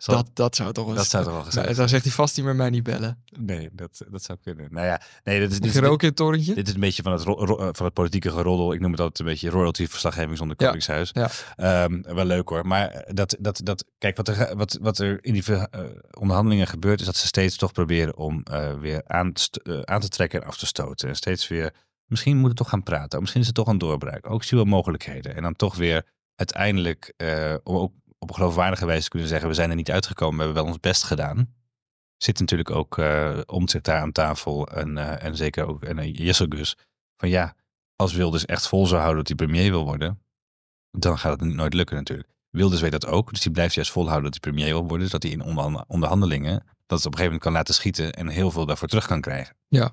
Zal- 0.04 0.16
Dat, 0.16 0.30
dat 0.34 0.56
zou 0.56 0.74
toch 0.74 0.88
eens... 0.88 0.96
dat 0.96 1.08
zou 1.08 1.24
toch 1.24 1.34
wel 1.34 1.44
gezegd 1.44 1.66
Nou, 1.66 1.78
dan 1.78 1.90
zegt 1.90 2.04
hij 2.04 2.14
vast 2.14 2.38
niet 2.38 2.46
meer 2.46 2.56
mij 2.56 2.70
niet 2.70 2.84
bellen. 2.84 3.24
Nee, 3.40 3.70
dat, 3.72 4.02
dat 4.12 4.24
zou 4.24 4.38
kunnen. 4.44 4.68
Nou 4.72 4.86
ja, 4.86 5.02
nee, 5.24 5.40
dit 5.40 5.52
is, 5.52 5.60
dit, 5.60 5.66
is, 5.70 5.78
Geroken 5.78 6.02
in 6.02 6.08
het 6.08 6.16
torentje? 6.16 6.54
dit 6.56 6.68
is 6.68 6.74
een 6.74 6.80
beetje 6.80 7.04
van 7.04 7.12
het, 7.12 7.26
eh, 7.26 7.68
van 7.72 7.86
het 7.86 7.94
politieke 7.94 8.32
geroddel. 8.32 8.74
Ik 8.74 8.80
noem 8.80 8.92
het 8.92 9.00
altijd 9.00 9.20
een 9.20 9.26
beetje 9.26 9.50
royalty-verslaggeving 9.50 10.38
zonder 10.38 10.56
Ja, 10.60 10.66
koningshuis. 10.66 11.10
ja. 11.14 11.30
Ehm, 11.56 12.02
wel 12.02 12.26
leuk 12.26 12.50
hoor. 12.50 12.68
Maar 12.68 13.06
dat, 13.14 13.36
dat, 13.40 13.62
dat, 13.64 13.86
kijk, 13.98 14.18
wat 14.18 14.28
er, 14.28 14.56
wat, 14.56 14.78
wat 14.82 15.00
er 15.00 15.18
in 15.24 15.34
die 15.34 15.44
eh, 15.56 15.84
onderhandelingen 16.20 16.68
gebeurt, 16.68 17.00
is 17.00 17.06
dat 17.06 17.16
ze 17.18 17.28
steeds 17.28 17.56
toch 17.56 17.72
proberen 17.72 18.18
om 18.18 18.44
eh, 18.44 18.74
weer 18.80 19.02
aan 19.08 19.34
aan 19.84 20.00
te 20.00 20.10
trekken 20.10 20.42
en 20.42 20.48
af 20.48 20.58
te 20.58 20.66
stoten. 20.66 21.10
En 21.10 21.16
steeds 21.16 21.48
weer, 21.48 21.74
misschien 22.06 22.38
moet 22.38 22.48
het 22.48 22.58
toch 22.58 22.70
gaan 22.70 22.84
praten. 22.84 23.20
Misschien 23.20 23.42
is 23.42 23.48
het 23.48 23.56
toch 23.56 23.68
een 23.68 23.78
doorbraak. 23.78 24.30
Ook 24.30 24.44
zie 24.44 24.58
je 24.58 24.64
wel 24.64 24.74
mogelijkheden. 24.74 25.36
En 25.36 25.42
dan 25.44 25.56
toch 25.56 25.76
weer 25.76 26.06
uiteindelijk, 26.36 27.14
om 27.64 27.76
ook 27.76 27.94
op 28.20 28.30
een 28.30 28.36
geloofwaardige 28.36 28.86
wijze 28.86 29.10
kunnen 29.10 29.30
zeggen, 29.30 29.48
we 29.48 29.54
zijn 29.54 29.70
er 29.70 29.76
niet 29.76 29.92
uitgekomen, 29.92 30.38
we 30.38 30.44
hebben 30.44 30.64
wel 30.64 30.72
ons 30.72 30.80
best 30.80 31.04
gedaan 31.04 31.58
zit 32.24 32.40
natuurlijk 32.40 32.72
ook 32.72 32.98
eh 32.98 33.40
omtzigt 33.46 33.86
daar 33.86 34.02
aan 34.02 34.12
tafel 34.12 34.68
en, 34.68 34.98
eh, 34.98 35.24
en 35.24 35.36
zeker 35.36 35.68
ook 35.68 35.84
en, 35.84 35.98
uh, 35.98 36.14
Jesselgus. 36.14 36.78
Van 37.18 37.30
ja, 37.30 37.56
als 37.96 38.14
Wilders 38.14 38.46
echt 38.46 38.68
vol 38.68 38.88
zou 38.88 39.02
houden 39.02 39.24
dat 39.24 39.38
hij 39.38 39.48
premier 39.48 39.72
wil 39.72 39.84
worden, 39.84 40.22
dan 40.92 41.18
gaat 41.18 41.40
het 41.40 41.54
nooit 41.54 41.74
lukken 41.74 41.96
natuurlijk. 41.96 42.30
Wilders 42.50 42.82
weet 42.82 42.92
dat 42.92 43.06
ook, 43.06 43.30
dus 43.30 43.42
die 43.42 43.52
blijft 43.52 43.74
juist 43.74 43.92
volhouden 43.92 44.32
dat 44.32 44.44
hij 44.44 44.52
premier 44.52 44.74
wil 44.74 44.88
worden, 44.88 45.06
zodat 45.06 45.24
hij 45.24 45.32
in 45.32 45.42
onder- 45.42 45.84
onderhandelingen 45.88 46.64
dat 46.86 46.98
het 46.98 47.08
op 47.08 47.14
een 47.14 47.18
gegeven 47.18 47.24
moment 47.24 47.42
kan 47.42 47.52
laten 47.54 47.74
schieten 47.74 48.14
en 48.14 48.28
heel 48.28 48.52
veel 48.52 48.66
daarvoor 48.66 48.88
terug 48.88 49.08
kan 49.08 49.22
krijgen. 49.22 49.56
Ja. 49.68 49.92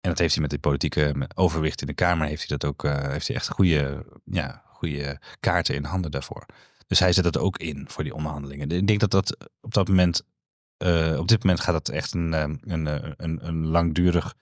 En 0.00 0.10
dat 0.10 0.18
heeft 0.18 0.32
hij 0.32 0.42
met 0.42 0.50
die 0.50 0.58
politieke 0.58 1.28
overwicht 1.34 1.80
in 1.80 1.86
de 1.86 1.94
Kamer, 1.94 2.26
heeft 2.26 2.48
hij 2.48 2.58
dat 2.58 2.70
ook, 2.70 2.84
eh, 2.84 3.10
heeft 3.10 3.26
hij 3.26 3.36
echt 3.36 3.48
goede, 3.48 4.04
ja, 4.24 4.62
goede 4.66 5.20
kaarten 5.40 5.74
in 5.74 5.84
handen 5.84 6.10
daarvoor. 6.10 6.46
Dus 6.88 6.98
hij 6.98 7.12
zet 7.12 7.24
dat 7.24 7.38
ook 7.38 7.58
in 7.58 7.84
voor 7.88 8.04
die 8.04 8.14
onderhandelingen. 8.14 8.70
Ik 8.70 8.86
denk 8.86 9.00
dat 9.00 9.10
dat 9.10 9.36
op 9.60 9.74
dat 9.74 9.88
moment, 9.88 10.22
uh, 10.84 11.16
op 11.18 11.28
dit 11.28 11.42
moment 11.42 11.60
gaat 11.60 11.74
dat 11.74 11.88
echt 11.88 12.14
een, 12.14 12.32
een, 12.32 12.86
een, 13.16 13.46
een 13.46 13.66
langdurig 13.66 14.34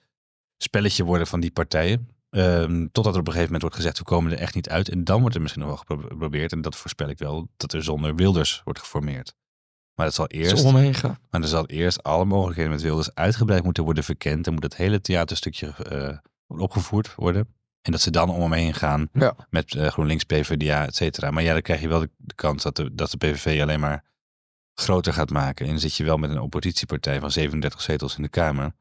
spelletje 0.57 1.03
worden 1.03 1.27
van 1.27 1.39
die 1.39 1.51
partijen. 1.51 2.09
Um, 2.29 2.91
totdat 2.91 3.13
er 3.13 3.19
op 3.19 3.27
een 3.27 3.33
gegeven 3.33 3.43
moment 3.43 3.61
wordt 3.61 3.75
gezegd, 3.75 3.97
we 3.97 4.03
komen 4.03 4.31
er 4.31 4.37
echt 4.37 4.55
niet 4.55 4.69
uit. 4.69 4.89
En 4.89 5.03
dan 5.03 5.19
wordt 5.19 5.35
er 5.35 5.41
misschien 5.41 5.63
nog 5.63 5.83
wel 5.87 5.99
geprobeerd, 6.07 6.51
en 6.51 6.61
dat 6.61 6.75
voorspel 6.75 7.09
ik 7.09 7.17
wel, 7.17 7.47
dat 7.57 7.73
er 7.73 7.83
zonder 7.83 8.15
Wilders 8.15 8.61
wordt 8.63 8.79
geformeerd. 8.79 9.35
Maar 9.93 10.05
dat 10.05 10.15
zal 10.15 10.27
eerst. 10.27 10.51
Maar 11.29 11.41
er 11.41 11.47
zal 11.47 11.65
eerst 11.65 12.03
alle 12.03 12.25
mogelijkheden 12.25 12.71
met 12.71 12.81
Wilders 12.81 13.13
uitgebreid 13.13 13.63
moeten 13.63 13.83
worden 13.83 14.03
verkend. 14.03 14.47
En 14.47 14.53
moet 14.53 14.63
het 14.63 14.75
hele 14.75 15.01
theaterstukje 15.01 15.73
uh, 15.91 16.59
opgevoerd 16.61 17.15
worden. 17.15 17.47
En 17.87 17.93
dat 17.93 18.01
ze 18.01 18.11
dan 18.11 18.29
om 18.29 18.41
hem 18.41 18.51
heen 18.51 18.73
gaan 18.73 19.09
ja. 19.13 19.35
met 19.49 19.73
uh, 19.73 19.87
GroenLinks, 19.87 20.23
PvdA, 20.23 20.85
et 20.85 20.95
cetera. 20.95 21.31
Maar 21.31 21.43
ja, 21.43 21.53
dan 21.53 21.61
krijg 21.61 21.81
je 21.81 21.87
wel 21.87 21.99
de, 21.99 22.09
de, 22.17 22.35
kans 22.35 22.63
dat 22.63 22.75
de, 22.75 22.95
dat 22.95 23.11
de 23.11 23.17
PVV 23.17 23.61
alleen 23.61 23.79
maar 23.79 24.03
groter 24.73 25.13
gaat 25.13 25.29
maken. 25.29 25.65
En 25.65 25.71
dan 25.71 25.81
zit 25.81 25.95
je 25.95 26.03
wel 26.03 26.17
met 26.17 26.29
een 26.29 26.41
oppositiepartij 26.41 27.19
van 27.19 27.31
37 27.31 27.81
zetels 27.81 28.15
in 28.15 28.23
de 28.23 28.29
Kamer. 28.29 28.75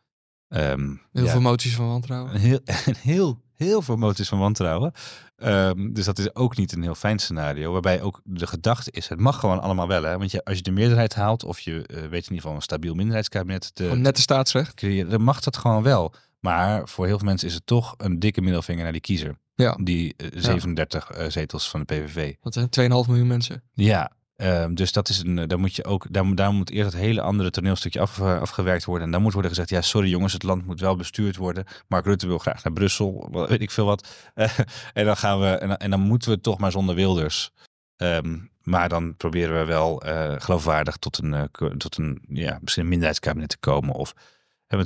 Um, 0.48 1.02
heel 1.12 1.24
ja, 1.24 1.30
veel 1.30 1.40
moties 1.40 1.74
van 1.74 1.88
wantrouwen. 1.88 2.34
Een 2.34 2.40
heel, 2.40 2.60
een 2.86 2.96
heel, 2.96 3.40
heel 3.52 3.82
veel 3.82 3.96
moties 3.96 4.28
van 4.28 4.38
wantrouwen. 4.38 4.92
Um, 5.36 5.92
dus 5.92 6.04
dat 6.04 6.18
is 6.18 6.34
ook 6.34 6.56
niet 6.56 6.72
een 6.72 6.82
heel 6.82 6.94
fijn 6.94 7.18
scenario. 7.18 7.72
Waarbij 7.72 8.02
ook 8.02 8.20
de 8.24 8.46
gedachte 8.46 8.90
is, 8.90 9.08
het 9.08 9.20
mag 9.20 9.40
gewoon 9.40 9.60
allemaal 9.60 9.88
wel. 9.88 10.02
Hè? 10.02 10.18
Want 10.18 10.30
je, 10.30 10.44
als 10.44 10.56
je 10.56 10.62
de 10.62 10.70
meerderheid 10.70 11.14
haalt, 11.14 11.44
of 11.44 11.60
je 11.60 11.72
uh, 11.72 11.84
weet 11.86 12.02
in 12.02 12.14
ieder 12.14 12.36
geval 12.36 12.54
een 12.54 12.62
stabiel 12.62 12.94
minderheidskabinet. 12.94 13.70
De, 13.74 13.84
net 13.84 14.16
de 14.16 14.22
staatsrecht. 14.22 14.74
Creëren, 14.74 15.10
dan 15.10 15.22
mag 15.22 15.40
dat 15.40 15.56
gewoon 15.56 15.82
wel. 15.82 16.14
Maar 16.46 16.88
voor 16.88 17.06
heel 17.06 17.18
veel 17.18 17.26
mensen 17.26 17.48
is 17.48 17.54
het 17.54 17.66
toch 17.66 17.94
een 17.96 18.18
dikke 18.18 18.40
middelvinger 18.40 18.82
naar 18.82 18.92
die 18.92 19.00
kiezer. 19.00 19.38
Ja. 19.54 19.78
Die 19.82 20.14
uh, 20.16 20.28
37 20.34 21.10
ja. 21.14 21.24
uh, 21.24 21.30
zetels 21.30 21.70
van 21.70 21.80
de 21.80 21.86
PVV. 21.86 22.34
Dat 22.40 22.54
zijn 22.70 22.90
2,5 23.04 23.08
miljoen 23.08 23.26
mensen. 23.26 23.62
Ja, 23.72 24.10
Um, 24.38 24.74
dus 24.74 24.92
dat 24.92 25.08
is 25.08 25.22
een, 25.22 25.48
daar 25.48 25.58
moet 25.58 25.76
je 25.76 25.84
ook, 25.84 26.06
daar, 26.10 26.34
daar 26.34 26.52
moet 26.52 26.70
eerst 26.70 26.92
het 26.92 27.00
hele 27.00 27.20
andere 27.20 27.50
toneelstukje 27.50 28.00
af, 28.00 28.20
afgewerkt 28.20 28.84
worden. 28.84 29.06
En 29.06 29.12
dan 29.12 29.22
moet 29.22 29.32
worden 29.32 29.50
gezegd, 29.50 29.70
ja, 29.70 29.80
sorry 29.80 30.08
jongens, 30.08 30.32
het 30.32 30.42
land 30.42 30.66
moet 30.66 30.80
wel 30.80 30.96
bestuurd 30.96 31.36
worden. 31.36 31.64
Mark 31.88 32.04
Rutte 32.04 32.26
wil 32.26 32.38
graag 32.38 32.64
naar 32.64 32.72
Brussel, 32.72 33.28
weet 33.48 33.60
ik 33.60 33.70
veel 33.70 33.84
wat. 33.84 34.08
Uh, 34.34 34.58
en 34.92 35.04
dan 35.04 35.16
gaan 35.16 35.40
we, 35.40 35.46
en, 35.46 35.76
en, 35.76 35.90
dan 35.90 36.00
moeten 36.00 36.30
we 36.30 36.40
toch 36.40 36.58
maar 36.58 36.70
zonder 36.70 36.94
Wilders. 36.94 37.50
Um, 37.96 38.50
maar 38.62 38.88
dan 38.88 39.16
proberen 39.16 39.58
we 39.58 39.64
wel 39.64 40.06
uh, 40.06 40.34
geloofwaardig 40.38 40.96
tot 40.96 41.18
een, 41.22 41.48
tot 41.78 41.98
een, 41.98 42.22
ja, 42.28 42.58
misschien 42.60 42.82
een 42.82 42.88
minderheidskabinet 42.88 43.48
te 43.48 43.58
komen. 43.58 43.94
Of 43.94 44.14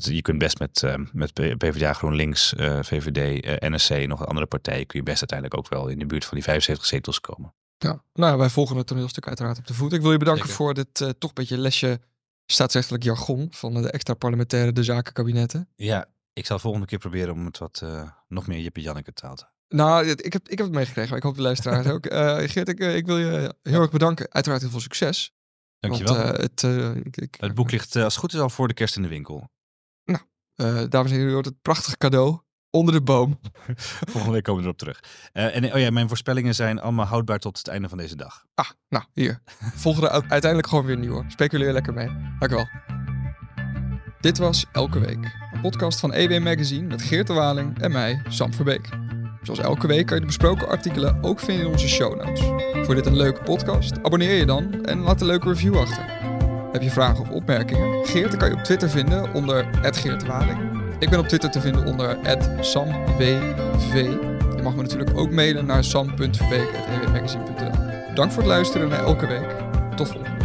je 0.01 0.23
kunt 0.23 0.39
best 0.39 0.59
met, 0.59 0.83
uh, 0.83 0.95
met 1.13 1.33
PvdA, 1.33 1.93
GroenLinks, 1.93 2.55
VVD, 2.81 3.45
NSC, 3.61 4.07
nog 4.07 4.27
andere 4.27 4.47
partijen, 4.47 4.87
kun 4.87 4.99
je 4.99 5.05
best 5.05 5.19
uiteindelijk 5.19 5.59
ook 5.59 5.69
wel 5.69 5.89
in 5.89 5.99
de 5.99 6.07
buurt 6.07 6.25
van 6.25 6.35
die 6.35 6.45
75 6.45 6.87
zetels 6.87 7.21
komen. 7.21 7.55
Ja, 7.85 8.03
nou, 8.13 8.39
wij 8.39 8.49
volgen 8.49 8.77
het 8.77 8.87
toneelstuk 8.87 9.27
uiteraard 9.27 9.59
op 9.59 9.67
de 9.67 9.75
voet. 9.75 9.93
Ik 9.93 10.01
wil 10.01 10.13
je 10.13 10.19
bedanken 10.19 10.43
Zeker. 10.43 10.57
voor 10.57 10.75
dit 10.75 11.01
uh, 11.01 11.09
toch 11.09 11.29
een 11.29 11.35
beetje 11.35 11.59
lesje 11.59 12.01
staatsrechtelijk 12.47 13.03
jargon 13.03 13.49
van 13.51 13.75
de 13.75 13.91
extra 13.91 14.15
parlementaire 14.15 14.73
de 14.73 14.83
zakenkabinetten. 14.83 15.69
Ja, 15.77 16.07
ik 16.33 16.47
zal 16.47 16.59
volgende 16.59 16.87
keer 16.87 16.99
proberen 16.99 17.35
om 17.35 17.45
het 17.45 17.59
wat 17.59 17.81
uh, 17.85 18.11
nog 18.29 18.47
meer 18.47 18.61
Jippe 18.61 18.81
Janneke 18.81 19.13
taal 19.13 19.35
te 19.35 19.45
nou, 19.69 20.07
ik 20.07 20.33
heb, 20.33 20.49
ik 20.49 20.59
heb 20.59 20.67
het 20.67 20.77
meegekregen, 20.77 21.09
maar 21.09 21.19
ik 21.19 21.25
hoop 21.25 21.37
de 21.37 21.43
luisteraars 21.43 21.87
ook. 21.95 22.07
Uh, 22.07 22.39
Geert, 22.39 22.69
ik, 22.69 22.79
ik, 22.79 23.07
wil 23.07 23.19
je 23.19 23.55
heel 23.63 23.81
erg 23.81 23.91
bedanken. 23.91 24.33
Uiteraard 24.33 24.63
heel 24.63 24.71
veel 24.71 24.81
succes. 24.81 25.33
Dankjewel. 25.79 26.15
Want, 26.17 26.37
het, 26.37 26.63
ik, 27.05 27.17
ik, 27.17 27.37
het 27.41 27.55
boek 27.55 27.71
ligt 27.71 27.97
als 27.97 28.15
het 28.15 28.23
goed 28.23 28.33
is 28.33 28.41
al 28.41 28.51
voor 28.51 28.69
de 28.69 28.75
kerst 28.75 28.97
in 28.97 29.03
de 29.03 29.09
winkel. 29.09 29.51
Nou, 30.61 30.89
dames 30.89 31.11
en 31.11 31.17
heren, 31.17 31.31
u 31.31 31.35
hoort 31.35 31.45
het 31.45 31.63
prachtige 31.63 31.97
cadeau 31.97 32.39
onder 32.71 32.95
de 32.95 33.03
boom. 33.03 33.41
Volgende 34.11 34.35
week 34.35 34.43
komen 34.43 34.61
we 34.61 34.67
erop 34.67 34.79
terug. 34.79 35.01
Uh, 35.33 35.57
en 35.57 35.75
oh 35.75 35.81
ja, 35.81 35.91
mijn 35.91 36.09
voorspellingen 36.09 36.55
zijn 36.55 36.81
allemaal 36.81 37.07
houdbaar 37.07 37.39
tot 37.39 37.59
het 37.59 37.69
einde 37.69 37.89
van 37.89 37.99
deze 37.99 38.17
dag. 38.17 38.45
Ah, 38.55 38.71
nou, 38.89 39.05
hier. 39.13 39.41
Volgende 39.75 40.11
uiteindelijk 40.11 40.67
gewoon 40.67 40.85
weer 40.85 40.97
nieuw 40.97 41.13
hoor. 41.13 41.25
Speculeer 41.29 41.73
lekker 41.73 41.93
mee. 41.93 42.07
Dank 42.39 42.53
u 42.53 42.55
wel. 42.55 42.69
Dit 44.21 44.39
was 44.39 44.67
Elke 44.73 44.99
Week. 44.99 45.37
Een 45.53 45.61
podcast 45.61 46.01
van 46.01 46.13
EW 46.13 46.43
Magazine 46.43 46.87
met 46.87 47.03
Geert 47.03 47.27
de 47.27 47.33
Waling 47.33 47.83
en 47.83 47.93
mij, 47.93 48.23
Sam 48.29 48.55
Verbeek. 48.55 48.89
Zoals 49.43 49.61
elke 49.61 49.87
week 49.87 50.07
kan 50.07 50.15
je 50.15 50.21
de 50.21 50.27
besproken 50.27 50.69
artikelen 50.69 51.23
ook 51.23 51.41
vinden 51.41 51.65
in 51.65 51.71
onze 51.71 51.89
show 51.89 52.25
notes. 52.25 52.41
Voor 52.87 52.95
dit 52.95 53.07
een 53.07 53.17
leuke 53.17 53.43
podcast? 53.43 54.03
Abonneer 54.03 54.35
je 54.35 54.47
dan 54.47 54.85
en 54.85 54.99
laat 54.99 55.21
een 55.21 55.27
leuke 55.27 55.49
review 55.49 55.79
achter. 55.79 56.20
Heb 56.73 56.83
je 56.83 56.91
vragen 56.91 57.21
of 57.21 57.31
opmerkingen? 57.31 58.07
Geert 58.07 58.37
kan 58.37 58.49
je 58.49 58.55
op 58.55 58.65
Twitter 58.65 58.91
vinden 58.91 59.35
onder 59.35 59.67
Geert. 59.83 60.57
Ik 60.99 61.11
ben 61.11 61.19
op 61.19 61.27
Twitter 61.27 61.51
te 61.51 61.61
vinden 61.61 61.87
onder 61.87 62.19
@samwv. 62.61 63.39
Je 64.57 64.63
mag 64.63 64.75
me 64.75 64.83
natuurlijk 64.83 65.19
ook 65.19 65.31
mailen 65.31 65.67
naar 65.67 65.85
sam.verbeek.ewmagazine.nl. 65.85 68.15
Dank 68.15 68.33
voor 68.33 68.43
het 68.43 68.51
luisteren 68.51 68.89
naar 68.89 69.05
elke 69.05 69.27
week. 69.27 69.55
Tot 69.97 70.09
volgende 70.09 70.40